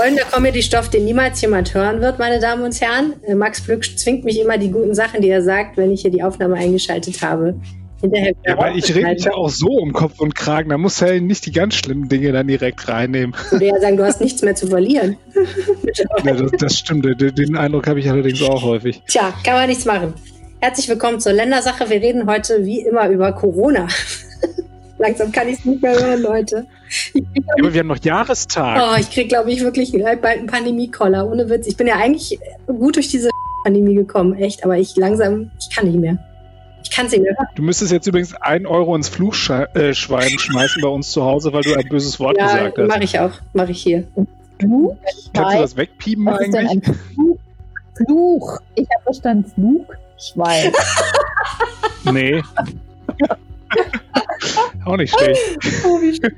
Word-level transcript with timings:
goldener 0.00 0.24
Comedy-Stoff, 0.24 0.88
den 0.88 1.04
niemals 1.04 1.40
jemand 1.42 1.74
hören 1.74 2.00
wird, 2.00 2.18
meine 2.18 2.40
Damen 2.40 2.62
und 2.62 2.80
Herren. 2.80 3.14
Äh, 3.26 3.34
Max 3.34 3.60
Plück 3.60 3.84
zwingt 3.98 4.24
mich 4.24 4.40
immer 4.40 4.56
die 4.56 4.70
guten 4.70 4.94
Sachen, 4.94 5.20
die 5.20 5.28
er 5.28 5.42
sagt, 5.42 5.76
wenn 5.76 5.90
ich 5.90 6.00
hier 6.02 6.10
die 6.10 6.22
Aufnahme 6.22 6.54
eingeschaltet 6.54 7.20
habe. 7.20 7.54
Hinterher 8.00 8.32
ja, 8.46 8.56
weil 8.56 8.78
ich 8.78 8.94
rede 8.94 9.08
mich 9.08 9.24
ja 9.24 9.32
auch 9.32 9.50
so 9.50 9.68
um 9.68 9.92
Kopf 9.92 10.20
und 10.20 10.34
Kragen. 10.34 10.70
Da 10.70 10.78
muss 10.78 11.02
er 11.02 11.14
ja 11.14 11.20
nicht 11.20 11.44
die 11.44 11.52
ganz 11.52 11.74
schlimmen 11.74 12.08
Dinge 12.08 12.32
dann 12.32 12.46
direkt 12.46 12.88
reinnehmen. 12.88 13.36
Ich 13.44 13.52
würde 13.52 13.66
ja 13.66 13.78
sagen, 13.78 13.98
du 13.98 14.04
hast 14.04 14.22
nichts 14.22 14.40
mehr 14.40 14.54
zu 14.54 14.68
verlieren. 14.68 15.18
ja, 16.24 16.32
das, 16.32 16.50
das 16.58 16.78
stimmt. 16.78 17.04
Den, 17.04 17.34
den 17.34 17.56
Eindruck 17.58 17.86
habe 17.86 18.00
ich 18.00 18.08
allerdings 18.08 18.40
auch 18.40 18.62
häufig. 18.62 19.02
Tja, 19.06 19.34
kann 19.44 19.52
man 19.52 19.68
nichts 19.68 19.84
machen. 19.84 20.14
Herzlich 20.60 20.88
willkommen 20.88 21.20
zur 21.20 21.34
Ländersache. 21.34 21.90
Wir 21.90 22.00
reden 22.00 22.26
heute 22.26 22.64
wie 22.64 22.80
immer 22.80 23.06
über 23.10 23.32
Corona. 23.32 23.86
Langsam 24.98 25.30
kann 25.30 25.48
ich 25.48 25.58
es 25.58 25.64
nicht 25.66 25.82
mehr 25.82 25.92
hören, 25.92 26.22
Leute. 26.22 26.66
Ja, 27.14 27.22
aber 27.58 27.72
wir 27.72 27.80
haben 27.80 27.86
noch 27.86 28.02
Jahrestag. 28.02 28.82
Oh, 28.82 29.00
ich 29.00 29.10
kriege, 29.10 29.28
glaube 29.28 29.52
ich, 29.52 29.60
wirklich 29.60 29.92
bald 29.92 30.24
einen 30.24 30.46
Pandemie-Koller. 30.46 31.30
Ohne 31.30 31.48
Witz. 31.48 31.66
Ich 31.66 31.76
bin 31.76 31.86
ja 31.86 31.96
eigentlich 31.96 32.38
gut 32.66 32.96
durch 32.96 33.08
diese 33.08 33.30
Pandemie 33.64 33.94
gekommen, 33.94 34.34
echt. 34.34 34.64
Aber 34.64 34.76
ich 34.76 34.96
langsam, 34.96 35.50
ich 35.58 35.74
kann 35.74 35.86
nicht 35.86 35.98
mehr. 35.98 36.18
Ich 36.82 36.90
kann 36.90 37.06
es 37.06 37.12
nicht 37.12 37.22
mehr. 37.22 37.36
Du 37.54 37.62
müsstest 37.62 37.92
jetzt 37.92 38.06
übrigens 38.06 38.34
ein 38.34 38.66
Euro 38.66 38.96
ins 38.96 39.08
Fluchschwein 39.08 39.66
äh, 39.74 39.94
schmeißen 39.94 40.82
bei 40.82 40.88
uns 40.88 41.12
zu 41.12 41.24
Hause, 41.24 41.52
weil 41.52 41.62
du 41.62 41.74
ein 41.74 41.88
böses 41.88 42.18
Wort 42.18 42.36
ja, 42.38 42.46
gesagt 42.46 42.78
hast. 42.78 42.88
mache 42.88 43.04
ich 43.04 43.18
auch. 43.20 43.32
Mache 43.52 43.70
ich 43.70 43.82
hier. 43.82 44.04
Fluch? 44.58 44.96
Kannst 45.32 45.54
du 45.54 45.60
das 45.60 45.76
wegpiepen 45.76 46.26
Was 46.26 46.40
eigentlich? 46.40 46.64
Ist 46.64 46.86
denn 46.86 46.94
ein 46.94 46.96
Fluch? 47.14 47.38
Fluch. 47.96 48.58
Ich 48.74 48.88
habe 48.94 49.02
verstanden, 49.04 49.52
Flugschwein. 49.54 50.72
nee. 52.12 52.42
Auch 54.84 54.96
nicht 54.96 55.14
schlecht. 55.14 55.40
Oh, 55.84 56.00
wie 56.00 56.14
schön. 56.14 56.34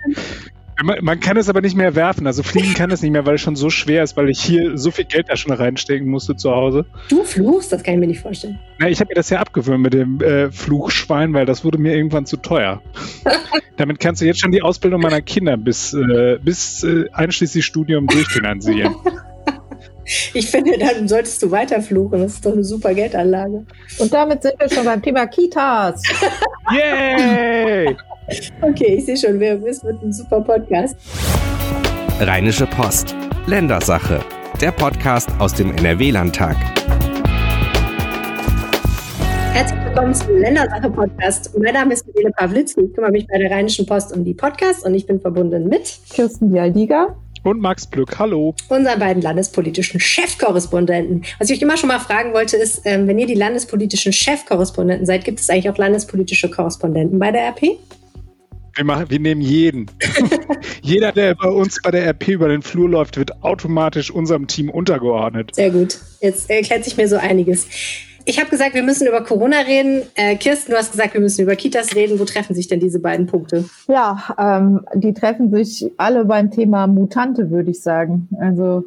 Man, 0.83 1.21
kann 1.21 1.37
es 1.37 1.49
aber 1.49 1.61
nicht 1.61 1.77
mehr 1.77 1.95
werfen. 1.95 2.27
Also 2.27 2.43
fliegen 2.43 2.75
kann 2.75 2.91
es 2.91 3.03
nicht 3.03 3.13
mehr, 3.13 3.25
weil 3.25 3.37
es 3.37 3.41
schon 3.41 3.55
so 3.57 3.71
schwer 3.71 4.03
ist, 4.03 4.17
weil 4.17 4.29
ich 4.31 4.43
hier 4.43 4.77
so 4.77 4.91
viel 4.91 5.05
Geld 5.05 5.29
da 5.29 5.37
schon 5.37 5.53
reinstecken 5.53 6.09
musste 6.09 6.35
zu 6.35 6.51
Hause. 6.51 6.87
Du 7.09 7.23
fluchst? 7.23 7.73
Das 7.73 7.83
kann 7.83 7.95
ich 7.95 8.01
mir 8.01 8.07
nicht 8.09 8.21
vorstellen. 8.21 8.59
Na, 8.79 8.89
ich 8.89 8.99
habe 8.99 9.09
mir 9.11 9.15
das 9.15 9.31
ja 9.31 9.39
abgewöhnt 9.39 9.83
mit 9.83 9.95
dem 9.95 10.21
äh, 10.21 10.51
Fluchschwein, 10.51 11.35
weil 11.35 11.47
das 11.47 11.65
wurde 11.65 11.79
mir 11.79 11.95
irgendwann 11.95 12.27
zu 12.27 12.37
teuer. 12.37 12.83
Damit 13.77 14.01
kannst 14.01 14.23
du 14.23 14.27
jetzt 14.27 14.41
schon 14.41 14.51
die 14.51 14.63
Ausbildung 14.63 15.01
meiner 15.01 15.21
Kinder 15.21 15.57
bis, 15.57 15.93
äh, 15.95 16.39
bis 16.43 16.83
äh, 16.83 17.05
einschließlich 17.13 17.65
Studium 17.65 18.07
durchfinanzieren. 18.07 18.97
Ich 20.35 20.51
finde, 20.51 20.79
dann 20.79 21.07
solltest 21.07 21.43
du 21.43 21.51
weiter 21.51 21.81
fluchen. 21.81 22.23
Das 22.23 22.35
ist 22.35 22.47
doch 22.47 22.53
eine 22.53 22.65
super 22.65 22.93
Geldanlage. 22.93 23.65
Und 23.99 24.13
damit 24.13 24.43
sind 24.43 24.55
wir 24.59 24.69
schon 24.69 24.85
beim 24.85 25.01
Thema 25.01 25.27
Kitas. 25.27 26.03
Yay! 26.73 27.97
okay, 28.63 28.95
ich 28.97 29.07
sehe 29.07 29.17
schon, 29.17 29.41
es 29.41 29.85
wird 29.85 30.03
ein 30.03 30.13
super 30.13 30.41
Podcast. 30.41 30.97
Rheinische 32.21 32.67
Post. 32.67 33.15
Ländersache. 33.47 34.21
Der 34.61 34.73
Podcast 34.73 35.29
aus 35.39 35.55
dem 35.55 35.75
NRW-Landtag. 35.77 36.57
Herzlich 39.53 39.85
willkommen 39.85 40.15
zum 40.15 40.37
Ländersache-Podcast. 40.39 41.59
Mein 41.59 41.75
Name 41.75 41.93
ist 41.93 42.07
Michele 42.07 42.31
Pawlitzki. 42.31 42.81
Ich 42.81 42.95
kümmere 42.95 43.13
mich 43.13 43.27
bei 43.27 43.39
der 43.39 43.51
Rheinischen 43.51 43.87
Post 43.87 44.17
um 44.17 44.25
die 44.25 44.35
Podcasts 44.35 44.85
und 44.85 44.95
ich 44.95 45.07
bin 45.07 45.21
verbunden 45.21 45.69
mit 45.69 45.99
Kirsten 46.11 46.51
Bialdiga 46.51 47.17
und 47.43 47.61
Max 47.61 47.91
Glück, 47.91 48.19
hallo. 48.19 48.55
Unseren 48.69 48.99
beiden 48.99 49.23
landespolitischen 49.23 50.01
Chefkorrespondenten. 50.01 51.25
Was 51.39 51.51
ich 51.51 51.57
euch 51.57 51.63
immer 51.63 51.77
schon 51.77 51.89
mal 51.89 51.99
fragen 51.99 52.33
wollte, 52.33 52.57
ist, 52.57 52.83
ähm, 52.85 53.07
wenn 53.07 53.19
ihr 53.19 53.27
die 53.27 53.35
landespolitischen 53.35 54.13
Chefkorrespondenten 54.13 55.07
seid, 55.07 55.25
gibt 55.25 55.41
es 55.41 55.51
eigentlich 55.51 55.71
auch 55.71 55.79
landespolitische 55.79 56.51
Korrespondenten 56.51 57.19
bei 57.19 57.31
der 57.33 57.49
RP? 57.49 57.79
Wir, 58.75 58.85
machen, 58.85 59.11
wir 59.11 59.21
nehmen 59.21 59.43
jeden. 59.43 59.87
Jeder, 60.83 61.13
der 61.13 61.35
bei 61.35 61.49
uns 61.49 61.81
bei 61.83 61.91
der 61.91 62.07
RP 62.09 62.29
über 62.29 62.49
den 62.49 62.63
Flur 62.63 62.89
läuft, 62.89 63.19
wird 63.19 63.43
automatisch 63.43 64.11
unserem 64.11 64.47
Team 64.47 64.71
untergeordnet. 64.71 65.55
Sehr 65.55 65.71
gut. 65.71 65.99
Jetzt 66.21 66.49
erklärt 66.49 66.85
sich 66.85 66.97
mir 66.97 67.07
so 67.07 67.17
einiges. 67.17 67.67
Ich 68.25 68.39
habe 68.39 68.51
gesagt, 68.51 68.75
wir 68.75 68.83
müssen 68.83 69.07
über 69.07 69.23
Corona 69.23 69.61
reden. 69.61 70.03
Äh, 70.15 70.37
Kirsten, 70.37 70.73
du 70.73 70.79
hast 70.79 70.93
gesagt, 70.93 71.15
wir 71.15 71.21
müssen 71.21 71.43
über 71.43 71.57
Kitas 71.57 71.95
reden. 71.95 72.19
Wo 72.21 72.25
treffen 72.25 72.55
sich 72.55 72.69
denn 72.69 72.81
diese 72.81 73.01
beiden 73.01 73.27
Punkte? 73.27 73.65
Ja, 73.89 74.35
ähm, 74.39 74.87
die 74.95 75.13
treffen 75.13 75.51
sich 75.53 75.91
alle 75.97 76.25
beim 76.25 76.51
Thema 76.51 76.87
Mutante, 76.87 77.51
würde 77.51 77.71
ich 77.71 77.83
sagen. 77.83 78.29
Also 78.39 78.85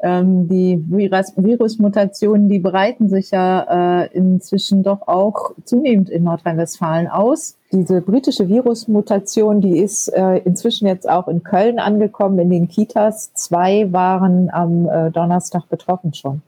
ähm, 0.00 0.48
die 0.48 0.84
Virus 0.88 1.32
Virusmutationen, 1.36 2.48
die 2.48 2.58
breiten 2.58 3.08
sich 3.08 3.30
ja 3.30 4.02
äh, 4.02 4.08
inzwischen 4.12 4.82
doch 4.82 5.08
auch 5.08 5.52
zunehmend 5.64 6.10
in 6.10 6.24
Nordrhein-Westfalen 6.24 7.08
aus. 7.08 7.56
Diese 7.72 8.02
britische 8.02 8.48
Virusmutation, 8.48 9.62
die 9.62 9.78
ist 9.78 10.08
äh, 10.08 10.38
inzwischen 10.38 10.86
jetzt 10.86 11.08
auch 11.08 11.26
in 11.28 11.42
Köln 11.42 11.78
angekommen, 11.78 12.38
in 12.38 12.50
den 12.50 12.68
Kitas. 12.68 13.32
Zwei 13.32 13.90
waren 13.92 14.50
am 14.50 14.88
äh, 14.88 15.10
Donnerstag 15.10 15.68
betroffen 15.70 16.12
schon 16.12 16.42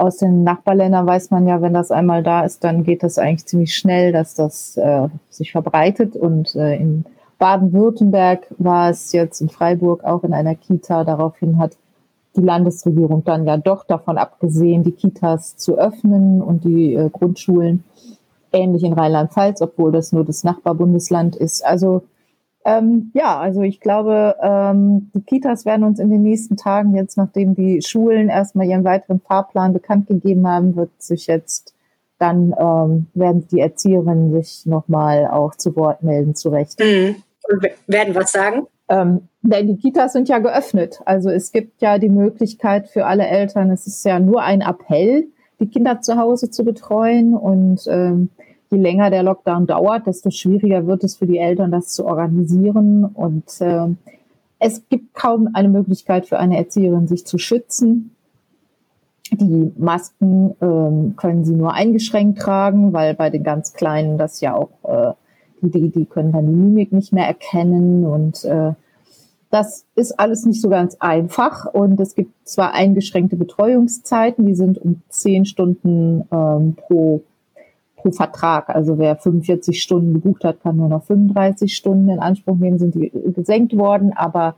aus 0.00 0.16
den 0.16 0.44
Nachbarländern 0.44 1.06
weiß 1.06 1.30
man 1.30 1.46
ja, 1.46 1.60
wenn 1.60 1.74
das 1.74 1.90
einmal 1.90 2.22
da 2.22 2.44
ist, 2.44 2.64
dann 2.64 2.84
geht 2.84 3.02
das 3.02 3.18
eigentlich 3.18 3.46
ziemlich 3.46 3.74
schnell, 3.74 4.12
dass 4.12 4.34
das 4.34 4.76
äh, 4.78 5.08
sich 5.28 5.52
verbreitet. 5.52 6.16
Und 6.16 6.54
äh, 6.56 6.76
in 6.76 7.04
Baden-Württemberg 7.38 8.46
war 8.58 8.90
es 8.90 9.12
jetzt 9.12 9.40
in 9.40 9.50
Freiburg 9.50 10.02
auch 10.04 10.24
in 10.24 10.32
einer 10.32 10.54
Kita. 10.54 11.04
Daraufhin 11.04 11.58
hat 11.58 11.76
die 12.34 12.40
Landesregierung 12.40 13.24
dann 13.24 13.46
ja 13.46 13.58
doch 13.58 13.84
davon 13.84 14.16
abgesehen, 14.16 14.84
die 14.84 14.92
Kitas 14.92 15.56
zu 15.56 15.76
öffnen 15.76 16.40
und 16.40 16.64
die 16.64 16.94
äh, 16.94 17.10
Grundschulen 17.10 17.84
ähnlich 18.52 18.84
in 18.84 18.94
Rheinland-Pfalz, 18.94 19.60
obwohl 19.60 19.92
das 19.92 20.12
nur 20.12 20.24
das 20.24 20.44
Nachbarbundesland 20.44 21.36
ist. 21.36 21.64
Also 21.64 22.02
ähm, 22.64 23.10
ja, 23.14 23.38
also 23.38 23.62
ich 23.62 23.80
glaube, 23.80 24.36
ähm, 24.42 25.10
die 25.14 25.22
Kitas 25.22 25.64
werden 25.64 25.84
uns 25.84 25.98
in 25.98 26.10
den 26.10 26.22
nächsten 26.22 26.56
Tagen 26.56 26.94
jetzt, 26.94 27.16
nachdem 27.16 27.54
die 27.54 27.82
Schulen 27.82 28.28
erstmal 28.28 28.66
ihren 28.66 28.84
weiteren 28.84 29.20
Fahrplan 29.20 29.72
bekannt 29.72 30.08
gegeben 30.08 30.46
haben, 30.46 30.76
wird 30.76 30.90
sich 30.98 31.26
jetzt 31.26 31.74
dann 32.20 32.54
ähm, 32.58 33.06
werden 33.14 33.48
die 33.50 33.60
Erzieherinnen 33.60 34.32
sich 34.32 34.66
nochmal 34.66 35.26
auch 35.26 35.54
zu 35.54 35.74
Wort 35.74 36.02
melden, 36.02 36.34
zu 36.34 36.50
Recht. 36.50 36.78
Mhm. 36.78 37.16
Und 37.48 37.66
werden 37.86 38.14
was 38.14 38.30
sagen? 38.30 38.66
Ähm, 38.88 39.28
denn 39.42 39.66
die 39.66 39.78
Kitas 39.78 40.12
sind 40.12 40.28
ja 40.28 40.38
geöffnet. 40.38 41.00
Also 41.06 41.30
es 41.30 41.50
gibt 41.50 41.80
ja 41.80 41.98
die 41.98 42.10
Möglichkeit 42.10 42.88
für 42.88 43.06
alle 43.06 43.26
Eltern, 43.26 43.70
es 43.70 43.86
ist 43.86 44.04
ja 44.04 44.20
nur 44.20 44.42
ein 44.42 44.60
Appell, 44.60 45.28
die 45.60 45.68
Kinder 45.68 46.02
zu 46.02 46.16
Hause 46.16 46.50
zu 46.50 46.64
betreuen 46.64 47.34
und 47.34 47.86
ähm, 47.88 48.28
je 48.70 48.78
länger 48.78 49.10
der 49.10 49.22
Lockdown 49.22 49.66
dauert, 49.66 50.06
desto 50.06 50.30
schwieriger 50.30 50.86
wird 50.86 51.04
es 51.04 51.16
für 51.16 51.26
die 51.26 51.38
Eltern, 51.38 51.70
das 51.70 51.88
zu 51.88 52.06
organisieren. 52.06 53.04
Und 53.04 53.60
äh, 53.60 53.88
es 54.58 54.88
gibt 54.88 55.14
kaum 55.14 55.50
eine 55.54 55.68
Möglichkeit 55.68 56.26
für 56.26 56.38
eine 56.38 56.56
Erzieherin, 56.56 57.08
sich 57.08 57.26
zu 57.26 57.38
schützen. 57.38 58.14
Die 59.32 59.72
Masken 59.76 60.54
ähm, 60.60 61.14
können 61.16 61.44
sie 61.44 61.54
nur 61.54 61.72
eingeschränkt 61.72 62.40
tragen, 62.40 62.92
weil 62.92 63.14
bei 63.14 63.30
den 63.30 63.44
ganz 63.44 63.72
Kleinen 63.72 64.18
das 64.18 64.40
ja 64.40 64.54
auch, 64.54 64.70
äh, 64.84 65.12
die, 65.62 65.90
die 65.90 66.04
können 66.04 66.32
dann 66.32 66.46
die 66.46 66.52
Mimik 66.52 66.92
nicht 66.92 67.12
mehr 67.12 67.26
erkennen 67.26 68.04
und 68.04 68.44
äh, 68.44 68.72
das 69.50 69.84
ist 69.96 70.18
alles 70.18 70.46
nicht 70.46 70.60
so 70.60 70.68
ganz 70.68 70.96
einfach 71.00 71.66
und 71.66 72.00
es 72.00 72.14
gibt 72.14 72.32
zwar 72.48 72.72
eingeschränkte 72.72 73.36
Betreuungszeiten, 73.36 74.46
die 74.46 74.54
sind 74.54 74.78
um 74.78 75.02
zehn 75.08 75.44
Stunden 75.44 76.24
ähm, 76.32 76.76
pro 76.76 77.22
pro 78.00 78.10
Vertrag. 78.12 78.68
Also 78.70 78.98
wer 78.98 79.16
45 79.16 79.82
Stunden 79.82 80.14
gebucht 80.14 80.44
hat, 80.44 80.62
kann 80.62 80.76
nur 80.76 80.88
noch 80.88 81.04
35 81.04 81.74
Stunden 81.74 82.08
in 82.08 82.18
Anspruch 82.18 82.56
nehmen, 82.56 82.78
sind 82.78 82.94
die 82.94 83.10
gesenkt 83.34 83.76
worden. 83.76 84.12
Aber 84.14 84.56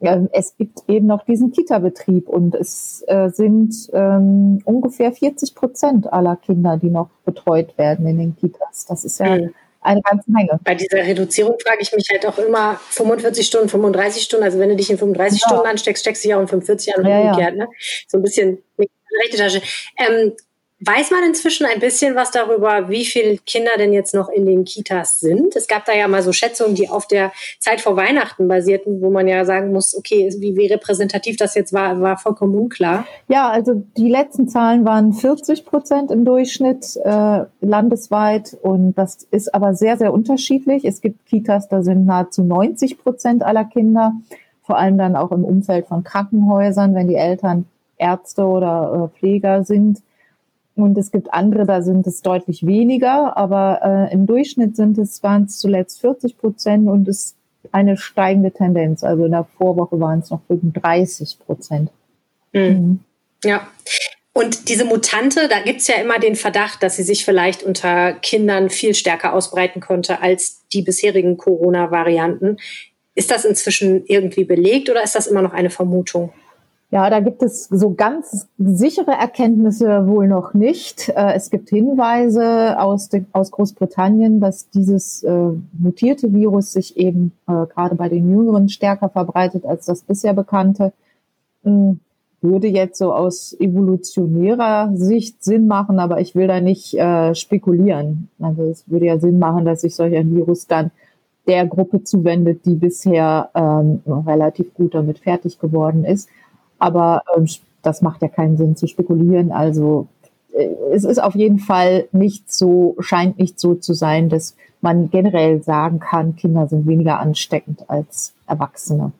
äh, 0.00 0.20
es 0.32 0.56
gibt 0.56 0.80
eben 0.88 1.06
noch 1.06 1.24
diesen 1.24 1.52
Kita-Betrieb 1.52 2.28
und 2.28 2.54
es 2.54 3.04
äh, 3.06 3.30
sind 3.30 3.74
ähm, 3.92 4.60
ungefähr 4.64 5.12
40 5.12 5.54
Prozent 5.54 6.12
aller 6.12 6.36
Kinder, 6.36 6.76
die 6.76 6.90
noch 6.90 7.10
betreut 7.24 7.76
werden 7.78 8.06
in 8.06 8.18
den 8.18 8.36
Kitas. 8.36 8.86
Das 8.88 9.04
ist 9.04 9.20
ja 9.20 9.36
mhm. 9.36 9.54
eine 9.80 10.02
ganze 10.02 10.30
Menge. 10.30 10.58
Bei 10.64 10.74
dieser 10.74 10.98
Reduzierung 10.98 11.56
frage 11.64 11.78
ich 11.80 11.92
mich 11.94 12.08
halt 12.10 12.26
auch 12.26 12.38
immer 12.38 12.80
45 12.90 13.46
Stunden, 13.46 13.68
35 13.68 14.22
Stunden. 14.22 14.44
Also 14.44 14.58
wenn 14.58 14.70
du 14.70 14.76
dich 14.76 14.90
in 14.90 14.98
35 14.98 15.40
ja. 15.40 15.48
Stunden 15.48 15.66
ansteckst, 15.66 16.02
steckst 16.02 16.24
du 16.24 16.28
dich 16.28 16.34
auch 16.34 16.40
in 16.40 16.48
45 16.48 16.96
an 16.96 17.04
und 17.04 17.10
ja, 17.10 17.20
umgekehrt. 17.20 17.56
Ja. 17.56 17.64
Ne? 17.64 17.68
So 18.08 18.18
ein 18.18 18.22
bisschen 18.22 18.58
rechte 18.78 19.36
Tasche. 19.36 19.62
Ähm, 19.98 20.32
Weiß 20.84 21.12
man 21.12 21.22
inzwischen 21.24 21.64
ein 21.64 21.78
bisschen 21.78 22.16
was 22.16 22.32
darüber, 22.32 22.88
wie 22.88 23.04
viele 23.04 23.36
Kinder 23.38 23.70
denn 23.78 23.92
jetzt 23.92 24.14
noch 24.14 24.28
in 24.28 24.46
den 24.46 24.64
Kitas 24.64 25.20
sind? 25.20 25.54
Es 25.54 25.68
gab 25.68 25.84
da 25.84 25.92
ja 25.92 26.08
mal 26.08 26.22
so 26.22 26.32
Schätzungen, 26.32 26.74
die 26.74 26.88
auf 26.88 27.06
der 27.06 27.30
Zeit 27.60 27.80
vor 27.80 27.96
Weihnachten 27.96 28.48
basierten, 28.48 29.00
wo 29.00 29.08
man 29.08 29.28
ja 29.28 29.44
sagen 29.44 29.72
muss, 29.72 29.96
okay, 29.96 30.34
wie, 30.38 30.56
wie 30.56 30.66
repräsentativ 30.66 31.36
das 31.36 31.54
jetzt 31.54 31.72
war, 31.72 32.00
war 32.00 32.18
vollkommen 32.18 32.56
unklar. 32.56 33.06
Ja, 33.28 33.48
also 33.48 33.84
die 33.96 34.08
letzten 34.08 34.48
Zahlen 34.48 34.84
waren 34.84 35.12
40 35.12 35.64
Prozent 35.66 36.10
im 36.10 36.24
Durchschnitt 36.24 36.96
äh, 37.04 37.44
landesweit 37.60 38.56
und 38.60 38.94
das 38.94 39.28
ist 39.30 39.54
aber 39.54 39.74
sehr, 39.74 39.96
sehr 39.98 40.12
unterschiedlich. 40.12 40.84
Es 40.84 41.00
gibt 41.00 41.26
Kitas, 41.26 41.68
da 41.68 41.84
sind 41.84 42.06
nahezu 42.06 42.42
90 42.42 42.98
Prozent 42.98 43.44
aller 43.44 43.66
Kinder, 43.66 44.14
vor 44.64 44.78
allem 44.78 44.98
dann 44.98 45.14
auch 45.14 45.30
im 45.30 45.44
Umfeld 45.44 45.86
von 45.86 46.02
Krankenhäusern, 46.02 46.96
wenn 46.96 47.06
die 47.06 47.14
Eltern 47.14 47.66
Ärzte 47.98 48.42
oder 48.42 49.10
äh, 49.14 49.18
Pfleger 49.18 49.62
sind. 49.62 50.02
Und 50.82 50.98
es 50.98 51.12
gibt 51.12 51.32
andere, 51.32 51.64
da 51.64 51.80
sind 51.80 52.06
es 52.06 52.22
deutlich 52.22 52.66
weniger, 52.66 53.36
aber 53.36 54.08
äh, 54.10 54.12
im 54.12 54.26
Durchschnitt 54.26 54.74
sind 54.74 54.98
es, 54.98 55.22
waren 55.22 55.44
es 55.44 55.58
zuletzt 55.58 56.00
40 56.00 56.36
Prozent 56.36 56.88
und 56.88 57.06
es 57.08 57.36
eine 57.70 57.96
steigende 57.96 58.50
Tendenz. 58.50 59.04
Also 59.04 59.24
in 59.24 59.30
der 59.30 59.46
Vorwoche 59.56 60.00
waren 60.00 60.18
es 60.18 60.30
noch 60.30 60.40
35 60.48 61.38
Prozent. 61.38 61.90
Mhm. 62.52 62.60
Mhm. 62.62 63.00
Ja. 63.44 63.68
Und 64.34 64.68
diese 64.68 64.84
Mutante, 64.84 65.46
da 65.48 65.60
gibt's 65.60 65.86
ja 65.88 65.96
immer 65.96 66.18
den 66.18 66.36
Verdacht, 66.36 66.82
dass 66.82 66.96
sie 66.96 67.02
sich 67.02 67.24
vielleicht 67.24 67.62
unter 67.62 68.14
Kindern 68.14 68.70
viel 68.70 68.94
stärker 68.94 69.34
ausbreiten 69.34 69.80
konnte 69.80 70.20
als 70.22 70.66
die 70.72 70.82
bisherigen 70.82 71.36
Corona-Varianten. 71.36 72.56
Ist 73.14 73.30
das 73.30 73.44
inzwischen 73.44 74.06
irgendwie 74.06 74.44
belegt 74.44 74.88
oder 74.88 75.02
ist 75.02 75.14
das 75.14 75.26
immer 75.26 75.42
noch 75.42 75.52
eine 75.52 75.70
Vermutung? 75.70 76.32
Ja, 76.92 77.08
da 77.08 77.20
gibt 77.20 77.42
es 77.42 77.64
so 77.70 77.94
ganz 77.94 78.48
sichere 78.58 79.12
Erkenntnisse 79.12 80.06
wohl 80.06 80.28
noch 80.28 80.52
nicht. 80.52 81.08
Äh, 81.08 81.32
es 81.32 81.48
gibt 81.48 81.70
Hinweise 81.70 82.78
aus, 82.78 83.08
aus 83.32 83.50
Großbritannien, 83.50 84.40
dass 84.40 84.68
dieses 84.68 85.22
äh, 85.22 85.52
mutierte 85.72 86.34
Virus 86.34 86.72
sich 86.72 86.98
eben 86.98 87.32
äh, 87.48 87.64
gerade 87.72 87.94
bei 87.94 88.10
den 88.10 88.30
Jüngeren 88.30 88.68
stärker 88.68 89.08
verbreitet 89.08 89.64
als 89.64 89.86
das 89.86 90.02
bisher 90.02 90.34
bekannte. 90.34 90.92
Hm, 91.64 92.00
würde 92.42 92.68
jetzt 92.68 92.98
so 92.98 93.14
aus 93.14 93.56
evolutionärer 93.58 94.90
Sicht 94.94 95.42
Sinn 95.42 95.68
machen, 95.68 95.98
aber 95.98 96.20
ich 96.20 96.34
will 96.34 96.48
da 96.48 96.60
nicht 96.60 96.98
spekulieren. 97.34 98.28
Also 98.40 98.64
es 98.64 98.90
würde 98.90 99.06
ja 99.06 99.20
Sinn 99.20 99.38
machen, 99.38 99.64
dass 99.64 99.82
sich 99.82 99.94
solch 99.94 100.16
ein 100.16 100.34
Virus 100.34 100.66
dann 100.66 100.90
der 101.46 101.66
Gruppe 101.66 102.02
zuwendet, 102.02 102.66
die 102.66 102.74
bisher 102.74 103.48
ähm, 103.54 104.02
relativ 104.26 104.74
gut 104.74 104.94
damit 104.94 105.20
fertig 105.20 105.60
geworden 105.60 106.04
ist. 106.04 106.28
Aber 106.82 107.22
ähm, 107.36 107.46
das 107.82 108.02
macht 108.02 108.22
ja 108.22 108.28
keinen 108.28 108.56
Sinn 108.56 108.74
zu 108.74 108.88
spekulieren. 108.88 109.52
Also 109.52 110.08
äh, 110.52 110.66
es 110.92 111.04
ist 111.04 111.22
auf 111.22 111.36
jeden 111.36 111.60
Fall 111.60 112.08
nicht 112.10 112.52
so, 112.52 112.96
scheint 112.98 113.38
nicht 113.38 113.60
so 113.60 113.76
zu 113.76 113.94
sein, 113.94 114.28
dass 114.28 114.56
man 114.80 115.08
generell 115.08 115.62
sagen 115.62 116.00
kann, 116.00 116.34
Kinder 116.34 116.66
sind 116.66 116.88
weniger 116.88 117.20
ansteckend 117.20 117.88
als 117.88 118.34
Erwachsene. 118.48 119.12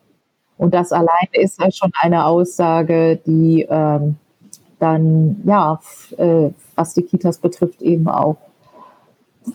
Und 0.59 0.75
das 0.75 0.91
allein 0.91 1.29
ist 1.31 1.61
ja 1.61 1.71
schon 1.71 1.93
eine 2.01 2.27
Aussage, 2.27 3.21
die 3.25 3.65
ähm, 3.71 4.17
dann, 4.81 5.41
ja, 5.45 5.81
äh, 6.17 6.51
was 6.75 6.95
die 6.95 7.03
Kitas 7.03 7.39
betrifft, 7.39 7.81
eben 7.81 8.09
auch 8.09 8.39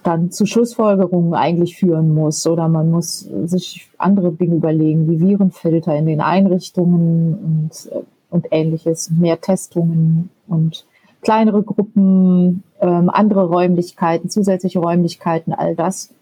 dann 0.04 0.32
zu 0.32 0.46
Schlussfolgerungen 0.46 1.34
eigentlich 1.34 1.78
führen 1.78 2.14
muss. 2.14 2.46
Oder 2.48 2.68
man 2.68 2.92
muss 2.92 3.20
sich 3.46 3.90
andere 3.98 4.32
Dinge 4.32 4.56
überlegen, 4.56 5.10
wie 5.10 5.20
Virenfilter 5.20 5.96
in 5.96 6.06
den 6.06 6.22
Einrichtungen 6.22 7.70
und, 7.70 8.04
und 8.30 8.48
ähnliches, 8.52 9.10
mehr 9.10 9.40
Testungen 9.40 10.30
und 10.48 10.86
kleinere 11.22 11.64
Gruppen, 11.64 12.64
ähm, 12.80 13.10
andere 13.10 13.48
Räumlichkeiten, 13.48 14.30
zusätzliche 14.30 14.80
Räumlichkeiten, 14.80 15.54
all 15.54 15.76
das 15.76 16.14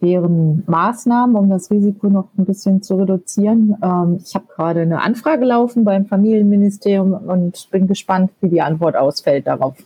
wären 0.00 0.62
Maßnahmen, 0.66 1.34
um 1.34 1.48
das 1.48 1.70
Risiko 1.70 2.08
noch 2.08 2.28
ein 2.36 2.44
bisschen 2.44 2.82
zu 2.82 2.96
reduzieren. 2.96 3.76
Ähm, 3.82 4.20
ich 4.24 4.34
habe 4.34 4.46
gerade 4.54 4.80
eine 4.80 5.02
Anfrage 5.02 5.44
laufen 5.44 5.84
beim 5.84 6.06
Familienministerium 6.06 7.14
und 7.14 7.70
bin 7.70 7.86
gespannt, 7.86 8.30
wie 8.40 8.50
die 8.50 8.60
Antwort 8.60 8.96
ausfällt 8.96 9.46
darauf. 9.46 9.76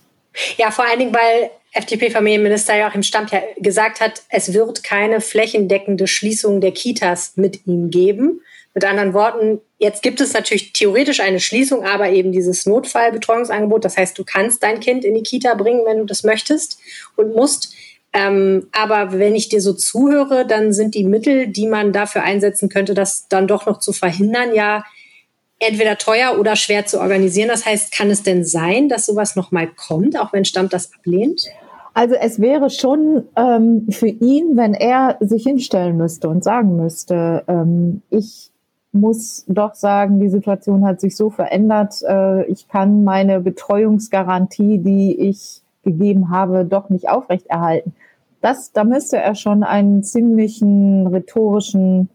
Ja, 0.57 0.71
vor 0.71 0.85
allen 0.89 0.99
Dingen, 0.99 1.13
weil 1.13 1.49
FDP-Familienminister 1.71 2.79
Joachim 2.79 3.03
Stamp 3.03 3.31
ja 3.31 3.41
gesagt 3.57 4.01
hat, 4.01 4.23
es 4.29 4.53
wird 4.53 4.83
keine 4.83 5.21
flächendeckende 5.21 6.07
Schließung 6.07 6.61
der 6.61 6.71
Kitas 6.71 7.33
mit 7.35 7.67
ihm 7.67 7.89
geben. 7.91 8.41
Mit 8.73 8.85
anderen 8.85 9.13
Worten, 9.13 9.61
jetzt 9.77 10.03
gibt 10.03 10.21
es 10.21 10.33
natürlich 10.33 10.73
theoretisch 10.73 11.19
eine 11.19 11.39
Schließung, 11.39 11.83
aber 11.83 12.09
eben 12.09 12.31
dieses 12.31 12.65
Notfallbetreuungsangebot. 12.65 13.83
Das 13.83 13.97
heißt, 13.97 14.17
du 14.17 14.23
kannst 14.23 14.63
dein 14.63 14.79
Kind 14.79 15.03
in 15.03 15.15
die 15.15 15.23
Kita 15.23 15.53
bringen, 15.55 15.85
wenn 15.85 15.97
du 15.97 16.05
das 16.05 16.23
möchtest 16.23 16.79
und 17.15 17.35
musst. 17.35 17.73
Ähm, 18.13 18.67
aber 18.71 19.11
wenn 19.19 19.35
ich 19.35 19.49
dir 19.49 19.61
so 19.61 19.73
zuhöre, 19.73 20.45
dann 20.45 20.73
sind 20.73 20.95
die 20.95 21.03
Mittel, 21.03 21.47
die 21.47 21.67
man 21.67 21.93
dafür 21.93 22.23
einsetzen 22.23 22.69
könnte, 22.69 22.93
das 22.93 23.27
dann 23.27 23.47
doch 23.47 23.65
noch 23.65 23.79
zu 23.79 23.93
verhindern, 23.93 24.55
ja 24.55 24.83
entweder 25.59 25.97
teuer 25.97 26.39
oder 26.39 26.55
schwer 26.55 26.85
zu 26.85 26.99
organisieren. 26.99 27.49
Das 27.49 27.65
heißt, 27.65 27.91
kann 27.91 28.09
es 28.09 28.23
denn 28.23 28.45
sein, 28.45 28.89
dass 28.89 29.05
sowas 29.05 29.35
nochmal 29.35 29.67
kommt, 29.67 30.17
auch 30.17 30.33
wenn 30.33 30.45
Stammt 30.45 30.73
das 30.73 30.93
ablehnt? 30.93 31.47
Also 31.93 32.15
es 32.15 32.39
wäre 32.39 32.69
schon 32.69 33.23
ähm, 33.35 33.87
für 33.89 34.07
ihn, 34.07 34.55
wenn 34.55 34.73
er 34.73 35.17
sich 35.19 35.43
hinstellen 35.43 35.97
müsste 35.97 36.29
und 36.29 36.43
sagen 36.43 36.75
müsste, 36.77 37.43
ähm, 37.47 38.01
ich 38.09 38.51
muss 38.91 39.45
doch 39.47 39.75
sagen, 39.75 40.19
die 40.19 40.29
Situation 40.29 40.85
hat 40.85 40.99
sich 40.99 41.15
so 41.15 41.29
verändert, 41.29 42.01
äh, 42.07 42.45
ich 42.45 42.67
kann 42.67 43.03
meine 43.03 43.41
Betreuungsgarantie, 43.41 44.79
die 44.79 45.19
ich 45.19 45.61
gegeben 45.83 46.29
habe, 46.29 46.65
doch 46.65 46.89
nicht 46.89 47.09
aufrechterhalten. 47.09 47.93
Das, 48.41 48.71
da 48.71 48.83
müsste 48.83 49.17
er 49.17 49.35
schon 49.35 49.63
einen 49.63 50.03
ziemlichen 50.03 51.07
rhetorischen 51.07 52.09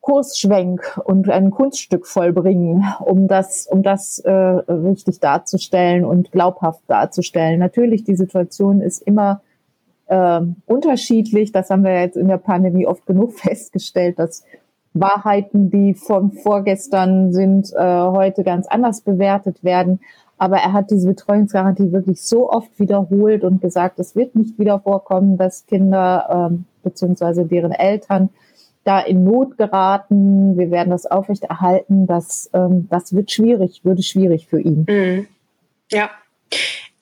Kursschwenk 0.00 1.00
und 1.04 1.28
ein 1.28 1.50
Kunststück 1.50 2.06
vollbringen, 2.06 2.84
um 3.00 3.28
das, 3.28 3.66
um 3.66 3.82
das 3.82 4.18
äh, 4.20 4.30
richtig 4.32 5.20
darzustellen 5.20 6.04
und 6.04 6.32
glaubhaft 6.32 6.82
darzustellen. 6.86 7.60
Natürlich, 7.60 8.04
die 8.04 8.16
Situation 8.16 8.80
ist 8.80 9.02
immer 9.02 9.42
äh, 10.06 10.40
unterschiedlich. 10.66 11.52
Das 11.52 11.70
haben 11.70 11.84
wir 11.84 12.00
jetzt 12.00 12.16
in 12.16 12.28
der 12.28 12.38
Pandemie 12.38 12.86
oft 12.86 13.04
genug 13.06 13.34
festgestellt, 13.38 14.18
dass 14.18 14.44
Wahrheiten, 14.92 15.70
die 15.70 15.94
von 15.94 16.32
vorgestern 16.32 17.32
sind, 17.32 17.72
äh, 17.74 17.78
heute 17.78 18.42
ganz 18.42 18.66
anders 18.66 19.02
bewertet 19.02 19.62
werden. 19.62 20.00
Aber 20.36 20.56
er 20.56 20.72
hat 20.72 20.90
diese 20.90 21.08
Betreuungsgarantie 21.08 21.92
wirklich 21.92 22.22
so 22.22 22.50
oft 22.50 22.80
wiederholt 22.80 23.44
und 23.44 23.60
gesagt, 23.60 23.98
es 23.98 24.16
wird 24.16 24.34
nicht 24.34 24.58
wieder 24.58 24.80
vorkommen, 24.80 25.36
dass 25.36 25.66
Kinder 25.66 26.48
ähm, 26.50 26.64
beziehungsweise 26.82 27.44
deren 27.44 27.72
Eltern 27.72 28.30
da 28.84 29.00
in 29.00 29.24
Not 29.24 29.58
geraten. 29.58 30.56
Wir 30.58 30.70
werden 30.70 30.90
das 30.90 31.06
aufrechterhalten. 31.06 32.06
Das, 32.06 32.50
ähm, 32.54 32.88
das 32.90 33.14
wird 33.14 33.30
schwierig, 33.30 33.80
würde 33.84 34.02
schwierig 34.02 34.46
für 34.48 34.60
ihn. 34.60 34.86
Mhm. 34.88 35.28
Ja. 35.90 36.10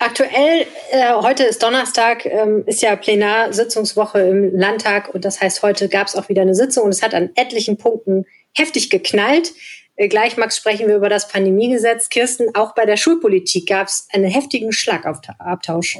Aktuell, 0.01 0.67
äh, 0.93 1.13
heute 1.15 1.43
ist 1.43 1.63
Donnerstag, 1.63 2.25
ähm, 2.25 2.63
ist 2.67 2.83
ja 2.83 2.95
Plenarsitzungswoche 2.95 4.21
im 4.21 4.57
Landtag 4.57 5.13
und 5.13 5.25
das 5.25 5.41
heißt, 5.41 5.63
heute 5.63 5.89
gab 5.89 6.07
es 6.07 6.15
auch 6.15 6.29
wieder 6.29 6.43
eine 6.43 6.55
Sitzung 6.55 6.85
und 6.85 6.91
es 6.91 7.03
hat 7.03 7.15
an 7.15 7.31
etlichen 7.35 7.79
Punkten 7.79 8.25
heftig 8.57 8.91
geknallt. 8.91 9.53
Äh, 9.97 10.07
gleich, 10.07 10.37
Max, 10.37 10.57
sprechen 10.57 10.87
wir 10.87 10.97
über 10.97 11.09
das 11.09 11.27
Pandemiegesetz. 11.27 12.11
Kirsten, 12.11 12.55
auch 12.55 12.75
bei 12.75 12.87
der 12.87 12.97
Schulpolitik 12.97 13.69
gab 13.69 13.89
es 13.89 14.07
einen 14.13 14.27
heftigen 14.27 14.71
Schlagabtausch. 14.71 15.99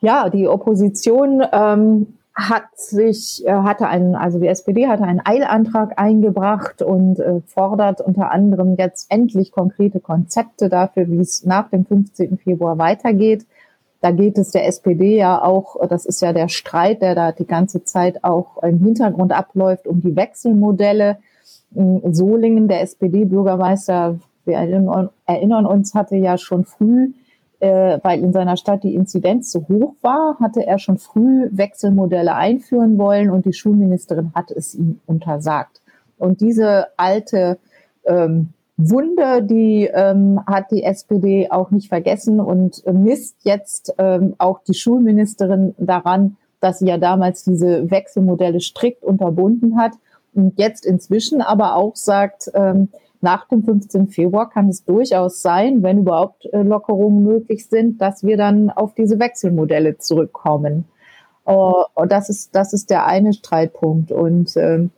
Ja, 0.00 0.30
die 0.30 0.46
Opposition 0.46 1.44
ähm, 1.52 2.18
hat 2.48 2.76
sich, 2.76 3.46
äh, 3.46 3.52
hatte 3.52 3.86
einen, 3.86 4.14
also 4.14 4.38
die 4.38 4.46
SPD 4.46 4.88
hatte 4.88 5.04
einen 5.04 5.20
Eilantrag 5.24 5.98
eingebracht 5.98 6.82
und 6.82 7.18
äh, 7.20 7.40
fordert 7.46 8.00
unter 8.00 8.30
anderem 8.30 8.76
jetzt 8.76 9.10
endlich 9.10 9.52
konkrete 9.52 10.00
Konzepte 10.00 10.68
dafür, 10.68 11.08
wie 11.08 11.18
es 11.18 11.44
nach 11.44 11.68
dem 11.68 11.84
15. 11.84 12.38
Februar 12.38 12.78
weitergeht. 12.78 13.46
Da 14.00 14.10
geht 14.10 14.38
es 14.38 14.50
der 14.50 14.66
SPD 14.66 15.16
ja 15.18 15.42
auch, 15.42 15.76
das 15.88 16.06
ist 16.06 16.22
ja 16.22 16.32
der 16.32 16.48
Streit, 16.48 17.02
der 17.02 17.14
da 17.14 17.32
die 17.32 17.46
ganze 17.46 17.84
Zeit 17.84 18.24
auch 18.24 18.62
im 18.62 18.78
Hintergrund 18.78 19.32
abläuft, 19.32 19.86
um 19.86 20.00
die 20.00 20.16
Wechselmodelle 20.16 21.18
Solingen, 21.72 22.66
der 22.66 22.80
SPD-Bürgermeister, 22.82 24.18
wir 24.44 24.54
erinnern, 25.26 25.66
uns, 25.66 25.94
hatte 25.94 26.16
ja 26.16 26.36
schon 26.38 26.64
früh, 26.64 27.12
weil 27.60 28.20
in 28.20 28.32
seiner 28.32 28.56
Stadt 28.56 28.82
die 28.84 28.94
Inzidenz 28.94 29.52
so 29.52 29.66
hoch 29.68 29.94
war, 30.00 30.38
hatte 30.40 30.66
er 30.66 30.78
schon 30.78 30.98
früh 30.98 31.48
Wechselmodelle 31.50 32.34
einführen 32.34 32.96
wollen 32.96 33.30
und 33.30 33.44
die 33.44 33.52
Schulministerin 33.52 34.32
hat 34.34 34.50
es 34.50 34.74
ihm 34.74 35.00
untersagt. 35.06 35.82
Und 36.18 36.40
diese 36.40 36.86
alte 36.96 37.58
ähm, 38.04 38.54
Wunde, 38.76 39.42
die 39.42 39.90
ähm, 39.92 40.40
hat 40.46 40.70
die 40.70 40.82
SPD 40.82 41.50
auch 41.50 41.70
nicht 41.70 41.88
vergessen 41.88 42.40
und 42.40 42.82
misst 42.86 43.36
jetzt 43.42 43.94
ähm, 43.98 44.34
auch 44.38 44.60
die 44.62 44.74
Schulministerin 44.74 45.74
daran, 45.78 46.36
dass 46.60 46.78
sie 46.78 46.86
ja 46.86 46.98
damals 46.98 47.44
diese 47.44 47.90
Wechselmodelle 47.90 48.60
strikt 48.60 49.04
unterbunden 49.04 49.76
hat 49.76 49.92
und 50.34 50.58
jetzt 50.58 50.86
inzwischen 50.86 51.42
aber 51.42 51.76
auch 51.76 51.96
sagt, 51.96 52.50
ähm, 52.54 52.88
nach 53.20 53.46
dem 53.48 53.62
15. 53.62 54.08
Februar 54.08 54.48
kann 54.48 54.68
es 54.68 54.84
durchaus 54.84 55.42
sein, 55.42 55.82
wenn 55.82 55.98
überhaupt 56.00 56.46
äh, 56.52 56.62
Lockerungen 56.62 57.22
möglich 57.22 57.68
sind, 57.68 58.00
dass 58.00 58.24
wir 58.24 58.36
dann 58.36 58.70
auf 58.70 58.94
diese 58.94 59.18
Wechselmodelle 59.18 59.98
zurückkommen. 59.98 60.86
Und 61.44 62.12
das 62.12 62.28
ist, 62.28 62.54
das 62.54 62.72
ist 62.72 62.90
der 62.90 63.06
eine 63.06 63.32
Streitpunkt. 63.32 64.12
Und 64.12 64.56
ähm, 64.56 64.90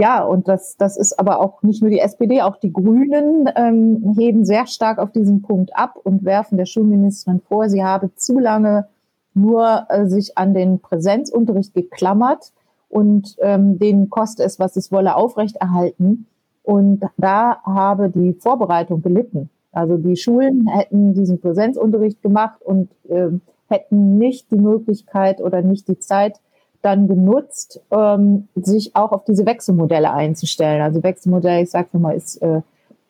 ja, 0.00 0.22
und 0.22 0.48
das, 0.48 0.78
das 0.78 0.96
ist 0.96 1.18
aber 1.18 1.40
auch 1.40 1.62
nicht 1.62 1.82
nur 1.82 1.90
die 1.90 1.98
SPD, 1.98 2.40
auch 2.40 2.56
die 2.56 2.72
Grünen 2.72 3.50
ähm, 3.54 4.14
heben 4.16 4.46
sehr 4.46 4.66
stark 4.66 4.98
auf 4.98 5.12
diesen 5.12 5.42
Punkt 5.42 5.76
ab 5.76 5.96
und 6.02 6.24
werfen 6.24 6.56
der 6.56 6.64
Schulministerin 6.64 7.42
vor, 7.46 7.68
sie 7.68 7.84
habe 7.84 8.14
zu 8.14 8.38
lange 8.38 8.88
nur 9.34 9.84
äh, 9.90 10.06
sich 10.06 10.38
an 10.38 10.54
den 10.54 10.80
Präsenzunterricht 10.80 11.74
geklammert 11.74 12.52
und 12.88 13.36
ähm, 13.40 13.78
denen 13.78 14.08
koste 14.08 14.42
es, 14.42 14.58
was 14.58 14.76
es 14.76 14.90
wolle, 14.90 15.16
aufrechterhalten. 15.16 16.26
Und 16.62 17.02
da 17.16 17.60
habe 17.64 18.10
die 18.10 18.34
Vorbereitung 18.34 19.02
gelitten. 19.02 19.50
Also 19.72 19.96
die 19.96 20.16
Schulen 20.16 20.66
hätten 20.68 21.14
diesen 21.14 21.40
Präsenzunterricht 21.40 22.22
gemacht 22.22 22.60
und 22.62 22.90
äh, 23.08 23.28
hätten 23.68 24.18
nicht 24.18 24.50
die 24.50 24.56
Möglichkeit 24.56 25.40
oder 25.40 25.62
nicht 25.62 25.88
die 25.88 25.98
Zeit, 25.98 26.40
dann 26.82 27.08
genutzt, 27.08 27.80
ähm, 27.90 28.48
sich 28.54 28.96
auch 28.96 29.12
auf 29.12 29.24
diese 29.24 29.46
Wechselmodelle 29.46 30.12
einzustellen. 30.12 30.82
Also 30.82 31.02
Wechselmodell, 31.02 31.62
ich 31.62 31.70
sage 31.70 31.98
mal, 31.98 32.16
ist 32.16 32.36
äh, 32.42 32.62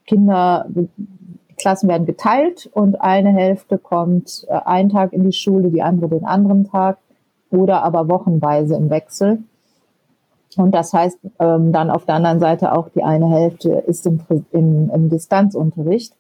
Kinder, 0.07 0.67
Klassen 1.57 1.89
werden 1.89 2.07
geteilt 2.07 2.69
und 2.73 3.01
eine 3.01 3.31
Hälfte 3.31 3.79
kommt 3.79 4.45
äh, 4.49 4.55
einen 4.65 4.89
Tag 4.89 5.13
in 5.13 5.25
die 5.25 5.33
Schule, 5.33 5.71
die 5.71 5.83
andere 5.83 6.09
den 6.09 6.25
anderen 6.25 6.65
Tag 6.65 6.99
oder 7.51 7.85
aber 7.85 8.09
wochenweise 8.09 8.75
im 8.77 8.91
Wechsel. 8.91 9.39
Und 10.57 10.75
das 10.75 10.93
heißt 10.93 11.19
ähm, 11.39 11.73
dann 11.73 11.91
auf 11.91 12.05
der 12.05 12.17
anderen 12.17 12.41
Seite 12.41 12.73
auch 12.73 12.89
die 12.89 13.05
eine 13.05 13.29
Hälfte 13.29 13.71
ist 13.87 14.07
im, 14.07 14.21
im, 14.51 14.91
im 14.91 15.09
Distanzunterricht. 15.09 16.15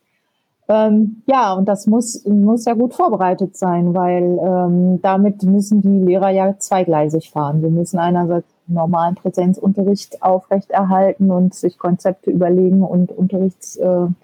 Ähm, 0.69 1.23
ja, 1.27 1.53
und 1.55 1.69
das 1.69 1.89
muss, 1.89 2.25
muss 2.27 2.65
ja 2.65 2.75
gut 2.75 2.95
vorbereitet 2.95 3.57
sein, 3.57 3.93
weil 3.93 4.39
ähm, 4.39 5.03
damit 5.03 5.43
müssen 5.43 5.83
die 5.83 5.99
Lehrer 6.07 6.31
ja 6.31 6.57
zweigleisig 6.59 7.31
fahren. 7.31 7.61
Wir 7.61 7.71
müssen 7.71 7.99
einerseits 7.99 8.47
normalen 8.69 9.17
Präsenzunterricht 9.17 10.23
aufrechterhalten 10.23 11.33
und 11.33 11.55
sich 11.55 11.77
Konzepte 11.77 12.31
überlegen 12.31 12.85
und 12.85 13.11
Unterrichtspläne 13.11 14.15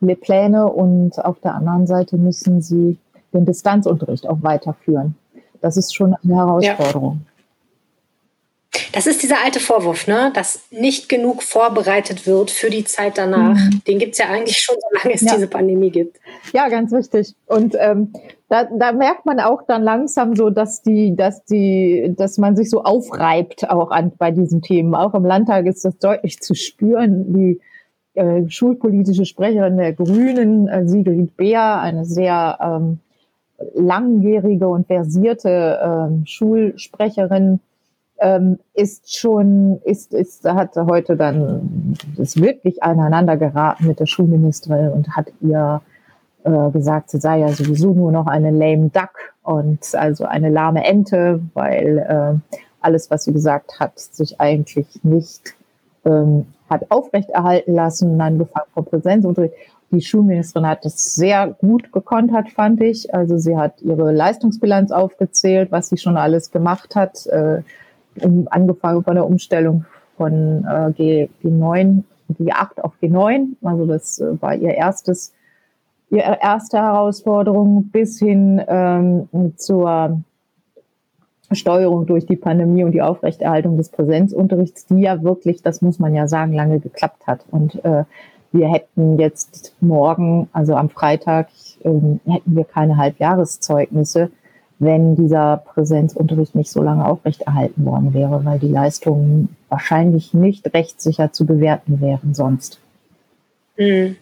äh, 0.00 0.70
und 0.70 1.24
auf 1.24 1.40
der 1.40 1.54
anderen 1.54 1.86
Seite 1.86 2.18
müssen 2.18 2.60
sie 2.60 2.98
den 3.32 3.46
Distanzunterricht 3.46 4.28
auch 4.28 4.42
weiterführen. 4.42 5.14
Das 5.62 5.78
ist 5.78 5.94
schon 5.94 6.14
eine 6.22 6.36
Herausforderung. 6.36 7.22
Ja. 7.24 7.33
Das 8.92 9.06
ist 9.06 9.22
dieser 9.22 9.36
alte 9.44 9.60
Vorwurf, 9.60 10.06
ne? 10.06 10.30
dass 10.34 10.60
nicht 10.70 11.08
genug 11.08 11.42
vorbereitet 11.42 12.26
wird 12.26 12.50
für 12.50 12.70
die 12.70 12.84
Zeit 12.84 13.18
danach. 13.18 13.54
Mhm. 13.54 13.82
Den 13.86 13.98
gibt 13.98 14.12
es 14.12 14.18
ja 14.18 14.26
eigentlich 14.26 14.58
schon, 14.60 14.76
solange 14.90 15.14
es 15.14 15.20
ja. 15.22 15.34
diese 15.34 15.46
Pandemie 15.46 15.90
gibt. 15.90 16.18
Ja, 16.52 16.68
ganz 16.68 16.92
richtig. 16.92 17.34
Und 17.46 17.76
ähm, 17.78 18.12
da, 18.48 18.64
da 18.64 18.92
merkt 18.92 19.26
man 19.26 19.40
auch 19.40 19.62
dann 19.66 19.82
langsam 19.82 20.36
so, 20.36 20.50
dass 20.50 20.82
die, 20.82 21.16
dass 21.16 21.44
die, 21.44 22.14
dass 22.16 22.38
man 22.38 22.56
sich 22.56 22.70
so 22.70 22.84
aufreibt 22.84 23.68
auch 23.70 23.90
an 23.90 24.12
bei 24.16 24.30
diesen 24.30 24.62
Themen. 24.62 24.94
Auch 24.94 25.14
im 25.14 25.24
Landtag 25.24 25.66
ist 25.66 25.84
das 25.84 25.98
deutlich 25.98 26.40
zu 26.40 26.54
spüren. 26.54 27.32
Die 27.32 27.60
äh, 28.14 28.48
schulpolitische 28.48 29.24
Sprecherin 29.24 29.76
der 29.76 29.92
Grünen, 29.92 30.68
äh, 30.68 30.86
Sigrid 30.86 31.36
Beer, 31.36 31.80
eine 31.80 32.04
sehr 32.04 32.58
ähm, 32.60 33.00
langjährige 33.74 34.68
und 34.68 34.86
versierte 34.86 35.80
ähm, 35.82 36.24
Schulsprecherin, 36.26 37.60
ähm, 38.18 38.58
ist 38.74 39.16
schon, 39.16 39.80
ist, 39.84 40.14
ist, 40.14 40.44
hat 40.44 40.76
heute 40.76 41.16
dann, 41.16 41.96
ist 42.16 42.40
wirklich 42.40 42.82
aneinander 42.82 43.36
geraten 43.36 43.86
mit 43.86 44.00
der 44.00 44.06
Schulministerin 44.06 44.90
und 44.90 45.16
hat 45.16 45.32
ihr 45.40 45.80
äh, 46.44 46.70
gesagt, 46.70 47.10
sie 47.10 47.18
sei 47.18 47.40
ja 47.40 47.48
sowieso 47.48 47.92
nur 47.92 48.12
noch 48.12 48.26
eine 48.26 48.50
lame 48.50 48.90
duck 48.90 49.34
und 49.42 49.94
also 49.94 50.24
eine 50.24 50.50
lahme 50.50 50.84
Ente, 50.84 51.40
weil 51.54 51.98
äh, 51.98 52.56
alles, 52.80 53.10
was 53.10 53.24
sie 53.24 53.32
gesagt 53.32 53.80
hat, 53.80 53.98
sich 53.98 54.40
eigentlich 54.40 54.86
nicht 55.02 55.54
ähm, 56.04 56.46
hat 56.68 56.90
aufrechterhalten 56.90 57.74
lassen, 57.74 58.20
angefangen 58.20 58.66
vom 58.74 58.84
Präsenzunterricht. 58.84 59.54
Die 59.90 60.00
Schulministerin 60.00 60.66
hat 60.66 60.84
das 60.84 61.14
sehr 61.14 61.48
gut 61.60 61.92
gekontert, 61.92 62.50
fand 62.50 62.80
ich. 62.82 63.14
Also 63.14 63.38
sie 63.38 63.56
hat 63.56 63.80
ihre 63.82 64.12
Leistungsbilanz 64.12 64.90
aufgezählt, 64.90 65.70
was 65.70 65.88
sie 65.88 65.98
schon 65.98 66.16
alles 66.16 66.50
gemacht 66.50 66.96
hat. 66.96 67.26
Äh, 67.26 67.62
angefangen 68.20 69.04
von 69.04 69.14
der 69.14 69.26
Umstellung 69.26 69.84
von 70.16 70.64
äh, 70.64 70.92
G, 70.92 71.28
G9, 71.42 72.02
G8 72.32 72.80
auf 72.80 72.92
G9. 73.02 73.56
Also 73.62 73.86
das 73.86 74.20
äh, 74.20 74.40
war 74.40 74.54
ihr 74.54 74.74
erstes, 74.74 75.32
ihre 76.10 76.38
erste 76.40 76.78
Herausforderung 76.78 77.88
bis 77.92 78.18
hin 78.18 78.62
ähm, 78.68 79.28
zur 79.56 80.20
Steuerung 81.52 82.06
durch 82.06 82.26
die 82.26 82.36
Pandemie 82.36 82.84
und 82.84 82.92
die 82.92 83.02
Aufrechterhaltung 83.02 83.76
des 83.76 83.90
Präsenzunterrichts, 83.90 84.86
die 84.86 85.00
ja 85.00 85.22
wirklich, 85.22 85.62
das 85.62 85.82
muss 85.82 85.98
man 85.98 86.14
ja 86.14 86.26
sagen, 86.26 86.52
lange 86.52 86.80
geklappt 86.80 87.26
hat. 87.26 87.44
Und 87.50 87.84
äh, 87.84 88.04
wir 88.52 88.68
hätten 88.68 89.18
jetzt 89.18 89.74
morgen, 89.80 90.48
also 90.52 90.74
am 90.74 90.88
Freitag, 90.88 91.48
äh, 91.82 91.88
hätten 91.88 92.56
wir 92.56 92.64
keine 92.64 92.96
Halbjahreszeugnisse 92.96 94.30
wenn 94.84 95.16
dieser 95.16 95.58
Präsenzunterricht 95.58 96.54
nicht 96.54 96.70
so 96.70 96.82
lange 96.82 97.06
aufrechterhalten 97.06 97.84
worden 97.84 98.14
wäre, 98.14 98.44
weil 98.44 98.58
die 98.58 98.68
Leistungen 98.68 99.56
wahrscheinlich 99.68 100.34
nicht 100.34 100.72
rechtssicher 100.72 101.32
zu 101.32 101.46
bewerten 101.46 102.00
wären 102.00 102.34
sonst. 102.34 102.78
Hm. 103.76 104.16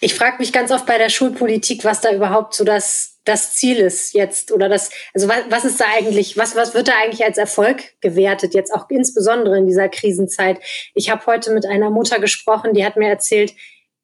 Ich 0.00 0.14
frage 0.14 0.36
mich 0.38 0.52
ganz 0.52 0.70
oft 0.70 0.86
bei 0.86 0.96
der 0.96 1.08
Schulpolitik, 1.08 1.84
was 1.84 2.00
da 2.00 2.12
überhaupt 2.12 2.54
so 2.54 2.64
das, 2.64 3.18
das 3.24 3.54
Ziel 3.54 3.78
ist 3.78 4.14
jetzt 4.14 4.52
oder 4.52 4.68
das, 4.68 4.90
also 5.12 5.28
was, 5.28 5.38
was 5.50 5.64
ist 5.64 5.80
da 5.80 5.86
eigentlich, 5.96 6.36
was, 6.36 6.54
was 6.54 6.72
wird 6.74 6.86
da 6.86 6.92
eigentlich 7.02 7.24
als 7.24 7.36
Erfolg 7.36 8.00
gewertet, 8.00 8.54
jetzt 8.54 8.72
auch 8.72 8.88
insbesondere 8.90 9.58
in 9.58 9.66
dieser 9.66 9.88
Krisenzeit? 9.88 10.60
Ich 10.94 11.10
habe 11.10 11.26
heute 11.26 11.52
mit 11.52 11.66
einer 11.66 11.90
Mutter 11.90 12.20
gesprochen, 12.20 12.74
die 12.74 12.84
hat 12.84 12.96
mir 12.96 13.08
erzählt, 13.08 13.54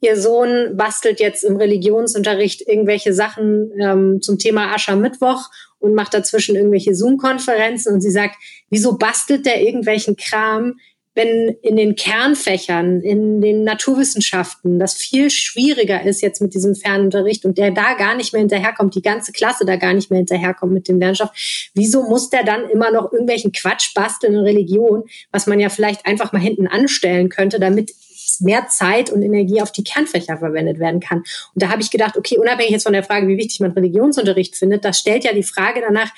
ihr 0.04 0.16
Sohn 0.16 0.76
bastelt 0.76 1.18
jetzt 1.18 1.44
im 1.44 1.56
Religionsunterricht 1.56 2.66
irgendwelche 2.68 3.14
Sachen 3.14 3.72
ähm, 3.80 4.20
zum 4.20 4.38
Thema 4.38 4.74
Aschermittwoch 4.74 5.50
und 5.78 5.94
macht 5.94 6.14
dazwischen 6.14 6.56
irgendwelche 6.56 6.94
Zoom-Konferenzen 6.94 7.94
und 7.94 8.00
sie 8.00 8.10
sagt, 8.10 8.36
wieso 8.70 8.96
bastelt 8.96 9.46
der 9.46 9.62
irgendwelchen 9.62 10.16
Kram, 10.16 10.76
wenn 11.14 11.56
in 11.62 11.76
den 11.76 11.94
Kernfächern, 11.94 13.00
in 13.00 13.40
den 13.40 13.62
Naturwissenschaften 13.62 14.80
das 14.80 14.94
viel 14.94 15.30
schwieriger 15.30 16.02
ist 16.02 16.22
jetzt 16.22 16.42
mit 16.42 16.54
diesem 16.54 16.74
Fernunterricht 16.74 17.44
und 17.44 17.56
der 17.56 17.70
da 17.70 17.94
gar 17.94 18.16
nicht 18.16 18.32
mehr 18.32 18.40
hinterherkommt, 18.40 18.96
die 18.96 19.02
ganze 19.02 19.30
Klasse 19.30 19.64
da 19.64 19.76
gar 19.76 19.94
nicht 19.94 20.10
mehr 20.10 20.18
hinterherkommt 20.18 20.72
mit 20.72 20.88
dem 20.88 20.98
Lernstoff, 20.98 21.30
wieso 21.74 22.02
muss 22.08 22.30
der 22.30 22.42
dann 22.42 22.68
immer 22.68 22.90
noch 22.90 23.12
irgendwelchen 23.12 23.52
Quatsch 23.52 23.94
basteln 23.94 24.34
in 24.34 24.40
Religion, 24.40 25.04
was 25.30 25.46
man 25.46 25.60
ja 25.60 25.68
vielleicht 25.68 26.04
einfach 26.04 26.32
mal 26.32 26.40
hinten 26.42 26.66
anstellen 26.66 27.28
könnte, 27.28 27.60
damit 27.60 27.92
mehr 28.40 28.68
Zeit 28.68 29.10
und 29.10 29.22
Energie 29.22 29.60
auf 29.60 29.72
die 29.72 29.84
Kernfächer 29.84 30.38
verwendet 30.38 30.78
werden 30.78 31.00
kann. 31.00 31.18
Und 31.18 31.62
da 31.62 31.68
habe 31.68 31.82
ich 31.82 31.90
gedacht, 31.90 32.16
okay, 32.16 32.38
unabhängig 32.38 32.72
jetzt 32.72 32.84
von 32.84 32.92
der 32.92 33.04
Frage, 33.04 33.28
wie 33.28 33.36
wichtig 33.36 33.60
man 33.60 33.72
Religionsunterricht 33.72 34.56
findet, 34.56 34.84
das 34.84 34.98
stellt 34.98 35.24
ja 35.24 35.32
die 35.32 35.42
Frage 35.42 35.80
danach, 35.80 36.10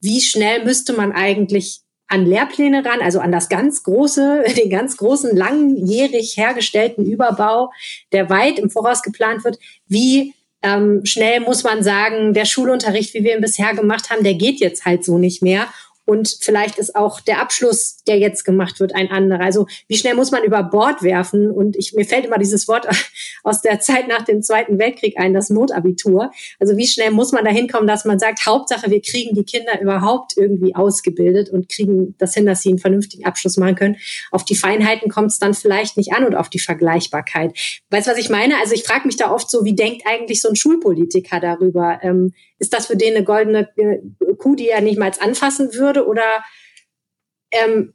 wie 0.00 0.20
schnell 0.20 0.64
müsste 0.64 0.92
man 0.92 1.12
eigentlich 1.12 1.80
an 2.08 2.24
Lehrpläne 2.24 2.84
ran, 2.84 3.00
also 3.02 3.20
an 3.20 3.32
das 3.32 3.48
ganz 3.48 3.82
große, 3.82 4.44
den 4.56 4.70
ganz 4.70 4.96
großen, 4.96 5.36
langjährig 5.36 6.36
hergestellten 6.36 7.04
Überbau, 7.04 7.70
der 8.12 8.30
weit 8.30 8.58
im 8.58 8.70
Voraus 8.70 9.02
geplant 9.02 9.44
wird. 9.44 9.58
Wie 9.86 10.34
ähm, 10.62 11.04
schnell 11.04 11.40
muss 11.40 11.62
man 11.62 11.84
sagen, 11.84 12.34
der 12.34 12.44
Schulunterricht, 12.44 13.14
wie 13.14 13.22
wir 13.22 13.36
ihn 13.36 13.40
bisher 13.42 13.74
gemacht 13.74 14.10
haben, 14.10 14.24
der 14.24 14.34
geht 14.34 14.58
jetzt 14.58 14.84
halt 14.84 15.04
so 15.04 15.18
nicht 15.18 15.42
mehr. 15.42 15.68
Und 16.08 16.38
vielleicht 16.40 16.78
ist 16.78 16.96
auch 16.96 17.20
der 17.20 17.38
Abschluss, 17.38 17.98
der 18.06 18.16
jetzt 18.16 18.46
gemacht 18.46 18.80
wird, 18.80 18.94
ein 18.94 19.10
anderer. 19.10 19.42
Also 19.42 19.66
wie 19.88 19.98
schnell 19.98 20.14
muss 20.14 20.30
man 20.30 20.42
über 20.42 20.62
Bord 20.62 21.02
werfen? 21.02 21.50
Und 21.50 21.76
ich, 21.76 21.92
mir 21.92 22.06
fällt 22.06 22.24
immer 22.24 22.38
dieses 22.38 22.66
Wort 22.66 22.88
aus 23.44 23.60
der 23.60 23.78
Zeit 23.80 24.08
nach 24.08 24.22
dem 24.22 24.42
Zweiten 24.42 24.78
Weltkrieg 24.78 25.18
ein, 25.18 25.34
das 25.34 25.50
Notabitur. 25.50 26.30
Also 26.58 26.78
wie 26.78 26.86
schnell 26.86 27.10
muss 27.10 27.32
man 27.32 27.44
da 27.44 27.50
hinkommen, 27.50 27.86
dass 27.86 28.06
man 28.06 28.18
sagt, 28.18 28.46
Hauptsache, 28.46 28.90
wir 28.90 29.02
kriegen 29.02 29.34
die 29.34 29.44
Kinder 29.44 29.82
überhaupt 29.82 30.32
irgendwie 30.38 30.74
ausgebildet 30.74 31.50
und 31.50 31.68
kriegen 31.68 32.14
das 32.16 32.32
hin, 32.32 32.46
dass 32.46 32.62
sie 32.62 32.70
einen 32.70 32.78
vernünftigen 32.78 33.26
Abschluss 33.26 33.58
machen 33.58 33.74
können. 33.74 33.96
Auf 34.30 34.46
die 34.46 34.56
Feinheiten 34.56 35.10
kommt 35.10 35.32
es 35.32 35.38
dann 35.38 35.52
vielleicht 35.52 35.98
nicht 35.98 36.14
an 36.14 36.24
und 36.24 36.34
auf 36.34 36.48
die 36.48 36.58
Vergleichbarkeit. 36.58 37.52
Weißt 37.90 38.06
du, 38.06 38.12
was 38.12 38.18
ich 38.18 38.30
meine? 38.30 38.54
Also 38.62 38.72
ich 38.72 38.84
frage 38.84 39.06
mich 39.06 39.16
da 39.16 39.30
oft 39.30 39.50
so, 39.50 39.62
wie 39.66 39.76
denkt 39.76 40.04
eigentlich 40.06 40.40
so 40.40 40.48
ein 40.48 40.56
Schulpolitiker 40.56 41.38
darüber? 41.38 41.98
Ähm, 42.00 42.32
ist 42.58 42.74
das 42.74 42.86
für 42.86 42.96
den 42.96 43.16
eine 43.16 43.24
goldene 43.24 43.68
äh, 43.76 43.98
Kuh, 44.36 44.54
die 44.54 44.68
er 44.68 44.80
nicht 44.80 44.98
mal 44.98 45.12
anfassen 45.20 45.74
würde? 45.74 46.06
Oder 46.06 46.44
ähm, 47.50 47.94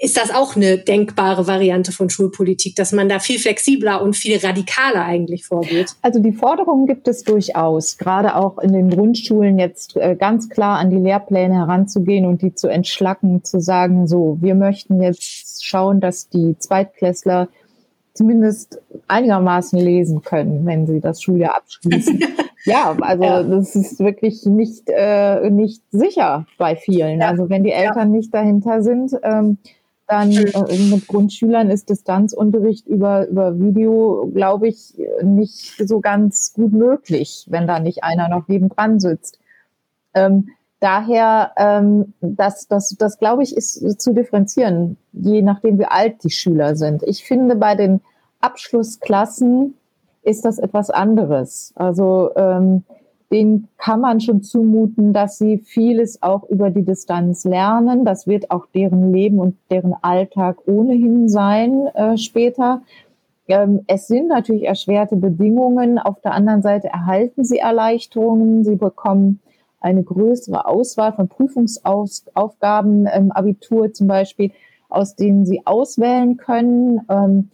ist 0.00 0.16
das 0.16 0.30
auch 0.30 0.54
eine 0.54 0.78
denkbare 0.78 1.46
Variante 1.48 1.90
von 1.90 2.08
Schulpolitik, 2.08 2.76
dass 2.76 2.92
man 2.92 3.08
da 3.08 3.18
viel 3.18 3.40
flexibler 3.40 4.00
und 4.00 4.14
viel 4.14 4.38
radikaler 4.38 5.04
eigentlich 5.04 5.44
vorgeht? 5.44 5.96
Also 6.02 6.20
die 6.20 6.32
Forderungen 6.32 6.86
gibt 6.86 7.08
es 7.08 7.24
durchaus, 7.24 7.98
gerade 7.98 8.36
auch 8.36 8.58
in 8.58 8.72
den 8.72 8.90
Grundschulen 8.90 9.58
jetzt 9.58 9.96
äh, 9.96 10.14
ganz 10.14 10.48
klar 10.48 10.78
an 10.78 10.90
die 10.90 10.98
Lehrpläne 10.98 11.54
heranzugehen 11.54 12.26
und 12.26 12.42
die 12.42 12.54
zu 12.54 12.68
entschlacken, 12.68 13.42
zu 13.42 13.60
sagen, 13.60 14.06
so, 14.06 14.38
wir 14.40 14.54
möchten 14.54 15.02
jetzt 15.02 15.66
schauen, 15.66 16.00
dass 16.00 16.28
die 16.28 16.56
Zweitklässler 16.58 17.48
zumindest 18.14 18.80
einigermaßen 19.08 19.80
lesen 19.80 20.22
können, 20.22 20.64
wenn 20.64 20.86
sie 20.86 21.00
das 21.00 21.22
Schuljahr 21.22 21.56
abschließen. 21.56 22.22
ja, 22.64 22.96
also 23.00 23.24
ja. 23.24 23.42
das 23.42 23.74
ist 23.74 23.98
wirklich 24.00 24.44
nicht, 24.46 24.84
äh, 24.86 25.50
nicht 25.50 25.82
sicher 25.90 26.46
bei 26.58 26.76
vielen. 26.76 27.20
Ja. 27.20 27.28
Also 27.28 27.48
wenn 27.48 27.64
die 27.64 27.72
Eltern 27.72 28.12
ja. 28.12 28.16
nicht 28.16 28.32
dahinter 28.32 28.82
sind, 28.82 29.12
ähm, 29.22 29.58
dann 30.06 30.30
äh, 30.30 30.78
mit 30.90 31.06
Grundschülern 31.06 31.70
ist 31.70 31.88
Distanzunterricht 31.88 32.86
über, 32.86 33.26
über 33.28 33.58
Video, 33.58 34.30
glaube 34.34 34.68
ich, 34.68 34.94
nicht 35.22 35.76
so 35.88 36.00
ganz 36.00 36.52
gut 36.52 36.72
möglich, 36.72 37.46
wenn 37.48 37.66
da 37.66 37.80
nicht 37.80 38.04
einer 38.04 38.28
noch 38.28 38.46
nebendran 38.48 39.00
sitzt. 39.00 39.38
Ähm, 40.14 40.48
daher, 40.80 41.52
ähm, 41.56 42.12
das, 42.20 42.68
das, 42.68 42.94
das 42.98 43.18
glaube 43.18 43.42
ich, 43.42 43.56
ist 43.56 44.00
zu 44.00 44.12
differenzieren, 44.12 44.98
je 45.12 45.40
nachdem, 45.42 45.78
wie 45.78 45.86
alt 45.86 46.22
die 46.24 46.30
Schüler 46.30 46.76
sind. 46.76 47.02
Ich 47.04 47.24
finde, 47.24 47.56
bei 47.56 47.74
den 47.74 48.02
Abschlussklassen 48.40 49.74
ist 50.22 50.44
das 50.44 50.58
etwas 50.58 50.90
anderes. 50.90 51.72
Also 51.76 52.30
ähm, 52.36 52.84
denen 53.32 53.68
kann 53.78 54.00
man 54.00 54.20
schon 54.20 54.42
zumuten, 54.42 55.12
dass 55.12 55.38
sie 55.38 55.58
vieles 55.58 56.22
auch 56.22 56.44
über 56.48 56.70
die 56.70 56.84
Distanz 56.84 57.44
lernen. 57.44 58.04
Das 58.04 58.26
wird 58.26 58.50
auch 58.50 58.66
deren 58.74 59.12
Leben 59.12 59.38
und 59.38 59.56
deren 59.70 59.94
Alltag 60.02 60.58
ohnehin 60.66 61.28
sein 61.28 61.86
äh, 61.94 62.18
später. 62.18 62.82
Ähm, 63.48 63.80
es 63.86 64.06
sind 64.06 64.28
natürlich 64.28 64.64
erschwerte 64.64 65.16
Bedingungen. 65.16 65.98
Auf 65.98 66.20
der 66.20 66.32
anderen 66.32 66.62
Seite 66.62 66.88
erhalten 66.88 67.42
sie 67.42 67.58
Erleichterungen. 67.58 68.64
Sie 68.64 68.76
bekommen 68.76 69.40
eine 69.80 70.02
größere 70.02 70.66
Auswahl 70.66 71.12
von 71.12 71.28
Prüfungsaufgaben 71.28 73.06
im 73.06 73.32
Abitur 73.32 73.92
zum 73.92 74.06
Beispiel, 74.06 74.52
aus 74.88 75.16
denen 75.16 75.46
sie 75.46 75.66
auswählen 75.66 76.36
können. 76.36 77.00
Ähm, 77.08 77.50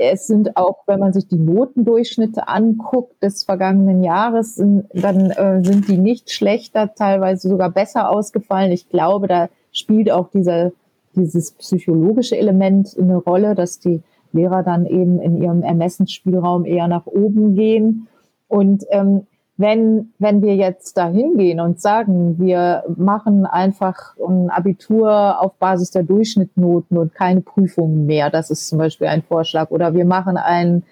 es 0.00 0.26
sind 0.26 0.56
auch, 0.56 0.78
wenn 0.86 0.98
man 0.98 1.12
sich 1.12 1.28
die 1.28 1.38
Notendurchschnitte 1.38 2.48
anguckt 2.48 3.22
des 3.22 3.44
vergangenen 3.44 4.02
Jahres, 4.02 4.56
dann 4.56 5.30
äh, 5.30 5.62
sind 5.62 5.88
die 5.88 5.98
nicht 5.98 6.30
schlechter, 6.32 6.94
teilweise 6.94 7.48
sogar 7.48 7.70
besser 7.70 8.08
ausgefallen. 8.08 8.72
Ich 8.72 8.88
glaube, 8.88 9.28
da 9.28 9.48
spielt 9.72 10.10
auch 10.10 10.28
dieser, 10.30 10.72
dieses 11.14 11.52
psychologische 11.52 12.36
Element 12.36 12.96
eine 12.98 13.16
Rolle, 13.16 13.54
dass 13.54 13.78
die 13.78 14.02
Lehrer 14.32 14.62
dann 14.62 14.86
eben 14.86 15.20
in 15.20 15.42
ihrem 15.42 15.62
Ermessensspielraum 15.62 16.64
eher 16.64 16.88
nach 16.88 17.06
oben 17.06 17.54
gehen. 17.54 18.08
Und 18.48 18.84
ähm, 18.90 19.26
wenn, 19.60 20.14
wenn 20.18 20.40
wir 20.40 20.56
jetzt 20.56 20.96
da 20.96 21.08
hingehen 21.08 21.60
und 21.60 21.82
sagen, 21.82 22.38
wir 22.38 22.82
machen 22.96 23.44
einfach 23.44 24.16
ein 24.26 24.48
Abitur 24.48 25.38
auf 25.42 25.54
Basis 25.56 25.90
der 25.90 26.02
Durchschnittnoten 26.02 26.96
und 26.96 27.14
keine 27.14 27.42
Prüfungen 27.42 28.06
mehr, 28.06 28.30
das 28.30 28.50
ist 28.50 28.68
zum 28.68 28.78
Beispiel 28.78 29.08
ein 29.08 29.22
Vorschlag, 29.22 29.70
oder 29.70 29.92
wir 29.92 30.06
machen 30.06 30.38
ein, 30.38 30.82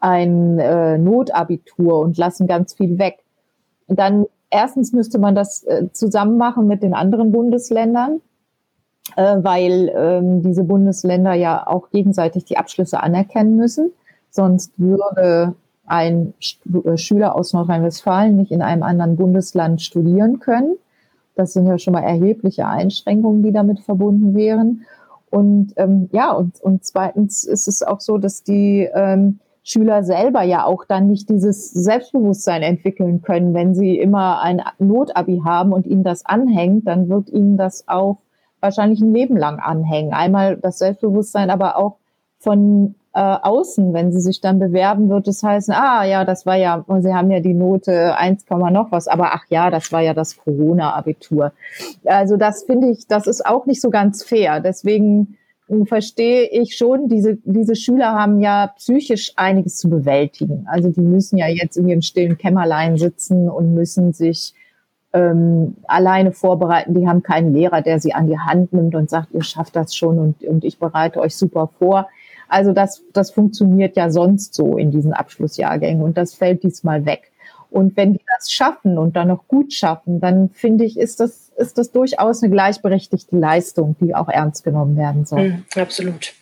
ein 0.00 0.58
äh, 0.58 0.96
Notabitur 0.96 2.00
und 2.00 2.16
lassen 2.16 2.46
ganz 2.46 2.72
viel 2.72 2.98
weg, 2.98 3.18
dann 3.88 4.24
erstens 4.48 4.92
müsste 4.92 5.18
man 5.18 5.34
das 5.34 5.64
äh, 5.64 5.92
zusammen 5.92 6.38
machen 6.38 6.66
mit 6.66 6.82
den 6.82 6.94
anderen 6.94 7.30
Bundesländern, 7.30 8.22
äh, 9.16 9.36
weil 9.42 9.92
ähm, 9.94 10.42
diese 10.42 10.64
Bundesländer 10.64 11.34
ja 11.34 11.66
auch 11.66 11.90
gegenseitig 11.90 12.46
die 12.46 12.56
Abschlüsse 12.56 13.02
anerkennen 13.02 13.56
müssen. 13.56 13.92
Sonst 14.30 14.72
würde 14.78 15.54
ein 15.88 16.34
äh, 16.84 16.96
Schüler 16.96 17.34
aus 17.34 17.52
Nordrhein-Westfalen 17.52 18.36
nicht 18.36 18.52
in 18.52 18.62
einem 18.62 18.82
anderen 18.82 19.16
Bundesland 19.16 19.82
studieren 19.82 20.40
können. 20.40 20.76
Das 21.34 21.52
sind 21.52 21.66
ja 21.66 21.78
schon 21.78 21.92
mal 21.92 22.02
erhebliche 22.02 22.66
Einschränkungen, 22.66 23.42
die 23.42 23.52
damit 23.52 23.80
verbunden 23.80 24.34
wären. 24.34 24.84
Und 25.30 25.72
ähm, 25.76 26.08
ja, 26.12 26.32
und, 26.32 26.60
und 26.60 26.84
zweitens 26.84 27.44
ist 27.44 27.68
es 27.68 27.82
auch 27.82 28.00
so, 28.00 28.18
dass 28.18 28.42
die 28.42 28.88
ähm, 28.92 29.38
Schüler 29.62 30.02
selber 30.02 30.42
ja 30.42 30.64
auch 30.64 30.84
dann 30.86 31.08
nicht 31.08 31.28
dieses 31.28 31.70
Selbstbewusstsein 31.70 32.62
entwickeln 32.62 33.20
können. 33.20 33.52
Wenn 33.52 33.74
sie 33.74 33.98
immer 33.98 34.40
ein 34.40 34.62
Notabi 34.78 35.42
haben 35.44 35.72
und 35.72 35.86
ihnen 35.86 36.04
das 36.04 36.24
anhängt, 36.24 36.86
dann 36.86 37.08
wird 37.08 37.28
ihnen 37.28 37.58
das 37.58 37.86
auch 37.86 38.18
wahrscheinlich 38.60 39.00
ein 39.00 39.12
Leben 39.12 39.36
lang 39.36 39.58
anhängen. 39.58 40.14
Einmal 40.14 40.56
das 40.56 40.78
Selbstbewusstsein, 40.78 41.50
aber 41.50 41.76
auch 41.76 41.96
von 42.38 42.94
äh, 43.18 43.36
außen, 43.42 43.92
wenn 43.94 44.12
sie 44.12 44.20
sich 44.20 44.40
dann 44.40 44.60
bewerben, 44.60 45.08
wird 45.08 45.26
es 45.26 45.42
heißen, 45.42 45.74
ah 45.74 46.04
ja, 46.04 46.24
das 46.24 46.46
war 46.46 46.54
ja, 46.54 46.84
sie 47.00 47.12
haben 47.12 47.32
ja 47.32 47.40
die 47.40 47.52
Note 47.52 48.16
1, 48.16 48.44
noch 48.48 48.92
was, 48.92 49.08
aber 49.08 49.34
ach 49.34 49.44
ja, 49.48 49.70
das 49.70 49.90
war 49.90 50.02
ja 50.02 50.14
das 50.14 50.36
Corona-Abitur. 50.36 51.50
Also 52.04 52.36
das 52.36 52.62
finde 52.62 52.90
ich, 52.90 53.08
das 53.08 53.26
ist 53.26 53.44
auch 53.44 53.66
nicht 53.66 53.80
so 53.80 53.90
ganz 53.90 54.22
fair. 54.22 54.60
Deswegen 54.60 55.36
hm, 55.66 55.86
verstehe 55.86 56.48
ich 56.48 56.76
schon, 56.76 57.08
diese, 57.08 57.38
diese 57.42 57.74
Schüler 57.74 58.12
haben 58.12 58.38
ja 58.38 58.68
psychisch 58.76 59.32
einiges 59.34 59.78
zu 59.78 59.90
bewältigen. 59.90 60.64
Also 60.70 60.88
die 60.88 61.00
müssen 61.00 61.38
ja 61.38 61.48
jetzt 61.48 61.76
in 61.76 61.88
ihrem 61.88 62.02
stillen 62.02 62.38
Kämmerlein 62.38 62.98
sitzen 62.98 63.50
und 63.50 63.74
müssen 63.74 64.12
sich 64.12 64.54
ähm, 65.12 65.74
alleine 65.88 66.30
vorbereiten. 66.30 66.94
Die 66.94 67.08
haben 67.08 67.24
keinen 67.24 67.52
Lehrer, 67.52 67.82
der 67.82 67.98
sie 67.98 68.14
an 68.14 68.28
die 68.28 68.38
Hand 68.38 68.72
nimmt 68.72 68.94
und 68.94 69.10
sagt, 69.10 69.32
ihr 69.32 69.42
schafft 69.42 69.74
das 69.74 69.96
schon 69.96 70.20
und, 70.20 70.44
und 70.44 70.64
ich 70.64 70.78
bereite 70.78 71.18
euch 71.18 71.34
super 71.34 71.68
vor. 71.80 72.06
Also 72.48 72.72
das, 72.72 73.02
das 73.12 73.30
funktioniert 73.30 73.96
ja 73.96 74.10
sonst 74.10 74.54
so 74.54 74.76
in 74.76 74.90
diesen 74.90 75.12
Abschlussjahrgängen 75.12 76.02
und 76.02 76.16
das 76.16 76.34
fällt 76.34 76.62
diesmal 76.62 77.04
weg. 77.06 77.32
Und 77.70 77.96
wenn 77.96 78.14
die 78.14 78.24
das 78.38 78.50
schaffen 78.50 78.96
und 78.96 79.16
dann 79.16 79.28
noch 79.28 79.46
gut 79.46 79.72
schaffen, 79.74 80.20
dann 80.20 80.48
finde 80.50 80.84
ich, 80.84 80.98
ist 80.98 81.20
das, 81.20 81.50
ist 81.56 81.76
das 81.76 81.92
durchaus 81.92 82.42
eine 82.42 82.50
gleichberechtigte 82.50 83.36
Leistung, 83.36 83.96
die 84.00 84.14
auch 84.14 84.28
ernst 84.28 84.64
genommen 84.64 84.96
werden 84.96 85.26
soll. 85.26 85.50
Mhm, 85.50 85.64
absolut. 85.76 86.32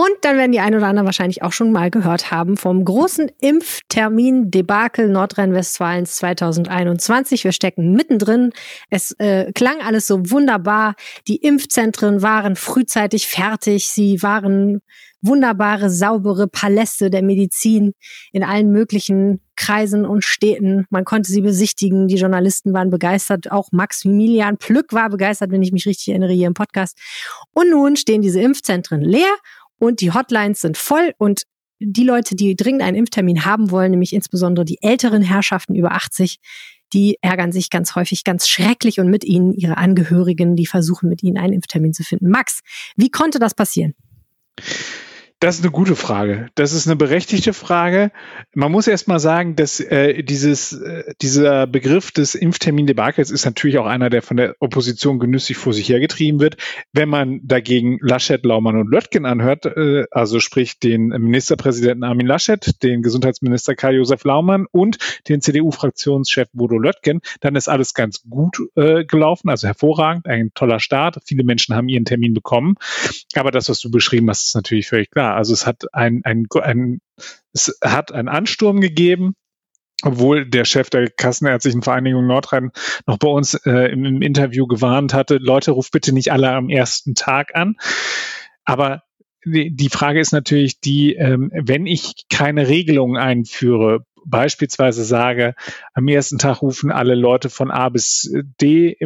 Und 0.00 0.12
dann 0.20 0.36
werden 0.36 0.52
die 0.52 0.60
ein 0.60 0.76
oder 0.76 0.86
anderen 0.86 1.06
wahrscheinlich 1.06 1.42
auch 1.42 1.50
schon 1.50 1.72
mal 1.72 1.90
gehört 1.90 2.30
haben 2.30 2.56
vom 2.56 2.84
großen 2.84 3.32
Impftermin-Debakel 3.40 5.08
Nordrhein-Westfalens 5.08 6.14
2021. 6.18 7.42
Wir 7.42 7.50
stecken 7.50 7.94
mittendrin. 7.94 8.52
Es 8.90 9.10
äh, 9.18 9.50
klang 9.54 9.80
alles 9.84 10.06
so 10.06 10.30
wunderbar. 10.30 10.94
Die 11.26 11.38
Impfzentren 11.38 12.22
waren 12.22 12.54
frühzeitig 12.54 13.26
fertig. 13.26 13.88
Sie 13.88 14.22
waren 14.22 14.82
wunderbare, 15.20 15.90
saubere 15.90 16.48
Paläste 16.48 17.10
der 17.10 17.22
Medizin 17.22 17.92
in 18.32 18.44
allen 18.44 18.70
möglichen 18.70 19.40
Kreisen 19.56 20.06
und 20.06 20.24
Städten. 20.24 20.86
Man 20.90 21.04
konnte 21.04 21.30
sie 21.30 21.40
besichtigen. 21.40 22.08
Die 22.08 22.16
Journalisten 22.16 22.72
waren 22.72 22.90
begeistert. 22.90 23.50
Auch 23.50 23.70
Maximilian 23.72 24.56
Plück 24.58 24.92
war 24.92 25.10
begeistert, 25.10 25.50
wenn 25.50 25.62
ich 25.62 25.72
mich 25.72 25.86
richtig 25.86 26.08
erinnere, 26.08 26.32
hier 26.32 26.46
im 26.46 26.54
Podcast. 26.54 26.98
Und 27.52 27.70
nun 27.70 27.96
stehen 27.96 28.22
diese 28.22 28.40
Impfzentren 28.40 29.00
leer 29.00 29.34
und 29.78 30.00
die 30.00 30.12
Hotlines 30.12 30.60
sind 30.60 30.76
voll 30.76 31.12
und 31.18 31.42
die 31.80 32.04
Leute, 32.04 32.34
die 32.34 32.56
dringend 32.56 32.82
einen 32.82 32.96
Impftermin 32.96 33.44
haben 33.44 33.70
wollen, 33.70 33.92
nämlich 33.92 34.12
insbesondere 34.12 34.64
die 34.64 34.78
älteren 34.82 35.22
Herrschaften 35.22 35.74
über 35.76 35.92
80, 35.92 36.38
die 36.92 37.18
ärgern 37.20 37.52
sich 37.52 37.70
ganz 37.70 37.94
häufig 37.94 38.24
ganz 38.24 38.48
schrecklich 38.48 38.98
und 38.98 39.08
mit 39.08 39.24
ihnen 39.24 39.52
ihre 39.52 39.76
Angehörigen, 39.76 40.56
die 40.56 40.66
versuchen 40.66 41.08
mit 41.08 41.22
ihnen 41.22 41.38
einen 41.38 41.52
Impftermin 41.52 41.92
zu 41.92 42.02
finden. 42.02 42.30
Max, 42.30 42.60
wie 42.96 43.10
konnte 43.10 43.38
das 43.38 43.54
passieren? 43.54 43.94
Das 45.40 45.56
ist 45.56 45.62
eine 45.62 45.70
gute 45.70 45.94
Frage. 45.94 46.48
Das 46.56 46.72
ist 46.72 46.88
eine 46.88 46.96
berechtigte 46.96 47.52
Frage. 47.52 48.10
Man 48.54 48.72
muss 48.72 48.88
erst 48.88 49.06
mal 49.06 49.20
sagen, 49.20 49.54
dass 49.54 49.78
äh, 49.78 50.24
dieses, 50.24 50.72
äh, 50.72 51.14
dieser 51.22 51.68
Begriff 51.68 52.10
des 52.10 52.34
Impftermin-Debakels 52.34 53.30
ist 53.30 53.44
natürlich 53.44 53.78
auch 53.78 53.86
einer, 53.86 54.10
der 54.10 54.22
von 54.22 54.36
der 54.36 54.56
Opposition 54.58 55.20
genüsslich 55.20 55.56
vor 55.56 55.72
sich 55.72 55.88
hergetrieben 55.88 56.40
wird. 56.40 56.56
Wenn 56.92 57.08
man 57.08 57.38
dagegen 57.44 57.98
Laschet, 58.00 58.44
Laumann 58.44 58.80
und 58.80 58.90
Löttgen 58.90 59.26
anhört, 59.26 59.64
äh, 59.66 60.06
also 60.10 60.40
sprich 60.40 60.80
den 60.80 61.06
Ministerpräsidenten 61.06 62.02
Armin 62.02 62.26
Laschet, 62.26 62.82
den 62.82 63.02
Gesundheitsminister 63.02 63.76
Karl-Josef 63.76 64.24
Laumann 64.24 64.66
und 64.72 64.98
den 65.28 65.40
CDU-Fraktionschef 65.40 66.48
Bodo 66.52 66.78
Löttgen, 66.78 67.20
dann 67.40 67.54
ist 67.54 67.68
alles 67.68 67.94
ganz 67.94 68.24
gut 68.28 68.58
äh, 68.74 69.04
gelaufen, 69.04 69.50
also 69.50 69.68
hervorragend, 69.68 70.26
ein 70.26 70.50
toller 70.54 70.80
Start. 70.80 71.18
Viele 71.24 71.44
Menschen 71.44 71.76
haben 71.76 71.88
ihren 71.88 72.06
Termin 72.06 72.34
bekommen. 72.34 72.74
Aber 73.36 73.52
das, 73.52 73.68
was 73.68 73.78
du 73.78 73.88
beschrieben 73.88 74.28
hast, 74.30 74.42
ist 74.42 74.56
natürlich 74.56 74.88
völlig 74.88 75.12
klar. 75.28 75.36
Also 75.36 75.52
es 75.52 75.66
hat 75.66 75.84
ein, 75.92 76.22
ein, 76.24 76.46
ein, 76.62 77.00
es 77.52 77.78
hat 77.82 78.12
einen 78.12 78.28
Ansturm 78.28 78.80
gegeben, 78.80 79.34
obwohl 80.02 80.48
der 80.48 80.64
Chef 80.64 80.90
der 80.90 81.10
Kassenärztlichen 81.10 81.82
Vereinigung 81.82 82.26
Nordrhein 82.26 82.70
noch 83.06 83.18
bei 83.18 83.28
uns 83.28 83.54
äh, 83.54 83.92
im, 83.92 84.04
im, 84.04 84.22
Interview 84.22 84.66
gewarnt 84.66 85.12
hatte, 85.12 85.38
Leute, 85.38 85.72
ruft 85.72 85.92
bitte 85.92 86.12
nicht 86.12 86.32
alle 86.32 86.50
am 86.50 86.68
ersten 86.68 87.14
Tag 87.14 87.54
an. 87.54 87.76
Aber 88.64 89.02
die, 89.44 89.88
Frage 89.88 90.20
ist 90.20 90.32
natürlich 90.32 90.80
die, 90.80 91.14
ähm, 91.14 91.50
wenn 91.54 91.86
ich 91.86 92.26
keine 92.28 92.68
Regelung 92.68 93.16
einführe, 93.16 94.04
beispielsweise 94.26 95.04
sage, 95.04 95.54
am 95.94 96.06
ersten 96.06 96.38
Tag 96.38 96.60
rufen 96.60 96.90
alle 96.90 97.14
Leute 97.14 97.48
von 97.48 97.70
A 97.70 97.88
bis 97.88 98.30
D, 98.60 98.96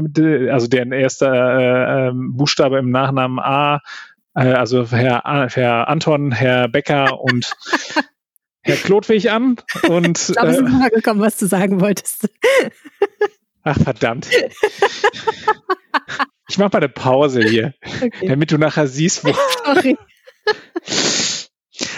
also 0.51 0.67
deren 0.67 0.93
erster 0.93 1.33
äh, 1.33 2.09
ähm, 2.09 2.37
Buchstabe 2.37 2.79
im 2.79 2.91
Nachnamen 2.91 3.39
A 3.39 3.81
äh, 4.35 4.53
also 4.53 4.91
Herr, 4.91 5.23
Herr 5.53 5.89
Anton, 5.89 6.33
Herr 6.33 6.69
Becker 6.69 7.21
und 7.21 7.55
Herr 8.63 8.77
Klotwig 8.77 9.31
an. 9.31 9.57
Und, 9.89 10.29
ich 10.29 10.35
glaube, 10.35 10.51
es 10.51 10.59
ist 10.59 10.87
äh, 10.87 10.91
gekommen, 10.91 11.21
was 11.21 11.37
du 11.37 11.47
sagen 11.47 11.81
wolltest. 11.81 12.29
Ach, 13.65 13.79
verdammt. 13.79 14.29
Ich 16.49 16.59
mache 16.59 16.71
mal 16.73 16.79
eine 16.79 16.89
Pause 16.89 17.43
hier, 17.43 17.75
okay. 17.85 18.29
damit 18.29 18.51
du 18.53 18.59
nachher 18.59 18.87
siehst, 18.87 19.25
wo. 19.25 19.33
Sorry. 19.65 19.97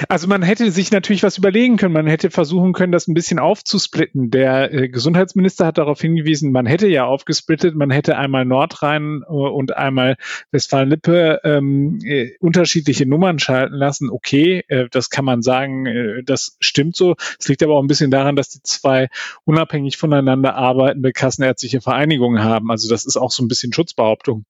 Also 0.09 0.29
man 0.29 0.43
hätte 0.43 0.71
sich 0.71 0.93
natürlich 0.93 1.23
was 1.25 1.39
überlegen 1.39 1.77
können. 1.77 1.95
Man 1.95 2.07
hätte 2.07 2.31
versuchen 2.31 2.73
können, 2.73 2.93
das 2.93 3.09
ein 3.09 3.15
bisschen 3.15 3.39
aufzusplitten. 3.39 4.31
Der 4.31 4.73
äh, 4.73 4.89
Gesundheitsminister 4.89 5.67
hat 5.67 5.79
darauf 5.79 6.01
hingewiesen, 6.01 6.53
man 6.53 6.67
hätte 6.67 6.87
ja 6.87 7.05
aufgesplittet, 7.07 7.75
man 7.75 7.91
hätte 7.91 8.17
einmal 8.17 8.45
Nordrhein 8.45 9.23
äh, 9.23 9.33
und 9.33 9.77
einmal 9.77 10.17
Westfalen-Lippe 10.53 11.41
ähm, 11.43 11.99
äh, 12.05 12.33
unterschiedliche 12.39 13.07
Nummern 13.07 13.39
schalten 13.41 13.75
lassen. 13.75 14.11
Okay, 14.11 14.65
äh, 14.69 14.89
das 14.91 15.11
kann 15.11 15.25
man 15.25 15.43
sagen, 15.43 16.23
das 16.25 16.57
stimmt 16.61 16.95
so. 16.97 17.17
Es 17.39 17.49
liegt 17.49 17.63
aber 17.63 17.75
auch 17.75 17.83
ein 17.83 17.89
bisschen 17.89 18.11
daran, 18.11 18.37
dass 18.37 18.51
die 18.51 18.63
zwei 18.63 19.09
unabhängig 19.45 19.97
voneinander 19.97 20.55
arbeitende 20.55 21.13
kassenärztliche 21.13 21.81
Vereinigungen 21.81 22.43
haben. 22.43 22.71
Also 22.71 22.89
das 22.89 23.05
ist 23.05 23.17
auch 23.17 23.31
so 23.31 23.43
ein 23.43 23.49
bisschen 23.49 23.73
Schutzbehauptung. 23.73 24.45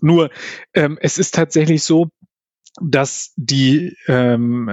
Nur 0.00 0.30
ähm, 0.74 0.98
es 1.00 1.18
ist 1.18 1.34
tatsächlich 1.34 1.82
so, 1.82 2.10
dass 2.80 3.32
die 3.36 3.96
ähm, 4.06 4.70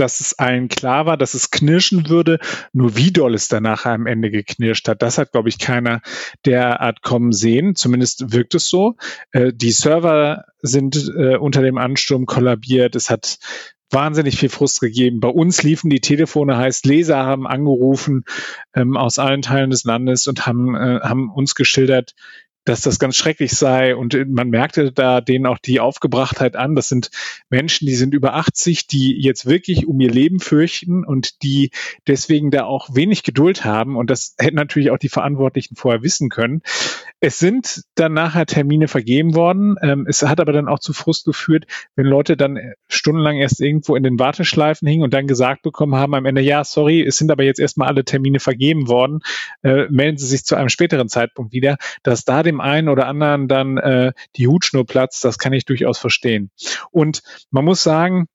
dass 0.00 0.20
es 0.20 0.38
allen 0.38 0.68
klar 0.68 1.04
war, 1.04 1.16
dass 1.16 1.34
es 1.34 1.50
knirschen 1.50 2.08
würde. 2.08 2.38
Nur 2.72 2.96
wie 2.96 3.12
doll 3.12 3.34
es 3.34 3.48
danach 3.48 3.84
am 3.84 4.06
Ende 4.06 4.30
geknirscht 4.30 4.88
hat, 4.88 5.02
das 5.02 5.18
hat, 5.18 5.32
glaube 5.32 5.50
ich, 5.50 5.58
keiner 5.58 6.00
derart 6.46 7.02
kommen 7.02 7.32
sehen. 7.32 7.74
Zumindest 7.76 8.32
wirkt 8.32 8.54
es 8.54 8.68
so. 8.68 8.96
Äh, 9.32 9.52
die 9.54 9.72
Server 9.72 10.46
sind 10.62 11.12
äh, 11.16 11.36
unter 11.36 11.60
dem 11.62 11.76
Ansturm 11.76 12.24
kollabiert. 12.24 12.96
Es 12.96 13.10
hat 13.10 13.38
wahnsinnig 13.90 14.38
viel 14.38 14.48
Frust 14.48 14.80
gegeben. 14.80 15.20
Bei 15.20 15.28
uns 15.28 15.62
liefen 15.62 15.90
die 15.90 16.00
Telefone, 16.00 16.56
heißt 16.56 16.86
Leser 16.86 17.18
haben 17.18 17.46
angerufen 17.46 18.24
ähm, 18.74 18.96
aus 18.96 19.18
allen 19.18 19.42
Teilen 19.42 19.70
des 19.70 19.84
Landes 19.84 20.28
und 20.28 20.46
haben, 20.46 20.74
äh, 20.76 21.00
haben 21.02 21.30
uns 21.30 21.54
geschildert, 21.54 22.14
dass 22.64 22.82
das 22.82 22.98
ganz 22.98 23.16
schrecklich 23.16 23.52
sei. 23.52 23.96
Und 23.96 24.16
man 24.28 24.50
merkte 24.50 24.92
da 24.92 25.20
denen 25.20 25.46
auch 25.46 25.58
die 25.58 25.80
Aufgebrachtheit 25.80 26.56
an. 26.56 26.74
Das 26.74 26.88
sind 26.88 27.10
Menschen, 27.48 27.86
die 27.86 27.94
sind 27.94 28.14
über 28.14 28.34
80, 28.34 28.86
die 28.86 29.20
jetzt 29.20 29.46
wirklich 29.46 29.86
um 29.86 30.00
ihr 30.00 30.10
Leben 30.10 30.40
fürchten 30.40 31.04
und 31.04 31.42
die 31.42 31.70
deswegen 32.06 32.50
da 32.50 32.64
auch 32.64 32.94
wenig 32.94 33.22
Geduld 33.22 33.64
haben. 33.64 33.96
Und 33.96 34.10
das 34.10 34.34
hätten 34.38 34.56
natürlich 34.56 34.90
auch 34.90 34.98
die 34.98 35.08
Verantwortlichen 35.08 35.76
vorher 35.76 36.02
wissen 36.02 36.28
können. 36.28 36.62
Es 37.20 37.38
sind 37.38 37.82
dann 37.94 38.14
nachher 38.14 38.46
Termine 38.46 38.88
vergeben 38.88 39.34
worden. 39.34 39.76
Ähm, 39.82 40.06
es 40.08 40.22
hat 40.22 40.40
aber 40.40 40.52
dann 40.52 40.68
auch 40.68 40.78
zu 40.78 40.92
Frust 40.92 41.26
geführt, 41.26 41.66
wenn 41.94 42.06
Leute 42.06 42.36
dann 42.36 42.58
stundenlang 42.88 43.36
erst 43.36 43.60
irgendwo 43.60 43.94
in 43.94 44.02
den 44.02 44.18
Warteschleifen 44.18 44.88
hingen 44.88 45.04
und 45.04 45.12
dann 45.12 45.26
gesagt 45.26 45.62
bekommen 45.62 45.94
haben 45.94 46.14
am 46.14 46.24
Ende, 46.24 46.40
ja, 46.40 46.64
sorry, 46.64 47.02
es 47.02 47.18
sind 47.18 47.30
aber 47.30 47.44
jetzt 47.44 47.60
erstmal 47.60 47.88
alle 47.88 48.04
Termine 48.04 48.40
vergeben 48.40 48.88
worden. 48.88 49.20
Äh, 49.62 49.86
melden 49.90 50.16
Sie 50.16 50.26
sich 50.26 50.44
zu 50.44 50.56
einem 50.56 50.70
späteren 50.70 51.08
Zeitpunkt 51.08 51.52
wieder, 51.52 51.76
dass 52.02 52.24
da 52.24 52.42
dem 52.42 52.60
einen 52.60 52.88
oder 52.88 53.06
anderen 53.06 53.48
dann 53.48 53.76
äh, 53.76 54.12
die 54.36 54.48
Hutschnur 54.48 54.86
platzt, 54.86 55.24
das 55.24 55.38
kann 55.38 55.52
ich 55.52 55.66
durchaus 55.66 55.98
verstehen. 55.98 56.50
Und 56.90 57.22
man 57.50 57.64
muss 57.64 57.82
sagen, 57.82 58.26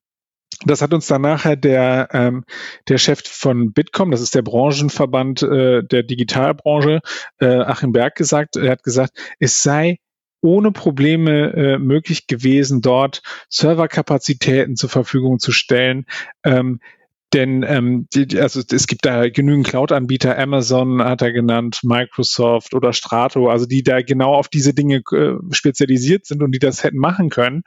das 0.65 0.81
hat 0.81 0.93
uns 0.93 1.07
dann 1.07 1.21
nachher 1.21 1.55
der, 1.55 2.09
ähm, 2.13 2.43
der 2.87 2.97
Chef 2.97 3.21
von 3.23 3.73
Bitkom, 3.73 4.11
das 4.11 4.21
ist 4.21 4.35
der 4.35 4.41
Branchenverband 4.41 5.43
äh, 5.43 5.83
der 5.83 6.03
Digitalbranche, 6.03 7.01
äh, 7.39 7.45
Achim 7.45 7.91
Berg 7.91 8.15
gesagt. 8.15 8.55
Er 8.55 8.71
hat 8.71 8.83
gesagt, 8.83 9.13
es 9.39 9.61
sei 9.61 9.97
ohne 10.41 10.71
Probleme 10.71 11.53
äh, 11.53 11.79
möglich 11.79 12.27
gewesen, 12.27 12.81
dort 12.81 13.21
Serverkapazitäten 13.49 14.75
zur 14.75 14.89
Verfügung 14.89 15.39
zu 15.39 15.51
stellen, 15.51 16.05
ähm, 16.43 16.79
denn 17.33 17.65
ähm, 17.67 18.07
die, 18.13 18.39
also 18.39 18.61
es 18.69 18.87
gibt 18.87 19.05
da 19.05 19.29
genügend 19.29 19.67
Cloud-Anbieter, 19.67 20.37
Amazon 20.37 21.03
hat 21.03 21.21
er 21.21 21.31
genannt, 21.31 21.81
Microsoft 21.83 22.73
oder 22.73 22.93
Strato, 22.93 23.49
also 23.49 23.65
die 23.65 23.83
da 23.83 24.01
genau 24.01 24.33
auf 24.35 24.47
diese 24.47 24.73
Dinge 24.73 25.01
äh, 25.11 25.33
spezialisiert 25.51 26.25
sind 26.25 26.43
und 26.43 26.51
die 26.51 26.59
das 26.59 26.83
hätten 26.83 26.97
machen 26.97 27.29
können. 27.29 27.63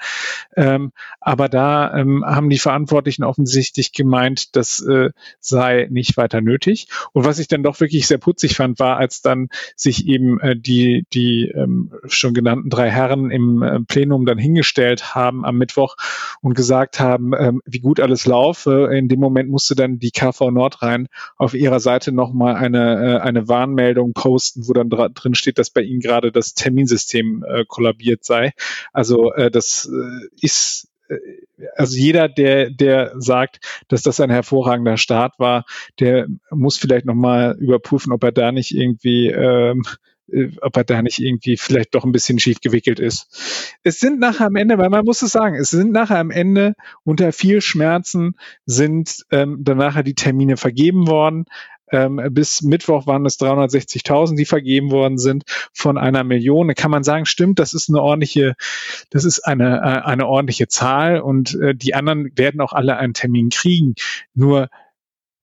Ähm, 0.56 0.92
aber 1.20 1.48
da 1.48 1.94
ähm, 1.94 2.24
haben 2.24 2.50
die 2.50 2.58
Verantwortlichen 2.58 3.24
offensichtlich 3.24 3.92
gemeint, 3.92 4.56
das 4.56 4.80
äh, 4.80 5.10
sei 5.40 5.88
nicht 5.90 6.16
weiter 6.16 6.40
nötig. 6.40 6.88
Und 7.12 7.24
was 7.24 7.38
ich 7.38 7.48
dann 7.48 7.62
doch 7.62 7.80
wirklich 7.80 8.06
sehr 8.06 8.18
putzig 8.18 8.54
fand, 8.54 8.78
war, 8.78 8.96
als 8.96 9.22
dann 9.22 9.48
sich 9.76 10.06
eben 10.06 10.40
äh, 10.40 10.56
die, 10.56 11.06
die 11.12 11.52
ähm, 11.54 11.92
schon 12.06 12.32
genannten 12.32 12.70
drei 12.70 12.90
Herren 12.90 13.30
im 13.30 13.62
äh, 13.62 13.80
Plenum 13.80 14.24
dann 14.24 14.38
hingestellt 14.38 15.14
haben 15.14 15.44
am 15.44 15.58
Mittwoch 15.58 15.96
und 16.40 16.54
gesagt 16.54 17.00
haben, 17.00 17.32
ähm, 17.38 17.60
wie 17.66 17.80
gut 17.80 18.00
alles 18.00 18.24
laufe. 18.24 18.88
In 18.92 19.08
dem 19.08 19.20
Moment 19.20 19.47
musste 19.48 19.74
dann 19.74 19.98
die 19.98 20.10
KV 20.10 20.50
Nordrhein 20.50 21.08
auf 21.36 21.54
ihrer 21.54 21.80
Seite 21.80 22.12
nochmal 22.12 22.56
eine, 22.56 23.16
äh, 23.16 23.18
eine 23.20 23.48
Warnmeldung 23.48 24.12
posten, 24.12 24.68
wo 24.68 24.72
dann 24.72 24.90
drin 24.90 25.34
steht, 25.34 25.58
dass 25.58 25.70
bei 25.70 25.82
ihnen 25.82 26.00
gerade 26.00 26.32
das 26.32 26.54
Terminsystem 26.54 27.44
äh, 27.48 27.64
kollabiert 27.66 28.24
sei. 28.24 28.52
Also 28.92 29.32
äh, 29.32 29.50
das 29.50 29.90
äh, 29.92 30.28
ist 30.40 30.88
äh, 31.08 31.16
also 31.76 31.96
jeder, 31.96 32.28
der, 32.28 32.70
der 32.70 33.12
sagt, 33.16 33.60
dass 33.88 34.02
das 34.02 34.20
ein 34.20 34.30
hervorragender 34.30 34.96
Start 34.96 35.38
war, 35.38 35.64
der 35.98 36.26
muss 36.50 36.78
vielleicht 36.78 37.06
nochmal 37.06 37.56
überprüfen, 37.58 38.12
ob 38.12 38.22
er 38.22 38.32
da 38.32 38.52
nicht 38.52 38.74
irgendwie 38.74 39.28
ähm, 39.28 39.82
äh, 39.82 39.90
ob 40.60 40.76
er 40.76 40.84
da 40.84 41.02
nicht 41.02 41.18
irgendwie 41.18 41.56
vielleicht 41.56 41.94
doch 41.94 42.04
ein 42.04 42.12
bisschen 42.12 42.38
schief 42.38 42.60
gewickelt 42.60 43.00
ist. 43.00 43.76
Es 43.82 44.00
sind 44.00 44.20
nachher 44.20 44.46
am 44.46 44.56
Ende, 44.56 44.78
weil 44.78 44.90
man 44.90 45.04
muss 45.04 45.22
es 45.22 45.32
sagen, 45.32 45.54
es 45.54 45.70
sind 45.70 45.92
nachher 45.92 46.18
am 46.18 46.30
Ende 46.30 46.74
unter 47.04 47.32
viel 47.32 47.60
Schmerzen 47.60 48.34
sind 48.66 49.24
ähm, 49.30 49.58
dann 49.60 49.78
nachher 49.78 50.02
die 50.02 50.14
Termine 50.14 50.56
vergeben 50.56 51.06
worden. 51.06 51.46
Ähm, 51.90 52.20
bis 52.30 52.62
Mittwoch 52.62 53.06
waren 53.06 53.24
es 53.24 53.38
360.000, 53.40 54.36
die 54.36 54.44
vergeben 54.44 54.90
worden 54.90 55.18
sind 55.18 55.44
von 55.72 55.96
einer 55.96 56.24
Million. 56.24 56.68
Da 56.68 56.74
kann 56.74 56.90
man 56.90 57.02
sagen, 57.02 57.24
stimmt, 57.24 57.58
das 57.58 57.72
ist 57.72 57.88
eine 57.88 58.02
ordentliche, 58.02 58.54
das 59.10 59.24
ist 59.24 59.40
eine, 59.40 59.78
äh, 59.78 60.06
eine 60.06 60.26
ordentliche 60.26 60.68
Zahl 60.68 61.20
und 61.20 61.54
äh, 61.54 61.74
die 61.74 61.94
anderen 61.94 62.30
werden 62.36 62.60
auch 62.60 62.72
alle 62.72 62.96
einen 62.96 63.14
Termin 63.14 63.48
kriegen. 63.48 63.94
Nur 64.34 64.68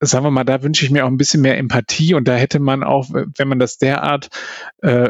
sagen 0.06 0.26
wir 0.26 0.32
mal, 0.32 0.44
da 0.44 0.64
wünsche 0.64 0.86
ich 0.86 0.92
mir 0.92 1.06
auch 1.06 1.10
ein 1.10 1.18
bisschen 1.18 1.42
mehr 1.42 1.58
Empathie 1.58 2.14
und 2.14 2.28
da 2.28 2.36
hätte 2.36 2.60
man 2.60 2.84
auch, 2.84 3.08
wenn 3.10 3.48
man 3.48 3.60
das 3.60 3.78
derart 3.78 4.30
äh, 4.82 5.10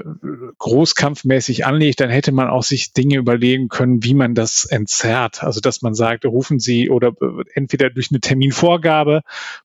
großkampfmäßig 0.58 1.65
anlegt, 1.65 1.99
dann 1.99 2.10
hätte 2.10 2.31
man 2.31 2.49
auch 2.49 2.63
sich 2.63 2.93
Dinge 2.93 3.17
überlegen 3.17 3.67
können, 3.67 4.03
wie 4.03 4.13
man 4.13 4.36
das 4.36 4.65
entzerrt. 4.65 5.43
Also 5.43 5.62
dass 5.62 5.81
man 5.81 5.93
sagt, 5.93 6.25
rufen 6.25 6.60
Sie 6.60 6.89
oder 6.89 7.10
äh, 7.21 7.43
entweder 7.53 7.89
durch 7.89 8.12
eine 8.12 8.19
Terminvorgabe, 8.19 9.21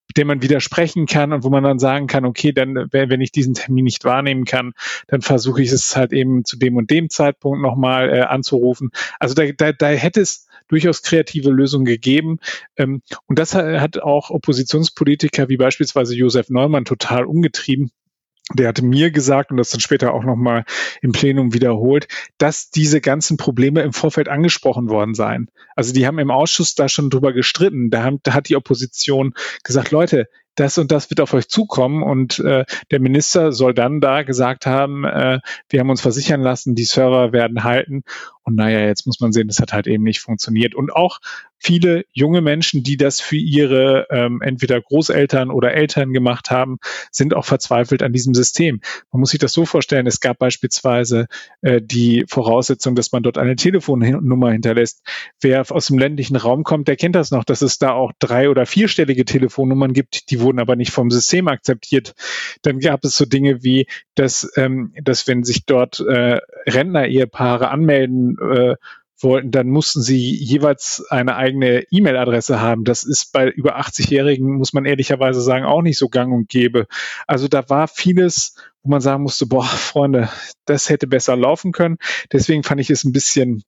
mit 0.09 0.16
der 0.16 0.25
man 0.25 0.43
widersprechen 0.43 1.07
kann 1.07 1.33
und 1.33 1.45
wo 1.45 1.51
man 1.51 1.62
dann 1.62 1.79
sagen 1.79 2.07
kann, 2.07 2.25
okay, 2.25 2.53
dann 2.53 2.88
wenn 2.90 3.21
ich 3.21 3.33
diesen 3.33 3.55
Termin 3.55 3.85
nicht 3.85 4.05
wahrnehmen 4.05 4.45
kann, 4.45 4.73
dann 5.07 5.23
versuche 5.23 5.62
ich 5.62 5.71
es 5.71 5.97
halt 5.97 6.12
eben 6.12 6.45
zu 6.45 6.57
dem 6.57 6.77
und 6.77 6.90
dem 6.90 7.11
Zeitpunkt 7.11 7.61
nochmal 7.61 8.11
äh, 8.11 8.21
anzurufen. 8.23 8.90
Also 9.19 9.35
da, 9.35 9.45
da, 9.53 9.73
da 9.73 9.88
hätte 9.88 10.21
es 10.21 10.47
durchaus 10.70 11.02
kreative 11.02 11.50
Lösungen 11.50 11.85
gegeben. 11.85 12.38
Ähm, 12.76 13.02
und 13.26 13.38
das 13.38 13.54
hat 13.54 13.98
auch 13.98 14.30
Oppositionspolitiker 14.30 15.48
wie 15.48 15.56
beispielsweise 15.56 16.14
Josef 16.14 16.48
Neumann 16.48 16.85
total 16.85 17.24
umgetrieben. 17.24 17.90
Der 18.52 18.68
hatte 18.68 18.85
mir 18.85 19.11
gesagt 19.11 19.50
und 19.50 19.59
das 19.59 19.70
dann 19.70 19.80
später 19.80 20.12
auch 20.12 20.24
nochmal 20.24 20.64
im 21.02 21.12
Plenum 21.12 21.54
wiederholt, 21.54 22.09
dass 22.38 22.70
diese 22.70 23.00
ganzen 23.00 23.37
Probleme 23.37 23.83
im 23.83 23.92
Vorfeld 23.92 24.28
angesprochen 24.28 24.88
worden 24.88 25.14
seien. 25.14 25.48
Also 25.76 25.92
die 25.92 26.06
haben 26.06 26.18
im 26.18 26.33
Ausschuss 26.33 26.74
da 26.74 26.88
schon 26.88 27.11
drüber 27.11 27.33
gestritten. 27.33 27.90
Da, 27.90 28.02
haben, 28.02 28.18
da 28.24 28.35
hat 28.35 28.48
die 28.48 28.56
Opposition 28.56 29.35
gesagt, 29.62 29.92
Leute, 29.92 30.26
das 30.61 30.77
und 30.77 30.92
das 30.92 31.11
wird 31.11 31.20
auf 31.20 31.33
euch 31.33 31.49
zukommen. 31.49 32.03
Und 32.03 32.38
äh, 32.40 32.64
der 32.90 33.01
Minister 33.01 33.53
soll 33.53 33.73
dann 33.75 34.01
da 34.01 34.23
gesagt 34.23 34.66
haben, 34.66 35.05
äh, 35.05 35.40
wir 35.70 35.81
haben 35.81 35.90
uns 35.90 36.03
versichern 36.03 36.42
lassen, 36.42 36.75
die 36.75 36.85
Server 36.85 37.33
werden 37.33 37.64
halten. 37.64 38.03
Und 38.42 38.57
naja, 38.57 38.81
jetzt 38.81 39.07
muss 39.07 39.20
man 39.20 39.33
sehen, 39.33 39.49
das 39.49 39.61
hat 39.61 39.73
halt 39.73 39.87
eben 39.87 40.05
nicht 40.05 40.20
funktioniert. 40.20 40.75
Und 40.75 40.92
auch 40.92 41.20
viele 41.57 42.05
junge 42.12 42.40
Menschen, 42.40 42.83
die 42.83 42.96
das 42.96 43.20
für 43.20 43.37
ihre 43.37 44.07
ähm, 44.11 44.40
entweder 44.42 44.81
Großeltern 44.81 45.51
oder 45.51 45.73
Eltern 45.73 46.12
gemacht 46.12 46.51
haben, 46.51 46.79
sind 47.12 47.35
auch 47.35 47.44
verzweifelt 47.44 48.03
an 48.03 48.12
diesem 48.12 48.35
System. 48.35 48.81
Man 49.12 49.20
muss 49.20 49.31
sich 49.31 49.38
das 49.38 49.53
so 49.53 49.66
vorstellen, 49.66 50.07
es 50.07 50.20
gab 50.20 50.38
beispielsweise 50.38 51.27
äh, 51.61 51.81
die 51.83 52.25
Voraussetzung, 52.29 52.94
dass 52.94 53.12
man 53.12 53.23
dort 53.23 53.38
eine 53.38 53.57
Telefonnummer 53.57 54.51
hinterlässt. 54.51 55.03
Wer 55.40 55.64
aus 55.70 55.87
dem 55.87 55.99
ländlichen 55.99 56.37
Raum 56.37 56.64
kommt, 56.64 56.88
der 56.88 56.96
kennt 56.96 57.14
das 57.14 57.31
noch, 57.31 57.44
dass 57.44 57.62
es 57.62 57.79
da 57.79 57.92
auch 57.92 58.12
drei- 58.18 58.49
oder 58.51 58.66
vierstellige 58.66 59.25
Telefonnummern 59.25 59.92
gibt, 59.92 60.31
die 60.31 60.40
wurden 60.40 60.50
aber 60.59 60.77
nicht 60.77 60.93
vom 60.93 61.11
System 61.11 61.49
akzeptiert. 61.49 62.15
Dann 62.63 62.81
gab 62.81 63.05
es 63.05 63.17
so 63.17 63.25
Dinge 63.25 63.63
wie, 63.63 63.87
dass, 64.15 64.51
ähm, 64.57 64.93
dass 65.03 65.27
wenn 65.29 65.45
sich 65.45 65.67
dort 65.67 66.01
äh, 66.01 66.41
Rentner-Ehepaare 66.67 67.69
anmelden 67.69 68.37
äh, 68.39 68.77
wollten, 69.23 69.51
dann 69.51 69.69
mussten 69.69 70.01
sie 70.01 70.35
jeweils 70.35 71.05
eine 71.11 71.37
eigene 71.37 71.85
E-Mail-Adresse 71.91 72.61
haben. 72.61 72.85
Das 72.85 73.05
ist 73.05 73.33
bei 73.33 73.49
über 73.49 73.79
80-Jährigen, 73.79 74.57
muss 74.57 74.73
man 74.73 74.85
ehrlicherweise 74.85 75.41
sagen, 75.41 75.65
auch 75.65 75.83
nicht 75.83 75.99
so 75.99 76.09
gang 76.09 76.33
und 76.33 76.49
gäbe. 76.49 76.87
Also 77.27 77.49
da 77.49 77.69
war 77.69 77.89
vieles, 77.89 78.55
wo 78.83 78.91
man 78.91 79.01
sagen 79.01 79.23
musste, 79.23 79.47
boah, 79.47 79.65
Freunde, 79.65 80.29
das 80.65 80.89
hätte 80.89 81.07
besser 81.07 81.37
laufen 81.37 81.73
können. 81.73 81.99
Deswegen 82.33 82.63
fand 82.63 82.81
ich 82.81 82.91
es 82.91 83.05
ein 83.05 83.13
bisschen 83.13 83.63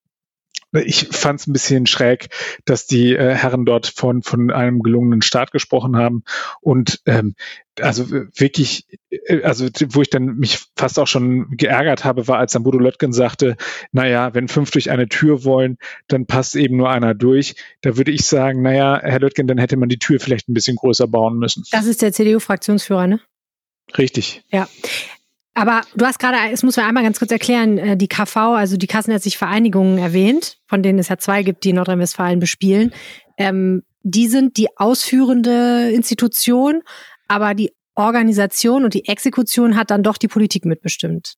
ich 0.73 1.09
fand 1.09 1.41
es 1.41 1.47
ein 1.47 1.53
bisschen 1.53 1.87
schräg, 1.87 2.29
dass 2.65 2.87
die 2.87 3.15
äh, 3.15 3.35
Herren 3.35 3.65
dort 3.65 3.87
von, 3.87 4.23
von 4.23 4.51
einem 4.51 4.81
gelungenen 4.81 5.23
Start 5.23 5.53
gesprochen 5.53 5.97
haben. 5.97 6.25
Und 6.61 7.01
ähm, 7.07 7.35
also 7.81 8.11
wirklich, 8.11 8.87
äh, 9.11 9.43
also 9.43 9.69
wo 9.89 10.03
ich 10.03 10.11
dann 10.11 10.37
mich 10.37 10.61
fast 10.77 10.99
auch 10.99 11.07
schon 11.07 11.57
geärgert 11.57 12.05
habe, 12.05 12.29
war, 12.29 12.39
als 12.39 12.53
dann 12.53 12.63
Bodo 12.63 12.79
Löttgen 12.79 13.13
sagte, 13.13 13.57
naja, 13.93 14.35
wenn 14.35 14.49
fünf 14.49 14.71
durch 14.71 14.91
eine 14.91 15.09
Tür 15.09 15.45
wollen, 15.45 15.79
dann 16.09 16.27
passt 16.27 16.57
eben 16.57 16.77
nur 16.77 16.91
einer 16.91 17.15
durch. 17.15 17.55
Da 17.83 17.97
würde 17.97 18.11
ich 18.11 18.25
sagen, 18.25 18.63
naja, 18.63 19.01
Herr 19.03 19.21
Löttgen, 19.21 19.47
dann 19.47 19.59
hätte 19.59 19.77
man 19.77 19.89
die 19.89 19.99
Tür 19.99 20.21
vielleicht 20.21 20.49
ein 20.49 20.55
bisschen 20.55 20.77
größer 20.77 21.07
bauen 21.07 21.39
müssen. 21.39 21.65
Das 21.71 21.87
ist 21.87 22.03
der 22.03 22.13
CDU-Fraktionsführer, 22.13 23.07
ne? 23.07 23.21
Richtig. 23.97 24.43
Ja. 24.51 24.69
Aber 25.55 25.83
du 25.95 26.07
hast 26.07 26.19
gerade, 26.19 26.39
es 26.51 26.63
muss 26.63 26.77
man 26.77 26.87
einmal 26.87 27.03
ganz 27.03 27.19
kurz 27.19 27.31
erklären, 27.31 27.77
äh, 27.79 27.97
die 27.97 28.09
KV, 28.09 28.37
also 28.37 28.77
die 28.77 28.87
Kassenärztliche 28.87 29.39
Vereinigungen 29.39 29.99
erwähnt, 29.99 30.59
von 30.67 30.83
denen 30.83 30.99
es 30.99 31.09
ja 31.09 31.19
zwei 31.19 31.43
gibt, 31.43 31.65
die 31.65 31.71
in 31.71 31.77
Nordrhein-Westfalen 31.77 32.41
bespielen. 32.41 32.93
Ähm, 33.37 33.83
die 34.03 34.29
sind 34.29 34.57
die 34.57 34.69
ausführende 34.77 35.91
Institution, 35.93 36.83
aber 37.29 37.55
die 37.55 37.73
Organisation 37.95 38.85
und 38.85 38.95
die 38.95 39.07
Exekution 39.07 39.77
hat 39.77 39.91
dann 39.91 40.03
doch 40.03 40.17
die 40.17 40.29
Politik 40.29 40.65
mitbestimmt. 40.65 41.35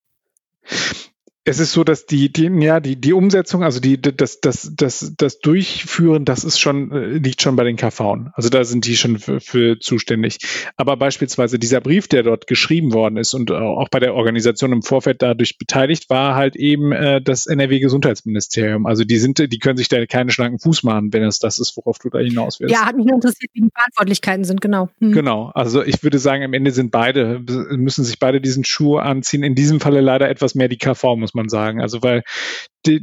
Es 1.46 1.58
ist 1.58 1.72
so, 1.72 1.84
dass 1.84 2.06
die, 2.06 2.32
die, 2.32 2.46
ja, 2.60 2.80
die, 2.80 2.96
die 2.96 3.12
Umsetzung, 3.12 3.62
also 3.62 3.78
die, 3.78 4.00
das, 4.00 4.40
das, 4.40 4.72
das, 4.74 5.12
das 5.16 5.40
Durchführen, 5.40 6.24
das 6.24 6.42
ist 6.42 6.58
schon, 6.58 6.90
äh, 6.90 7.18
liegt 7.18 7.42
schon 7.42 7.54
bei 7.54 7.64
den 7.64 7.76
KV. 7.76 8.30
Also 8.32 8.48
da 8.48 8.64
sind 8.64 8.86
die 8.86 8.96
schon 8.96 9.18
für, 9.18 9.40
für 9.40 9.78
zuständig. 9.78 10.38
Aber 10.78 10.96
beispielsweise 10.96 11.58
dieser 11.58 11.82
Brief, 11.82 12.08
der 12.08 12.22
dort 12.22 12.46
geschrieben 12.46 12.94
worden 12.94 13.18
ist 13.18 13.34
und 13.34 13.50
auch 13.50 13.90
bei 13.90 14.00
der 14.00 14.14
Organisation 14.14 14.72
im 14.72 14.82
Vorfeld 14.82 15.20
dadurch 15.20 15.58
beteiligt, 15.58 16.08
war 16.08 16.34
halt 16.34 16.56
eben 16.56 16.92
äh, 16.92 17.20
das 17.20 17.46
NRW-Gesundheitsministerium. 17.46 18.86
Also 18.86 19.04
die 19.04 19.18
sind, 19.18 19.38
die 19.38 19.58
können 19.58 19.76
sich 19.76 19.88
da 19.88 20.04
keinen 20.06 20.30
schlanken 20.30 20.60
Fuß 20.60 20.82
machen, 20.82 21.12
wenn 21.12 21.24
es 21.24 21.40
das 21.40 21.58
ist, 21.58 21.76
worauf 21.76 21.98
du 21.98 22.08
da 22.08 22.20
hinaus 22.20 22.58
willst. 22.58 22.72
Ja, 22.72 22.86
hat 22.86 22.96
mich 22.96 23.04
nur 23.04 23.16
interessiert, 23.16 23.50
wie 23.52 23.60
die 23.60 23.70
Verantwortlichkeiten 23.70 24.44
sind, 24.44 24.62
genau. 24.62 24.88
Hm. 24.98 25.12
Genau. 25.12 25.50
Also 25.54 25.84
ich 25.84 26.02
würde 26.02 26.18
sagen, 26.18 26.42
am 26.42 26.54
Ende 26.54 26.70
sind 26.70 26.90
beide, 26.90 27.40
müssen 27.70 28.02
sich 28.02 28.18
beide 28.18 28.40
diesen 28.40 28.64
Schuh 28.64 28.96
anziehen. 28.96 29.42
In 29.42 29.54
diesem 29.54 29.80
Falle 29.80 30.00
leider 30.00 30.30
etwas 30.30 30.54
mehr 30.54 30.68
die 30.68 30.78
KV, 30.78 31.16
muss 31.16 31.33
man 31.34 31.48
sagen. 31.48 31.80
Also 31.80 32.02
weil 32.02 32.22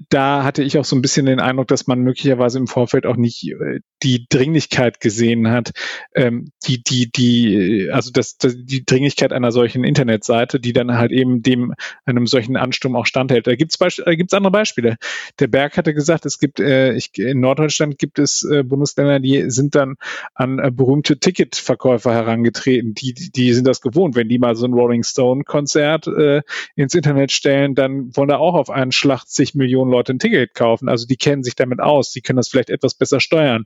da 0.10 0.44
hatte 0.44 0.64
ich 0.64 0.78
auch 0.78 0.86
so 0.86 0.96
ein 0.96 1.02
bisschen 1.02 1.26
den 1.26 1.40
Eindruck, 1.40 1.68
dass 1.68 1.88
man 1.88 2.02
möglicherweise 2.02 2.60
im 2.60 2.68
Vorfeld 2.68 3.06
auch 3.06 3.16
nicht 3.16 3.48
äh, 3.50 3.80
die 4.04 4.28
Dringlichkeit 4.30 5.00
gesehen 5.00 5.50
hat, 5.50 5.72
ähm, 6.16 6.52
die, 6.68 6.84
die, 6.84 7.12
die, 7.12 7.90
also 7.92 8.12
das, 8.12 8.38
das, 8.38 8.56
die 8.58 8.86
Dringlichkeit 8.86 9.34
einer 9.34 9.52
solchen 9.52 9.84
Internetseite, 9.84 10.60
die 10.60 10.74
dann 10.74 10.98
halt 10.98 11.12
eben 11.12 11.42
dem 11.42 11.74
einem 12.06 12.28
solchen 12.28 12.58
Ansturm 12.58 12.96
auch 12.96 13.06
standhält. 13.06 13.48
Da 13.48 13.56
gibt's 13.56 13.78
es 13.80 14.02
da 14.04 14.14
gibt's 14.14 14.34
andere 14.34 14.52
Beispiele. 14.52 14.98
Der 15.40 15.48
Berg 15.48 15.78
hatte 15.78 15.94
gesagt, 15.94 16.26
es 16.26 16.40
gibt 16.40 16.60
äh, 16.60 16.94
ich, 16.94 17.18
in 17.18 17.40
Norddeutschland 17.40 17.98
gibt 17.98 18.20
es 18.20 18.44
äh, 18.44 18.64
Bundesländer, 18.64 19.20
die 19.20 19.50
sind 19.50 19.76
dann 19.76 19.96
an 20.36 20.60
äh, 20.60 20.72
berühmte 20.72 21.18
Ticketverkäufer 21.18 22.14
herangetreten. 22.14 22.94
Die, 22.94 23.14
die 23.14 23.54
sind 23.54 23.68
das 23.68 23.82
gewohnt, 23.82 24.16
wenn 24.16 24.30
die 24.30 24.40
mal 24.40 24.56
so 24.56 24.66
ein 24.66 24.74
Rolling 24.74 25.04
Stone 25.04 25.44
Konzert 25.44 26.08
äh, 26.08 26.42
ins 26.76 26.94
Internet 26.94 27.32
stellen, 27.32 27.76
dann 27.76 28.16
wollen 28.16 28.30
da 28.30 28.38
auch 28.38 28.54
auf 28.54 28.70
einen 28.70 28.92
Schlag 28.92 29.26
zig 29.26 29.56
Millionen 29.56 29.71
Millionen 29.72 29.92
Leute 29.92 30.14
ein 30.14 30.20
Ticket 30.20 30.54
kaufen. 30.54 30.90
Also 30.90 31.08
die 31.08 31.16
kennen 31.16 31.44
sich 31.44 31.56
damit 31.56 31.80
aus, 31.80 32.12
die 32.12 32.22
können 32.22 32.38
das 32.38 32.50
vielleicht 32.50 32.70
etwas 32.70 32.94
besser 32.94 33.20
steuern. 33.20 33.66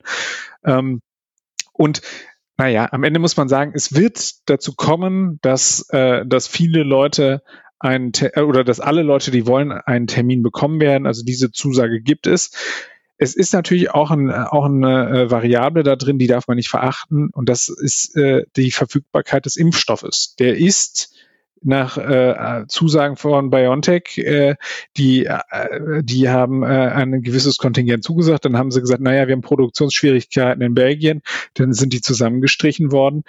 Ähm, 0.63 1.01
und 1.73 2.01
naja, 2.57 2.87
am 2.91 3.03
Ende 3.03 3.19
muss 3.19 3.35
man 3.35 3.49
sagen, 3.49 3.73
es 3.75 3.95
wird 3.95 4.47
dazu 4.49 4.73
kommen, 4.75 5.39
dass, 5.41 5.89
äh, 5.89 6.25
dass 6.25 6.47
viele 6.47 6.83
Leute 6.83 7.41
einen 7.79 8.11
äh, 8.19 8.41
oder 8.41 8.63
dass 8.63 8.79
alle 8.79 9.01
Leute, 9.01 9.31
die 9.31 9.47
wollen, 9.47 9.71
einen 9.71 10.07
Termin 10.07 10.43
bekommen 10.43 10.79
werden. 10.79 11.07
Also 11.07 11.23
diese 11.25 11.51
Zusage 11.51 12.01
gibt 12.01 12.27
es. 12.27 12.51
Es 13.17 13.35
ist 13.35 13.53
natürlich 13.53 13.91
auch, 13.91 14.11
ein, 14.11 14.29
auch 14.29 14.65
eine 14.65 15.09
äh, 15.09 15.31
Variable 15.31 15.83
da 15.83 15.95
drin, 15.95 16.19
die 16.19 16.27
darf 16.27 16.47
man 16.47 16.57
nicht 16.57 16.69
verachten. 16.69 17.29
Und 17.31 17.49
das 17.49 17.67
ist 17.67 18.15
äh, 18.15 18.43
die 18.55 18.71
Verfügbarkeit 18.71 19.45
des 19.45 19.55
Impfstoffes. 19.55 20.35
Der 20.37 20.57
ist 20.57 21.14
nach 21.61 21.97
äh, 21.97 22.65
Zusagen 22.67 23.15
von 23.15 23.49
BioNTech, 23.49 24.17
äh, 24.17 24.55
die, 24.97 25.25
äh, 25.25 26.03
die 26.03 26.29
haben 26.29 26.63
äh, 26.63 26.67
ein 26.67 27.21
gewisses 27.21 27.57
Kontingent 27.57 28.03
zugesagt. 28.03 28.45
Dann 28.45 28.57
haben 28.57 28.71
sie 28.71 28.81
gesagt, 28.81 29.01
naja, 29.01 29.27
wir 29.27 29.33
haben 29.33 29.41
Produktionsschwierigkeiten 29.41 30.61
in 30.61 30.73
Belgien. 30.73 31.21
Dann 31.55 31.73
sind 31.73 31.93
die 31.93 32.01
zusammengestrichen 32.01 32.91
worden. 32.91 33.23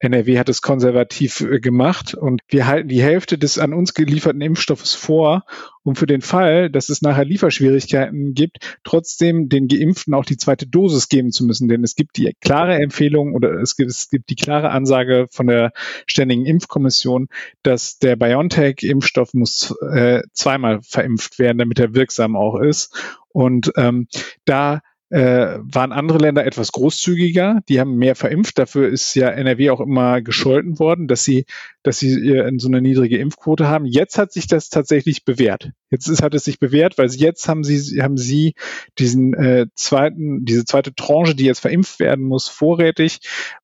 NRW 0.00 0.38
hat 0.38 0.48
es 0.48 0.62
konservativ 0.62 1.42
äh, 1.42 1.60
gemacht 1.60 2.14
und 2.14 2.40
wir 2.48 2.66
halten 2.66 2.88
die 2.88 3.02
Hälfte 3.02 3.38
des 3.38 3.58
an 3.58 3.74
uns 3.74 3.94
gelieferten 3.94 4.40
Impfstoffes 4.40 4.94
vor, 4.94 5.44
um 5.82 5.94
für 5.94 6.06
den 6.06 6.22
Fall, 6.22 6.70
dass 6.70 6.88
es 6.88 7.02
nachher 7.02 7.26
Lieferschwierigkeiten 7.26 8.32
gibt, 8.32 8.78
trotzdem 8.82 9.48
den 9.48 9.68
Geimpften 9.68 10.14
auch 10.14 10.24
die 10.24 10.38
zweite 10.38 10.66
Dosis 10.66 11.08
geben 11.08 11.32
zu 11.32 11.44
müssen. 11.44 11.68
Denn 11.68 11.84
es 11.84 11.94
gibt 11.94 12.16
die 12.16 12.34
klare 12.40 12.76
Empfehlung 12.76 13.34
oder 13.34 13.52
es 13.60 13.76
gibt, 13.76 13.90
es 13.90 14.08
gibt 14.08 14.30
die 14.30 14.36
klare 14.36 14.70
Ansage 14.70 15.26
von 15.30 15.46
der 15.46 15.72
Ständigen 16.06 16.46
Impfkommission, 16.46 17.28
dass 17.62 17.98
der 17.98 18.16
BioNTech-Impfstoff 18.16 19.34
muss 19.34 19.74
äh, 19.92 20.22
zweimal 20.32 20.80
verimpft 20.82 21.38
werden, 21.38 21.58
damit 21.58 21.78
er 21.78 21.94
wirksam 21.94 22.36
auch 22.36 22.58
ist. 22.58 22.94
Und 23.32 23.72
ähm, 23.76 24.08
da 24.44 24.80
äh, 25.10 25.58
waren 25.60 25.90
andere 25.90 26.18
Länder 26.18 26.46
etwas 26.46 26.70
großzügiger, 26.70 27.60
die 27.68 27.80
haben 27.80 27.96
mehr 27.96 28.14
verimpft. 28.14 28.58
Dafür 28.58 28.88
ist 28.88 29.14
ja 29.16 29.28
NRW 29.28 29.70
auch 29.70 29.80
immer 29.80 30.22
gescholten 30.22 30.78
worden, 30.78 31.08
dass 31.08 31.24
sie, 31.24 31.46
dass 31.82 31.98
sie 31.98 32.12
äh, 32.30 32.52
so 32.58 32.68
eine 32.68 32.80
niedrige 32.80 33.18
Impfquote 33.18 33.66
haben. 33.66 33.86
Jetzt 33.86 34.18
hat 34.18 34.32
sich 34.32 34.46
das 34.46 34.68
tatsächlich 34.68 35.24
bewährt. 35.24 35.72
Jetzt 35.90 36.06
ist, 36.06 36.22
hat 36.22 36.34
es 36.34 36.44
sich 36.44 36.60
bewährt, 36.60 36.96
weil 36.96 37.10
jetzt 37.10 37.48
haben 37.48 37.64
sie, 37.64 38.00
haben 38.00 38.16
sie 38.16 38.54
diesen 39.00 39.34
äh, 39.34 39.66
zweiten, 39.74 40.44
diese 40.44 40.64
zweite 40.64 40.94
Tranche, 40.94 41.34
die 41.34 41.44
jetzt 41.44 41.60
verimpft 41.60 41.98
werden 41.98 42.24
muss, 42.24 42.46
vorrätig. 42.46 43.18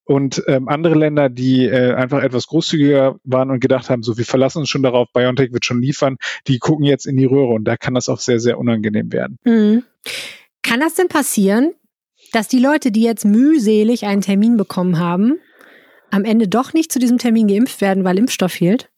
Und 0.05 0.43
ähm, 0.49 0.69
andere 0.69 0.97
Länder, 0.97 1.29
die 1.29 1.67
äh, 1.67 1.95
einfach 1.95 2.25
etwas 2.25 2.49
großzügiger 2.49 3.21
waren 3.23 3.51
und 3.51 3.61
gedacht 3.61 3.89
haben, 3.89 4.03
so 4.03 4.19
wir 4.19 4.25
verlassen 4.25 4.59
uns 4.59 4.69
schon 4.69 4.83
darauf, 4.83 5.09
BioNTech 5.13 5.53
wird 5.53 5.65
schon 5.65 5.81
liefern, 5.81 6.17
die 6.49 6.59
gucken 6.59 6.85
jetzt 6.85 7.07
in 7.07 7.17
die 7.17 7.25
Röhre 7.25 7.53
und 7.53 7.65
da 7.65 7.77
kann 7.77 7.95
das 7.95 8.09
auch 8.09 8.19
sehr, 8.19 8.41
sehr 8.41 8.59
unangenehm 8.59 9.13
werden. 9.13 9.39
Mhm. 9.45 9.85
Kann 10.67 10.81
das 10.81 10.95
denn 10.95 11.09
passieren, 11.09 11.75
dass 12.33 12.49
die 12.49 12.59
Leute, 12.59 12.91
die 12.91 13.03
jetzt 13.03 13.25
mühselig 13.25 14.05
einen 14.05 14.21
Termin 14.21 14.57
bekommen 14.57 14.99
haben, 14.99 15.39
am 16.11 16.25
Ende 16.25 16.49
doch 16.49 16.73
nicht 16.73 16.91
zu 16.91 16.99
diesem 16.99 17.19
Termin 17.19 17.47
geimpft 17.47 17.81
werden, 17.81 18.03
weil 18.05 18.19
Impfstoff 18.19 18.53
fehlt? 18.53 18.91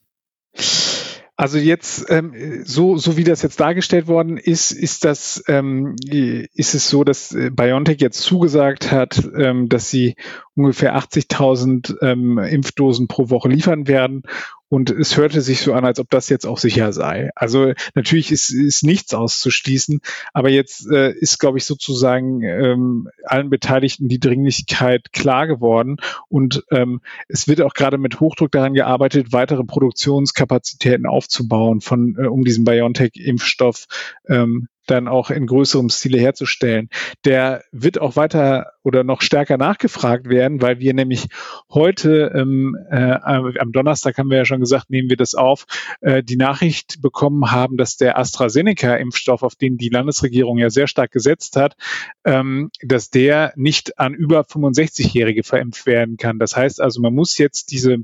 Also 1.37 1.59
jetzt, 1.59 2.07
ähm, 2.09 2.63
so, 2.65 2.97
so 2.97 3.17
wie 3.17 3.23
das 3.23 3.43
jetzt 3.43 3.61
dargestellt 3.61 4.09
worden 4.09 4.39
ist, 4.39 4.73
ist 4.73 5.05
das, 5.05 5.45
ähm, 5.47 5.95
ist 6.11 6.75
es 6.75 6.89
so, 6.89 7.05
dass 7.05 7.33
äh, 7.33 7.51
BioNTech 7.51 8.01
jetzt 8.01 8.23
zugesagt 8.23 8.91
hat, 8.91 9.23
ähm, 9.37 9.69
dass 9.69 9.89
sie 9.89 10.17
ungefähr 10.57 10.97
80.000 10.99 12.03
ähm, 12.03 12.39
Impfdosen 12.39 13.07
pro 13.07 13.31
Woche 13.31 13.49
liefern 13.51 13.87
werden 13.87 14.25
und 14.69 14.91
es 14.91 15.17
hörte 15.17 15.41
sich 15.41 15.63
so 15.63 15.73
an, 15.73 15.85
als 15.85 15.99
ob 15.99 16.11
das 16.11 16.29
jetzt 16.29 16.47
auch 16.47 16.59
sicher 16.59 16.93
sei. 16.93 17.31
Also 17.35 17.73
natürlich 17.95 18.31
ist, 18.31 18.51
ist 18.51 18.85
nichts 18.85 19.15
auszuschließen, 19.15 20.01
aber 20.33 20.51
jetzt 20.51 20.87
äh, 20.91 21.13
ist, 21.13 21.39
glaube 21.39 21.59
ich, 21.59 21.65
sozusagen 21.65 22.43
ähm, 22.43 23.09
allen 23.25 23.51
Beteiligten 23.51 24.09
die 24.09 24.21
Dringlichkeit 24.21 25.13
klar 25.13 25.47
geworden. 25.47 25.97
Und 26.29 26.65
ähm, 26.71 27.01
es 27.29 27.49
wird 27.49 27.63
auch 27.63 27.75
gerade 27.75 27.99
mit 27.99 28.21
Hochdruck 28.21 28.53
daran 28.53 28.75
gearbeitet, 28.75 29.33
weitere 29.33 29.65
Produktionskapazitäten 29.65 31.07
aufzubauen 31.07 31.81
von 31.81 32.17
äh, 32.19 32.27
um 32.27 32.45
diesen 32.45 32.65
BioNTech-Impfstoff 32.65 33.87
ähm, 34.29 34.69
dann 34.91 35.09
auch 35.09 35.31
in 35.31 35.47
größerem 35.47 35.89
Stile 35.89 36.19
herzustellen. 36.19 36.89
Der 37.25 37.63
wird 37.73 38.01
auch 38.01 38.17
weiter 38.17 38.73
oder 38.83 39.05
noch 39.05 39.21
stärker 39.21 39.59
nachgefragt 39.59 40.29
werden, 40.29 40.63
weil 40.63 40.81
wir 40.81 40.95
nämlich 40.95 41.27
heute, 41.71 42.33
ähm, 42.35 42.77
äh, 42.91 43.19
am 43.59 43.73
Donnerstag 43.73 44.19
haben 44.19 44.31
wir 44.31 44.39
ja 44.39 44.45
schon 44.45 44.61
gesagt, 44.61 44.91
nehmen 44.91 45.11
wir 45.11 45.17
das 45.17 45.35
auf, 45.35 45.67
äh, 46.01 46.23
die 46.23 46.37
Nachricht 46.37 47.01
bekommen 47.03 47.51
haben, 47.51 47.77
dass 47.77 47.97
der 47.97 48.19
AstraZeneca-Impfstoff, 48.19 49.43
auf 49.43 49.57
den 49.57 49.77
die 49.77 49.91
Landesregierung 49.91 50.59
ja 50.59 50.71
sehr 50.71 50.87
stark 50.87 51.13
gesetzt 51.13 51.57
hat, 51.57 51.77
ähm, 52.25 52.71
dass 52.83 53.11
der 53.11 53.53
nicht 53.57 53.99
an 53.99 54.15
über 54.15 54.41
65-Jährige 54.41 55.45
verimpft 55.45 55.87
werden 55.87 56.17
kann. 56.17 56.39
Das 56.39 56.57
heißt 56.57 56.81
also, 56.81 57.01
man 57.01 57.15
muss 57.15 57.39
jetzt 57.39 57.71
diese 57.71 57.99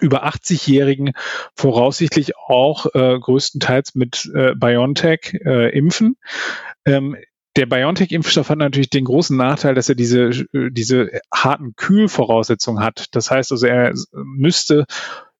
über 0.00 0.26
80-Jährigen 0.26 1.12
voraussichtlich 1.54 2.36
auch 2.36 2.86
äh, 2.94 3.18
größtenteils 3.18 3.94
mit 3.94 4.30
äh, 4.34 4.54
BioNTech 4.54 5.40
äh, 5.44 5.76
impfen. 5.76 6.16
Ähm, 6.84 7.16
der 7.56 7.66
BioNTech-Impfstoff 7.66 8.50
hat 8.50 8.58
natürlich 8.58 8.90
den 8.90 9.04
großen 9.04 9.36
Nachteil, 9.36 9.74
dass 9.74 9.88
er 9.88 9.96
diese, 9.96 10.28
äh, 10.28 10.70
diese 10.70 11.10
harten 11.34 11.74
Kühlvoraussetzungen 11.74 12.82
hat. 12.82 13.06
Das 13.12 13.30
heißt 13.30 13.50
also, 13.52 13.66
er 13.66 13.92
müsste 14.12 14.84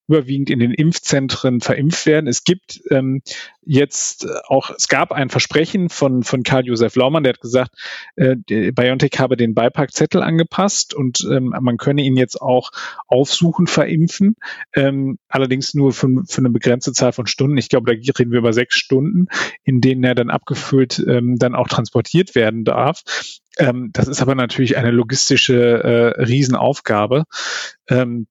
überwiegend 0.08 0.50
in 0.50 0.58
den 0.58 0.72
Impfzentren 0.72 1.60
verimpft 1.60 2.06
werden. 2.06 2.26
Es 2.26 2.42
gibt 2.42 2.80
ähm, 2.90 3.22
jetzt 3.62 4.26
auch, 4.46 4.70
es 4.70 4.88
gab 4.88 5.12
ein 5.12 5.28
Versprechen 5.28 5.90
von, 5.90 6.22
von 6.22 6.42
Karl-Josef 6.42 6.96
Laumann, 6.96 7.22
der 7.22 7.34
hat 7.34 7.40
gesagt, 7.40 7.72
äh, 8.16 8.36
BioNTech 8.36 9.12
habe 9.18 9.36
den 9.36 9.54
Beipackzettel 9.54 10.22
angepasst 10.22 10.94
und 10.94 11.26
ähm, 11.30 11.54
man 11.60 11.76
könne 11.76 12.02
ihn 12.02 12.16
jetzt 12.16 12.40
auch 12.40 12.70
aufsuchen, 13.06 13.66
verimpfen, 13.66 14.36
ähm, 14.74 15.18
allerdings 15.28 15.74
nur 15.74 15.92
für, 15.92 16.08
für 16.26 16.38
eine 16.38 16.50
begrenzte 16.50 16.92
Zahl 16.92 17.12
von 17.12 17.26
Stunden. 17.26 17.58
Ich 17.58 17.68
glaube, 17.68 17.94
da 17.94 18.12
reden 18.18 18.32
wir 18.32 18.38
über 18.38 18.54
sechs 18.54 18.76
Stunden, 18.76 19.26
in 19.64 19.82
denen 19.82 20.02
er 20.04 20.14
dann 20.14 20.30
abgefüllt 20.30 21.04
ähm, 21.06 21.36
dann 21.38 21.54
auch 21.54 21.68
transportiert 21.68 22.34
werden 22.34 22.64
darf. 22.64 23.02
Ähm, 23.58 23.90
das 23.92 24.08
ist 24.08 24.22
aber 24.22 24.34
natürlich 24.34 24.78
eine 24.78 24.90
logistische 24.90 26.14
äh, 26.16 26.22
Riesenaufgabe. 26.22 27.24
Ähm, 27.88 28.26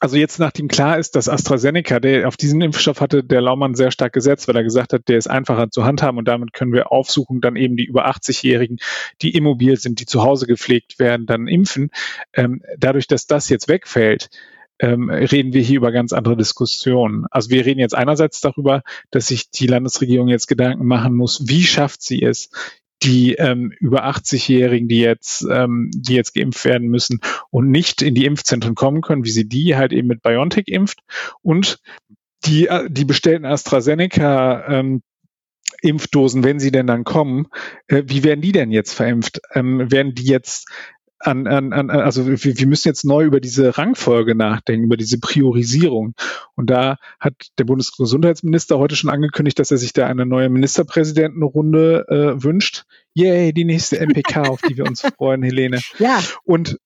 also 0.00 0.16
jetzt, 0.16 0.38
nachdem 0.38 0.68
klar 0.68 0.98
ist, 0.98 1.16
dass 1.16 1.28
AstraZeneca, 1.28 2.00
der 2.00 2.28
auf 2.28 2.36
diesen 2.36 2.60
Impfstoff 2.60 3.00
hatte, 3.00 3.24
der 3.24 3.40
Laumann 3.40 3.74
sehr 3.74 3.90
stark 3.90 4.12
gesetzt, 4.12 4.48
weil 4.48 4.56
er 4.56 4.62
gesagt 4.62 4.92
hat, 4.92 5.08
der 5.08 5.18
ist 5.18 5.28
einfacher 5.28 5.70
zu 5.70 5.84
handhaben 5.84 6.18
und 6.18 6.28
damit 6.28 6.52
können 6.52 6.72
wir 6.72 6.92
aufsuchen, 6.92 7.40
dann 7.40 7.56
eben 7.56 7.76
die 7.76 7.84
über 7.84 8.08
80-Jährigen, 8.08 8.78
die 9.22 9.34
immobil 9.34 9.76
sind, 9.76 10.00
die 10.00 10.06
zu 10.06 10.22
Hause 10.22 10.46
gepflegt 10.46 10.98
werden, 10.98 11.26
dann 11.26 11.48
impfen. 11.48 11.90
Ähm, 12.34 12.62
dadurch, 12.78 13.06
dass 13.06 13.26
das 13.26 13.48
jetzt 13.48 13.68
wegfällt, 13.68 14.30
ähm, 14.80 15.10
reden 15.10 15.52
wir 15.52 15.62
hier 15.62 15.78
über 15.78 15.90
ganz 15.90 16.12
andere 16.12 16.36
Diskussionen. 16.36 17.26
Also 17.30 17.50
wir 17.50 17.66
reden 17.66 17.80
jetzt 17.80 17.96
einerseits 17.96 18.40
darüber, 18.40 18.82
dass 19.10 19.26
sich 19.26 19.50
die 19.50 19.66
Landesregierung 19.66 20.28
jetzt 20.28 20.46
Gedanken 20.46 20.86
machen 20.86 21.14
muss, 21.14 21.48
wie 21.48 21.64
schafft 21.64 22.02
sie 22.02 22.22
es, 22.22 22.50
die 23.02 23.34
ähm, 23.34 23.72
über 23.78 24.06
80-Jährigen, 24.06 24.88
die 24.88 25.00
jetzt, 25.00 25.46
ähm, 25.50 25.90
die 25.94 26.14
jetzt 26.14 26.34
geimpft 26.34 26.64
werden 26.64 26.88
müssen 26.88 27.20
und 27.50 27.70
nicht 27.70 28.02
in 28.02 28.14
die 28.14 28.26
Impfzentren 28.26 28.74
kommen 28.74 29.02
können, 29.02 29.24
wie 29.24 29.30
sie 29.30 29.48
die 29.48 29.76
halt 29.76 29.92
eben 29.92 30.08
mit 30.08 30.22
BioNTech 30.22 30.68
impft 30.68 31.00
und 31.42 31.80
die, 32.44 32.66
äh, 32.66 32.88
die 32.90 33.04
bestellten 33.04 33.44
AstraZeneca 33.44 34.66
ähm, 34.68 35.02
Impfdosen, 35.80 36.42
wenn 36.42 36.58
sie 36.58 36.72
denn 36.72 36.86
dann 36.86 37.04
kommen, 37.04 37.46
äh, 37.86 38.02
wie 38.06 38.24
werden 38.24 38.40
die 38.40 38.52
denn 38.52 38.70
jetzt 38.70 38.94
verimpft? 38.94 39.40
Ähm, 39.54 39.90
werden 39.90 40.14
die 40.14 40.24
jetzt 40.24 40.68
an, 41.20 41.46
an, 41.46 41.72
an 41.72 41.90
also 41.90 42.26
wir, 42.26 42.38
wir 42.38 42.66
müssen 42.66 42.88
jetzt 42.88 43.04
neu 43.04 43.24
über 43.24 43.40
diese 43.40 43.76
Rangfolge 43.76 44.34
nachdenken, 44.34 44.84
über 44.84 44.96
diese 44.96 45.18
Priorisierung. 45.18 46.14
Und 46.54 46.70
da 46.70 46.96
hat 47.18 47.34
der 47.58 47.64
Bundesgesundheitsminister 47.64 48.78
heute 48.78 48.96
schon 48.96 49.10
angekündigt, 49.10 49.58
dass 49.58 49.70
er 49.70 49.78
sich 49.78 49.92
da 49.92 50.06
eine 50.06 50.26
neue 50.26 50.48
Ministerpräsidentenrunde 50.48 52.06
äh, 52.08 52.42
wünscht. 52.42 52.84
Yay, 53.14 53.52
die 53.52 53.64
nächste 53.64 53.98
MPK, 54.00 54.48
auf 54.48 54.60
die 54.60 54.76
wir 54.76 54.84
uns 54.84 55.00
freuen, 55.16 55.42
Helene. 55.42 55.80
Ja. 55.98 56.20
Und 56.44 56.78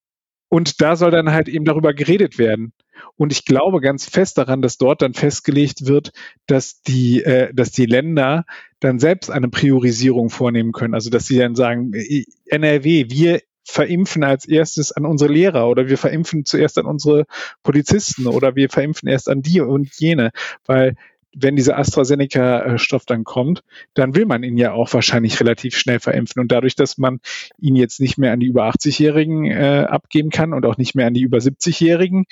und 0.53 0.83
da 0.83 0.97
soll 0.97 1.11
dann 1.11 1.31
halt 1.31 1.49
eben 1.49 1.65
darüber 1.65 1.95
geredet 1.95 2.37
werden. 2.37 2.75
Und 3.17 3.33
ich 3.33 3.47
glaube 3.47 3.81
ganz 3.81 4.05
fest 4.05 4.37
daran, 4.37 4.61
dass 4.61 4.77
dort 4.77 5.01
dann 5.01 5.15
festgelegt 5.15 5.87
wird, 5.87 6.13
dass 6.47 6.83
die, 6.83 7.25
äh, 7.25 7.55
dass 7.55 7.71
die 7.73 7.87
Länder 7.87 8.45
dann 8.79 8.99
selbst 8.99 9.31
eine 9.31 9.49
Priorisierung 9.49 10.29
vornehmen 10.29 10.73
können. 10.73 10.93
Also 10.93 11.09
dass 11.09 11.25
sie 11.25 11.39
dann 11.39 11.55
sagen, 11.55 11.95
äh, 11.95 12.25
NRW, 12.45 13.07
wir 13.09 13.41
verimpfen 13.65 14.25
als 14.25 14.47
erstes 14.47 14.93
an 14.93 15.07
unsere 15.07 15.33
Lehrer 15.33 15.69
oder 15.69 15.89
wir 15.89 15.99
verimpfen 15.99 16.45
zuerst 16.45 16.79
an 16.79 16.87
unsere 16.87 17.27
Polizisten 17.63 18.27
oder 18.27 18.57
wir 18.57 18.69
verimpfen 18.69 19.09
erst 19.09 19.29
an 19.29 19.43
die 19.43 19.61
und 19.61 19.89
jene, 19.99 20.31
weil 20.67 20.97
wenn 21.35 21.57
dieser 21.57 21.79
AstraZeneca-Stoff 21.79 23.07
dann 23.07 23.25
kommt, 23.25 23.63
dann 23.95 24.15
will 24.15 24.27
man 24.27 24.43
ihn 24.43 24.57
ja 24.57 24.73
auch 24.73 24.93
wahrscheinlich 24.93 25.41
relativ 25.41 25.77
schnell 25.77 25.99
verimpfen. 25.99 26.41
Und 26.41 26.53
dadurch, 26.53 26.77
dass 26.77 26.99
man 26.99 27.21
ihn 27.59 27.77
jetzt 27.77 28.01
nicht 28.01 28.19
mehr 28.19 28.33
an 28.33 28.41
die 28.41 28.47
über 28.47 28.69
80-Jährigen 28.69 29.47
äh, 29.47 29.87
abgeben 29.89 30.31
kann 30.31 30.53
und 30.53 30.67
auch 30.67 30.77
nicht 30.77 30.95
mehr 30.95 31.07
an 31.07 31.15
die 31.15 31.23
über 31.23 31.39
70-Jährigen 31.39 32.27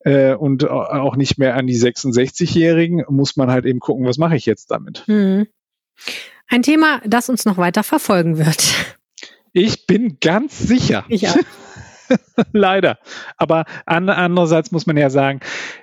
äh, 0.00 0.34
und 0.34 0.68
auch 0.68 1.16
nicht 1.16 1.38
mehr 1.38 1.56
an 1.56 1.66
die 1.66 1.76
66-Jährigen, 1.76 3.04
muss 3.08 3.36
man 3.36 3.50
halt 3.50 3.66
eben 3.66 3.80
gucken, 3.80 4.06
was 4.06 4.18
mache 4.18 4.36
ich 4.36 4.46
jetzt 4.46 4.70
damit. 4.70 5.04
Hm. 5.06 5.46
Ein 6.48 6.62
Thema, 6.62 7.00
das 7.06 7.28
uns 7.28 7.44
noch 7.44 7.56
weiter 7.56 7.82
verfolgen 7.82 8.38
wird. 8.38 8.96
Ich 9.54 9.86
bin 9.86 10.18
ganz 10.20 10.58
sicher. 10.58 11.04
Ich 11.08 11.28
auch. 11.28 11.36
Leider. 12.52 12.98
Aber 13.36 13.64
an, 13.86 14.08
andererseits 14.08 14.72
muss 14.72 14.86
man 14.86 14.96
ja 14.96 15.08
sagen, 15.10 15.40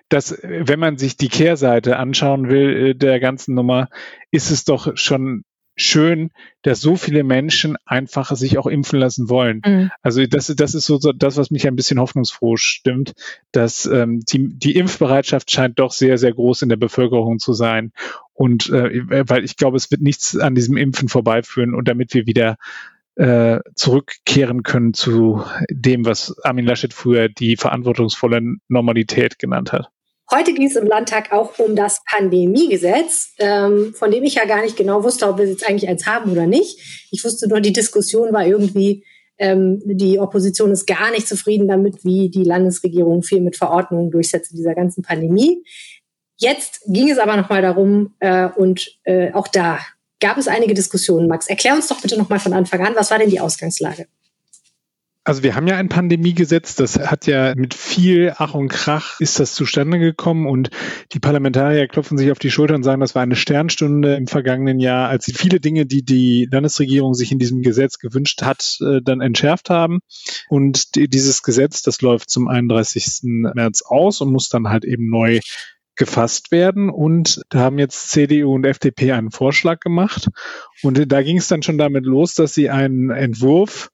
dass 0.10 0.38
wenn 0.44 0.80
man 0.80 0.98
sich 0.98 1.18
die 1.18 1.30
Kehrseite 1.30 1.98
anschauen 1.98 2.50
will 2.50 2.90
äh, 2.90 2.96
der 2.96 3.20
ganzen 3.20 3.56
Nummer, 3.56 3.88
ist 4.30 4.52
es 4.52 4.66
doch 4.66 4.96
schon 4.98 5.46
schön, 5.78 6.32
dass 6.64 6.82
so 6.82 6.98
viele 6.98 7.24
Menschen 7.24 7.78
einfach 7.86 8.36
sich 8.36 8.58
auch 8.58 8.68
impfen 8.68 9.00
lassen 9.00 9.30
wollen. 9.30 9.62
Mhm. 9.66 9.92
Also 10.02 10.26
das, 10.26 10.48
das 10.48 10.76
ist 10.76 10.86
so, 10.86 10.98
so 10.98 11.14
das, 11.14 11.38
was 11.38 11.50
mich 11.50 11.66
ein 11.66 11.78
bisschen 11.78 11.98
hoffnungsfroh 11.98 12.58
stimmt, 12.58 13.14
dass 13.54 13.86
ähm, 13.86 14.20
die, 14.20 14.50
die 14.50 14.76
Impfbereitschaft 14.76 15.50
scheint 15.50 15.80
doch 15.80 15.94
sehr, 15.94 16.18
sehr 16.18 16.34
groß 16.34 16.64
in 16.64 16.70
der 16.70 16.76
Bevölkerung 16.76 17.40
zu 17.40 17.54
sein. 17.54 17.94
Und 18.34 18.70
äh, 18.70 19.30
weil 19.30 19.46
ich 19.46 19.56
glaube, 19.56 19.78
es 19.78 19.90
wird 19.90 20.02
nichts 20.02 20.38
an 20.38 20.56
diesem 20.56 20.76
Impfen 20.76 21.08
vorbeiführen 21.08 21.74
und 21.74 21.88
damit 21.88 22.14
wir 22.14 22.28
wieder 22.28 22.58
äh, 23.16 23.60
zurückkehren 23.76 24.64
können 24.64 24.94
zu 24.94 25.44
dem, 25.70 26.06
was 26.06 26.36
Armin 26.44 26.66
Laschet 26.66 26.94
früher 26.94 27.30
die 27.30 27.58
verantwortungsvolle 27.58 28.42
Normalität 28.68 29.40
genannt 29.40 29.72
hat. 29.74 29.90
Heute 30.34 30.54
ging 30.54 30.68
es 30.68 30.78
im 30.78 30.88
Landtag 30.88 31.34
auch 31.34 31.60
um 31.60 31.76
das 31.76 32.02
Pandemiegesetz, 32.10 33.34
ähm, 33.38 33.94
von 33.94 34.12
dem 34.12 34.24
ich 34.24 34.36
ja 34.36 34.46
gar 34.46 34.62
nicht 34.62 34.78
genau 34.78 35.04
wusste, 35.04 35.28
ob 35.28 35.38
wir 35.38 35.44
es 35.44 35.52
jetzt 35.52 35.68
eigentlich 35.68 35.90
eins 35.90 36.08
haben 36.08 36.32
oder 36.32 36.48
nicht. 36.48 37.08
Ich 37.12 37.26
wusste 37.26 37.50
nur, 37.50 37.60
die 37.60 37.74
Diskussion 37.74 38.32
war 38.32 38.46
irgendwie, 38.46 39.04
ähm, 39.38 39.82
die 39.84 40.20
Opposition 40.20 40.72
ist 40.72 40.88
gar 40.88 41.12
nicht 41.12 41.28
zufrieden 41.28 41.68
damit, 41.68 42.06
wie 42.06 42.30
die 42.30 42.46
Landesregierung 42.46 43.24
viel 43.24 43.42
mit 43.42 43.58
Verordnungen 43.58 44.10
durchsetzt 44.10 44.52
in 44.52 44.58
dieser 44.58 44.74
ganzen 44.74 45.04
Pandemie. 45.04 45.66
Jetzt 46.38 46.82
ging 46.88 47.10
es 47.12 47.20
aber 47.20 47.36
nochmal 47.36 47.62
darum, 47.62 48.14
äh, 48.20 48.48
und 48.56 48.88
äh, 49.04 49.34
auch 49.34 49.50
da 49.50 49.80
gab 50.22 50.38
es 50.38 50.48
einige 50.48 50.74
Diskussionen. 50.74 51.28
Max, 51.28 51.48
erklär 51.48 51.76
uns 51.76 51.88
doch 51.88 52.02
bitte 52.02 52.18
nochmal 52.18 52.40
von 52.40 52.54
Anfang 52.54 52.86
an, 52.86 52.96
was 52.96 53.12
war 53.12 53.20
denn 53.20 53.30
die 53.30 53.42
Ausgangslage? 53.42 54.08
Also 55.24 55.44
wir 55.44 55.56
haben 55.56 55.68
ja 55.68 55.78
ein 55.78 55.88
Pandemiegesetz, 55.88 56.74
das 56.74 56.98
hat 56.98 57.28
ja 57.28 57.54
mit 57.56 57.76
viel 57.76 58.34
Ach 58.38 58.56
und 58.56 58.70
Krach 58.70 59.20
ist 59.20 59.40
das 59.40 59.54
zustande 59.54 60.00
gekommen 60.00 60.48
und 60.48 60.72
die 61.12 61.20
Parlamentarier 61.20 61.88
klopfen 61.88 62.18
sich 62.18 62.32
auf 62.32 62.40
die 62.40 62.50
Schulter 62.50 62.74
und 62.74 62.82
sagen, 62.82 63.02
das 63.02 63.14
war 63.14 63.22
eine 63.22 63.36
Sternstunde 63.36 64.16
im 64.16 64.26
vergangenen 64.26 64.80
Jahr, 64.80 65.10
als 65.10 65.26
sie 65.26 65.34
viele 65.34 65.60
Dinge, 65.60 65.86
die 65.86 66.04
die 66.04 66.48
Landesregierung 66.52 67.14
sich 67.14 67.32
in 67.32 67.38
diesem 67.38 67.62
Gesetz 67.62 68.00
gewünscht 68.00 68.42
hat, 68.42 68.80
äh, 68.82 69.00
dann 69.04 69.22
entschärft 69.22 69.70
haben. 69.70 70.00
Und 70.50 70.96
dieses 70.96 71.44
Gesetz, 71.44 71.84
das 71.84 72.02
läuft 72.02 72.32
zum 72.32 72.48
31. 72.48 73.52
März 73.54 73.84
aus 73.84 74.22
und 74.22 74.32
muss 74.32 74.50
dann 74.50 74.70
halt 74.70 74.86
eben 74.86 75.08
neu 75.08 75.40
gefasst 75.96 76.52
werden. 76.52 76.90
Und 76.90 77.42
da 77.50 77.60
haben 77.60 77.80
jetzt 77.80 78.10
CDU 78.10 78.54
und 78.54 78.66
FDP 78.66 79.12
einen 79.12 79.32
Vorschlag 79.32 79.80
gemacht. 79.80 80.28
Und 80.84 81.12
da 81.12 81.22
ging 81.22 81.38
es 81.38 81.48
dann 81.48 81.64
schon 81.64 81.78
damit 81.78 82.06
los, 82.06 82.34
dass 82.34 82.54
sie 82.54 82.70
einen 82.70 83.10
Entwurf 83.10 83.92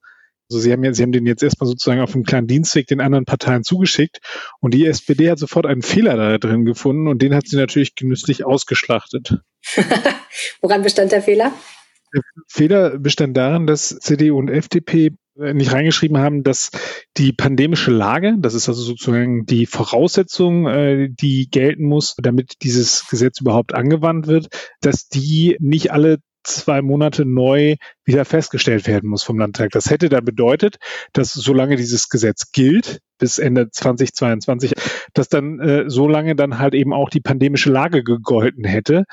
also 0.50 0.62
sie 0.62 0.72
haben 0.72 0.84
ja, 0.84 0.94
sie 0.94 1.04
haben 1.04 1.12
den 1.12 1.26
jetzt 1.26 1.44
erstmal 1.44 1.68
sozusagen 1.68 2.00
auf 2.00 2.16
einem 2.16 2.24
kleinen 2.24 2.48
Dienstweg 2.48 2.88
den 2.88 3.02
anderen 3.02 3.26
Parteien 3.26 3.64
zugeschickt 3.64 4.20
und 4.62 4.74
die 4.74 4.86
SPD 4.86 5.30
hat 5.30 5.40
sofort 5.40 5.66
einen 5.66 5.82
Fehler 5.82 6.16
da 6.16 6.38
drin 6.38 6.64
gefunden 6.64 7.08
und 7.08 7.22
den 7.22 7.36
hat 7.36 7.48
sie 7.48 7.58
natürlich 7.58 7.96
genüsslich 7.96 8.46
ausgeschlachtet. 8.46 9.40
Woran 10.62 10.84
bestand 10.84 11.12
der 11.12 11.22
Fehler? 11.22 11.52
Der 12.14 12.22
Fehler 12.48 12.98
bestand 12.98 13.36
darin, 13.36 13.68
dass 13.68 13.90
CDU 14.00 14.38
und 14.38 14.50
FDP 14.50 15.12
nicht 15.38 15.71
reingeschrieben 15.71 16.17
haben, 16.17 16.43
dass 16.43 16.71
die 17.17 17.34
pandemische 17.34 17.91
Lage, 17.91 18.36
das 18.39 18.54
ist 18.54 18.67
also 18.67 18.82
sozusagen 18.82 19.45
die 19.45 19.65
Voraussetzung, 19.65 20.67
äh, 20.67 21.10
die 21.10 21.50
gelten 21.50 21.86
muss, 21.86 22.15
damit 22.17 22.56
dieses 22.63 23.06
Gesetz 23.10 23.41
überhaupt 23.41 23.73
angewandt 23.73 24.28
wird, 24.28 24.47
dass 24.82 25.08
die 25.08 25.58
nicht 25.60 25.91
alle 25.91 26.17
zwei 26.47 26.82
Monate 26.82 27.26
neu 27.26 27.76
wieder 28.06 28.26
festgestellt 28.26 28.88
werden 28.88 29.10
muss 29.10 29.23
vom 29.23 29.38
Landtag. 29.38 29.71
Das 29.71 29.89
hätte 29.89 30.10
dann 30.10 30.26
bedeutet, 30.26 30.78
dass 31.13 31.34
solange 31.34 31.76
dieses 31.76 32.10
Gesetz 32.10 32.52
gilt, 32.52 33.00
bis 33.19 33.38
Ende 33.38 33.69
2022, 33.69 34.73
dass 35.13 35.28
dann 35.28 35.60
äh, 35.60 35.89
so 35.89 36.08
lange 36.08 36.36
dann 36.36 36.58
halt 36.58 36.73
eben 36.73 36.93
auch 36.93 37.10
die 37.10 37.19
pandemische 37.19 37.69
Lage 37.69 38.04
gegolten 38.04 38.63
hätte. 38.63 39.04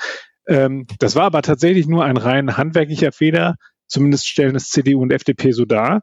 Ähm, 0.47 0.87
das 0.99 1.15
war 1.15 1.23
aber 1.23 1.41
tatsächlich 1.41 1.87
nur 1.87 2.05
ein 2.05 2.17
rein 2.17 2.57
handwerklicher 2.57 3.11
Fehler 3.11 3.55
Zumindest 3.87 4.27
stellen 4.27 4.55
es 4.55 4.69
CDU 4.69 5.01
und 5.01 5.11
FDP 5.11 5.51
so 5.51 5.65
dar. 5.65 6.01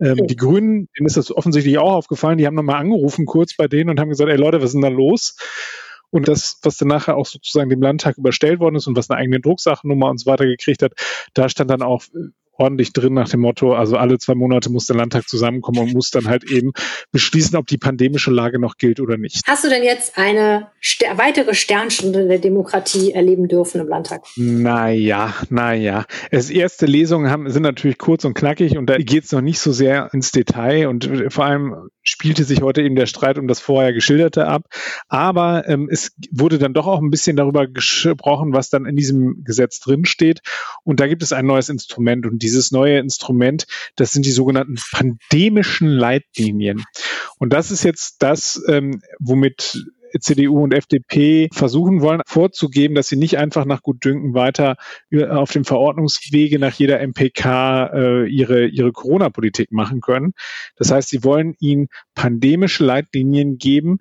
Ähm, 0.00 0.18
oh. 0.20 0.26
Die 0.26 0.36
Grünen, 0.36 0.88
denen 0.96 1.06
ist 1.06 1.16
das 1.16 1.34
offensichtlich 1.34 1.78
auch 1.78 1.92
aufgefallen, 1.92 2.38
die 2.38 2.46
haben 2.46 2.54
nochmal 2.54 2.80
angerufen 2.80 3.26
kurz 3.26 3.56
bei 3.56 3.66
denen 3.66 3.90
und 3.90 4.00
haben 4.00 4.08
gesagt, 4.08 4.30
ey 4.30 4.36
Leute, 4.36 4.58
was 4.58 4.66
ist 4.66 4.74
denn 4.74 4.82
da 4.82 4.88
los? 4.88 5.36
Und 6.10 6.28
das, 6.28 6.60
was 6.62 6.76
dann 6.76 6.88
nachher 6.88 7.16
auch 7.16 7.26
sozusagen 7.26 7.70
dem 7.70 7.82
Landtag 7.82 8.18
überstellt 8.18 8.60
worden 8.60 8.76
ist 8.76 8.86
und 8.86 8.96
was 8.96 9.10
eine 9.10 9.18
eigene 9.18 9.40
Drucksachennummer 9.40 10.10
und 10.10 10.20
so 10.20 10.30
weiter 10.30 10.46
gekriegt 10.46 10.82
hat, 10.82 10.92
da 11.34 11.48
stand 11.48 11.70
dann 11.70 11.82
auch 11.82 12.04
ordentlich 12.56 12.92
drin 12.92 13.14
nach 13.14 13.28
dem 13.28 13.40
Motto, 13.40 13.74
also 13.74 13.96
alle 13.96 14.18
zwei 14.18 14.34
Monate 14.34 14.70
muss 14.70 14.86
der 14.86 14.96
Landtag 14.96 15.28
zusammenkommen 15.28 15.78
und 15.78 15.94
muss 15.94 16.10
dann 16.10 16.28
halt 16.28 16.44
eben 16.44 16.72
beschließen, 17.12 17.56
ob 17.56 17.66
die 17.66 17.78
pandemische 17.78 18.30
Lage 18.30 18.58
noch 18.58 18.76
gilt 18.76 19.00
oder 19.00 19.16
nicht. 19.16 19.42
Hast 19.46 19.64
du 19.64 19.68
denn 19.68 19.82
jetzt 19.82 20.16
eine 20.16 20.68
Ster 20.80 21.18
weitere 21.18 21.54
Sternstunde 21.54 22.26
der 22.26 22.38
Demokratie 22.38 23.12
erleben 23.12 23.48
dürfen 23.48 23.80
im 23.80 23.88
Landtag? 23.88 24.24
Naja, 24.36 25.34
naja. 25.50 26.04
Es 26.30 26.50
erste 26.50 26.86
Lesungen 26.86 27.30
haben, 27.30 27.50
sind 27.50 27.62
natürlich 27.62 27.98
kurz 27.98 28.24
und 28.24 28.34
knackig 28.34 28.76
und 28.76 28.86
da 28.86 28.98
geht 28.98 29.24
es 29.24 29.32
noch 29.32 29.40
nicht 29.40 29.58
so 29.58 29.72
sehr 29.72 30.10
ins 30.12 30.32
Detail 30.32 30.88
und 30.88 31.10
vor 31.28 31.44
allem 31.44 31.88
spielte 32.04 32.44
sich 32.44 32.62
heute 32.62 32.82
eben 32.82 32.94
der 32.94 33.06
Streit 33.06 33.38
um 33.38 33.48
das 33.48 33.60
vorher 33.60 33.92
geschilderte 33.92 34.46
ab. 34.46 34.66
Aber 35.08 35.68
ähm, 35.68 35.88
es 35.90 36.12
wurde 36.30 36.58
dann 36.58 36.74
doch 36.74 36.86
auch 36.86 37.00
ein 37.00 37.10
bisschen 37.10 37.36
darüber 37.36 37.66
gesprochen, 37.66 38.52
was 38.52 38.70
dann 38.70 38.86
in 38.86 38.96
diesem 38.96 39.42
Gesetz 39.44 39.80
drinsteht. 39.80 40.40
Und 40.84 41.00
da 41.00 41.06
gibt 41.06 41.22
es 41.22 41.32
ein 41.32 41.46
neues 41.46 41.68
Instrument 41.68 42.26
und 42.26 42.42
dieses 42.42 42.70
neue 42.70 42.98
Instrument, 42.98 43.66
das 43.96 44.12
sind 44.12 44.26
die 44.26 44.32
sogenannten 44.32 44.76
pandemischen 44.92 45.88
Leitlinien. 45.88 46.84
Und 47.38 47.52
das 47.52 47.70
ist 47.70 47.84
jetzt 47.84 48.22
das, 48.22 48.62
ähm, 48.68 49.02
womit 49.18 49.84
CDU 50.20 50.62
und 50.62 50.74
FDP 50.74 51.48
versuchen 51.52 52.00
wollen, 52.00 52.20
vorzugeben, 52.26 52.94
dass 52.94 53.08
sie 53.08 53.16
nicht 53.16 53.38
einfach 53.38 53.64
nach 53.64 53.82
Gutdünken 53.82 54.34
weiter 54.34 54.76
auf 55.30 55.52
dem 55.52 55.64
Verordnungswege 55.64 56.58
nach 56.58 56.74
jeder 56.74 57.00
MPK 57.00 57.90
äh, 57.92 58.26
ihre, 58.26 58.66
ihre 58.66 58.92
Corona-Politik 58.92 59.72
machen 59.72 60.00
können. 60.00 60.32
Das 60.76 60.90
heißt, 60.90 61.08
sie 61.08 61.24
wollen 61.24 61.54
ihnen 61.58 61.88
pandemische 62.14 62.84
Leitlinien 62.84 63.58
geben, 63.58 63.98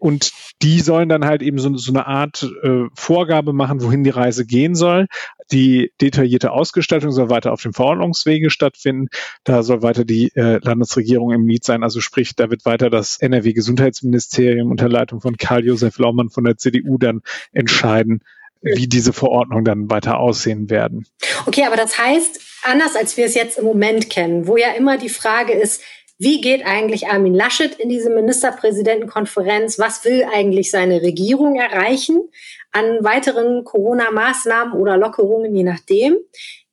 und 0.00 0.32
die 0.62 0.80
sollen 0.80 1.08
dann 1.08 1.24
halt 1.24 1.42
eben 1.42 1.58
so, 1.58 1.76
so 1.76 1.92
eine 1.92 2.06
Art 2.06 2.46
äh, 2.62 2.84
Vorgabe 2.94 3.52
machen, 3.52 3.82
wohin 3.82 4.04
die 4.04 4.10
Reise 4.10 4.46
gehen 4.46 4.74
soll. 4.74 5.06
Die 5.50 5.92
detaillierte 6.00 6.52
Ausgestaltung 6.52 7.10
soll 7.10 7.30
weiter 7.30 7.52
auf 7.52 7.62
dem 7.62 7.72
Verordnungswege 7.72 8.50
stattfinden. 8.50 9.08
Da 9.44 9.62
soll 9.62 9.82
weiter 9.82 10.04
die 10.04 10.30
äh, 10.34 10.58
Landesregierung 10.62 11.32
im 11.32 11.48
Lied 11.48 11.64
sein. 11.64 11.82
Also 11.82 12.00
sprich, 12.00 12.34
da 12.34 12.50
wird 12.50 12.64
weiter 12.64 12.90
das 12.90 13.18
NRW-Gesundheitsministerium 13.20 14.70
unter 14.70 14.88
Leitung 14.88 15.20
von 15.20 15.36
Karl-Josef 15.36 15.98
Laumann 15.98 16.30
von 16.30 16.44
der 16.44 16.56
CDU 16.56 16.98
dann 16.98 17.22
entscheiden, 17.52 18.22
wie 18.60 18.88
diese 18.88 19.12
Verordnungen 19.12 19.64
dann 19.64 19.90
weiter 19.90 20.18
aussehen 20.18 20.68
werden. 20.70 21.06
Okay, 21.46 21.64
aber 21.64 21.76
das 21.76 21.98
heißt, 21.98 22.40
anders 22.64 22.96
als 22.96 23.16
wir 23.16 23.26
es 23.26 23.34
jetzt 23.34 23.58
im 23.58 23.64
Moment 23.64 24.10
kennen, 24.10 24.46
wo 24.46 24.56
ja 24.56 24.72
immer 24.72 24.98
die 24.98 25.08
Frage 25.08 25.52
ist, 25.52 25.82
wie 26.18 26.40
geht 26.40 26.66
eigentlich 26.66 27.06
Armin 27.06 27.34
Laschet 27.34 27.76
in 27.76 27.88
diese 27.88 28.10
Ministerpräsidentenkonferenz? 28.10 29.78
Was 29.78 30.04
will 30.04 30.24
eigentlich 30.32 30.70
seine 30.70 31.00
Regierung 31.00 31.54
erreichen 31.54 32.28
an 32.72 33.04
weiteren 33.04 33.62
Corona-Maßnahmen 33.62 34.74
oder 34.74 34.96
Lockerungen, 34.96 35.54
je 35.54 35.62
nachdem? 35.62 36.16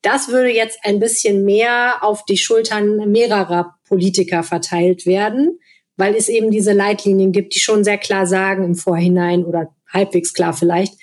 Das 0.02 0.30
würde 0.30 0.50
jetzt 0.50 0.80
ein 0.84 1.00
bisschen 1.00 1.46
mehr 1.46 2.04
auf 2.04 2.26
die 2.26 2.38
Schultern 2.38 3.12
mehrerer 3.12 3.76
Politiker 3.88 4.41
verteilt 4.43 5.06
werden, 5.06 5.60
weil 5.96 6.16
es 6.16 6.28
eben 6.28 6.50
diese 6.50 6.74
Leitlinien 6.74 7.32
gibt, 7.32 7.54
die 7.54 7.60
schon 7.60 7.84
sehr 7.84 8.00
klar 8.00 8.26
sagen 8.26 8.64
im 8.64 8.76
Vorhinein 8.76 9.46
oder 9.46 9.76
halbwegs 9.88 10.34
klar 10.34 10.54
vielleicht, 10.54 10.96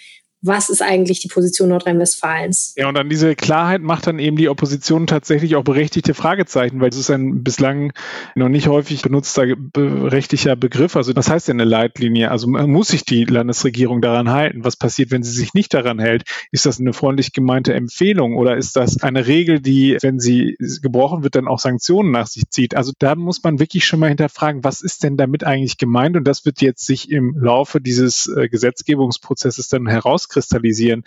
was 0.42 0.70
ist 0.70 0.82
eigentlich 0.82 1.20
die 1.20 1.28
Position 1.28 1.68
Nordrhein-Westfalens. 1.68 2.74
Ja, 2.76 2.88
und 2.88 2.98
an 2.98 3.08
diese 3.08 3.36
Klarheit 3.36 3.80
macht 3.80 4.08
dann 4.08 4.18
eben 4.18 4.36
die 4.36 4.48
Opposition 4.48 5.06
tatsächlich 5.06 5.54
auch 5.54 5.62
berechtigte 5.62 6.14
Fragezeichen, 6.14 6.80
weil 6.80 6.90
es 6.90 6.96
ist 6.96 7.10
ein 7.10 7.44
bislang 7.44 7.92
noch 8.34 8.48
nicht 8.48 8.66
häufig 8.66 9.02
benutzter 9.02 9.46
rechtlicher 9.76 10.56
Begriff. 10.56 10.96
Also 10.96 11.14
was 11.14 11.30
heißt 11.30 11.46
denn 11.48 11.60
eine 11.60 11.70
Leitlinie? 11.70 12.32
Also 12.32 12.48
muss 12.48 12.88
sich 12.88 13.04
die 13.04 13.24
Landesregierung 13.24 14.02
daran 14.02 14.30
halten? 14.30 14.64
Was 14.64 14.76
passiert, 14.76 15.12
wenn 15.12 15.22
sie 15.22 15.30
sich 15.30 15.54
nicht 15.54 15.72
daran 15.74 16.00
hält? 16.00 16.24
Ist 16.50 16.66
das 16.66 16.80
eine 16.80 16.92
freundlich 16.92 17.32
gemeinte 17.32 17.72
Empfehlung 17.74 18.36
oder 18.36 18.56
ist 18.56 18.74
das 18.74 19.00
eine 19.02 19.28
Regel, 19.28 19.60
die, 19.60 19.96
wenn 20.02 20.18
sie 20.18 20.56
gebrochen 20.82 21.22
wird, 21.22 21.36
dann 21.36 21.46
auch 21.46 21.60
Sanktionen 21.60 22.10
nach 22.10 22.26
sich 22.26 22.50
zieht? 22.50 22.74
Also 22.74 22.92
da 22.98 23.14
muss 23.14 23.44
man 23.44 23.60
wirklich 23.60 23.84
schon 23.84 24.00
mal 24.00 24.08
hinterfragen, 24.08 24.64
was 24.64 24.82
ist 24.82 25.04
denn 25.04 25.16
damit 25.16 25.44
eigentlich 25.44 25.78
gemeint? 25.78 26.16
Und 26.16 26.24
das 26.24 26.44
wird 26.44 26.60
jetzt 26.60 26.84
sich 26.84 27.10
im 27.12 27.36
Laufe 27.38 27.80
dieses 27.80 28.26
äh, 28.26 28.48
Gesetzgebungsprozesses 28.48 29.68
dann 29.68 29.86
heraus 29.86 30.28
herauskristallisieren. 30.32 31.04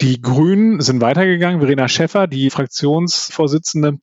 Die 0.00 0.20
Grünen 0.20 0.80
sind 0.80 1.00
weitergegangen. 1.00 1.60
Verena 1.60 1.88
Schäffer, 1.88 2.26
die 2.26 2.50
Fraktionsvorsitzende, 2.50 3.98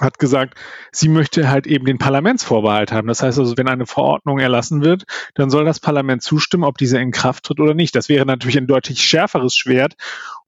hat 0.00 0.18
gesagt, 0.18 0.58
sie 0.90 1.08
möchte 1.08 1.50
halt 1.50 1.66
eben 1.66 1.84
den 1.84 1.98
Parlamentsvorbehalt 1.98 2.92
haben. 2.92 3.08
Das 3.08 3.22
heißt 3.22 3.38
also, 3.38 3.56
wenn 3.58 3.68
eine 3.68 3.84
Verordnung 3.84 4.38
erlassen 4.38 4.82
wird, 4.82 5.04
dann 5.34 5.50
soll 5.50 5.66
das 5.66 5.80
Parlament 5.80 6.22
zustimmen, 6.22 6.64
ob 6.64 6.78
diese 6.78 6.98
in 6.98 7.10
Kraft 7.10 7.44
tritt 7.44 7.60
oder 7.60 7.74
nicht. 7.74 7.94
Das 7.94 8.08
wäre 8.08 8.24
natürlich 8.24 8.56
ein 8.56 8.66
deutlich 8.66 9.04
schärferes 9.04 9.54
Schwert. 9.54 9.94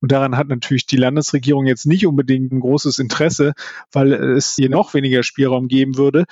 Und 0.00 0.12
daran 0.12 0.36
hat 0.36 0.48
natürlich 0.48 0.86
die 0.86 0.96
Landesregierung 0.96 1.66
jetzt 1.66 1.86
nicht 1.86 2.06
unbedingt 2.06 2.52
ein 2.52 2.60
großes 2.60 2.98
Interesse, 2.98 3.52
weil 3.92 4.12
es 4.12 4.54
hier 4.56 4.70
noch 4.70 4.94
weniger 4.94 5.22
Spielraum 5.22 5.68
geben 5.68 5.98
würde. 5.98 6.24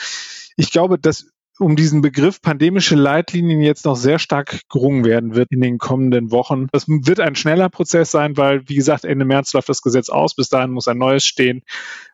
Ich 0.56 0.70
glaube, 0.70 0.98
dass 0.98 1.26
um 1.62 1.76
diesen 1.76 2.02
Begriff 2.02 2.42
pandemische 2.42 2.94
Leitlinien 2.94 3.62
jetzt 3.62 3.84
noch 3.84 3.96
sehr 3.96 4.18
stark 4.18 4.60
gerungen 4.68 5.04
werden 5.04 5.34
wird 5.34 5.50
in 5.50 5.60
den 5.60 5.78
kommenden 5.78 6.30
Wochen. 6.30 6.66
Das 6.72 6.86
wird 6.88 7.20
ein 7.20 7.34
schneller 7.34 7.68
Prozess 7.68 8.10
sein, 8.10 8.36
weil, 8.36 8.68
wie 8.68 8.74
gesagt, 8.74 9.04
Ende 9.04 9.24
März 9.24 9.52
läuft 9.52 9.68
das 9.68 9.82
Gesetz 9.82 10.08
aus. 10.08 10.34
Bis 10.34 10.48
dahin 10.48 10.72
muss 10.72 10.88
ein 10.88 10.98
neues 10.98 11.24
stehen. 11.24 11.62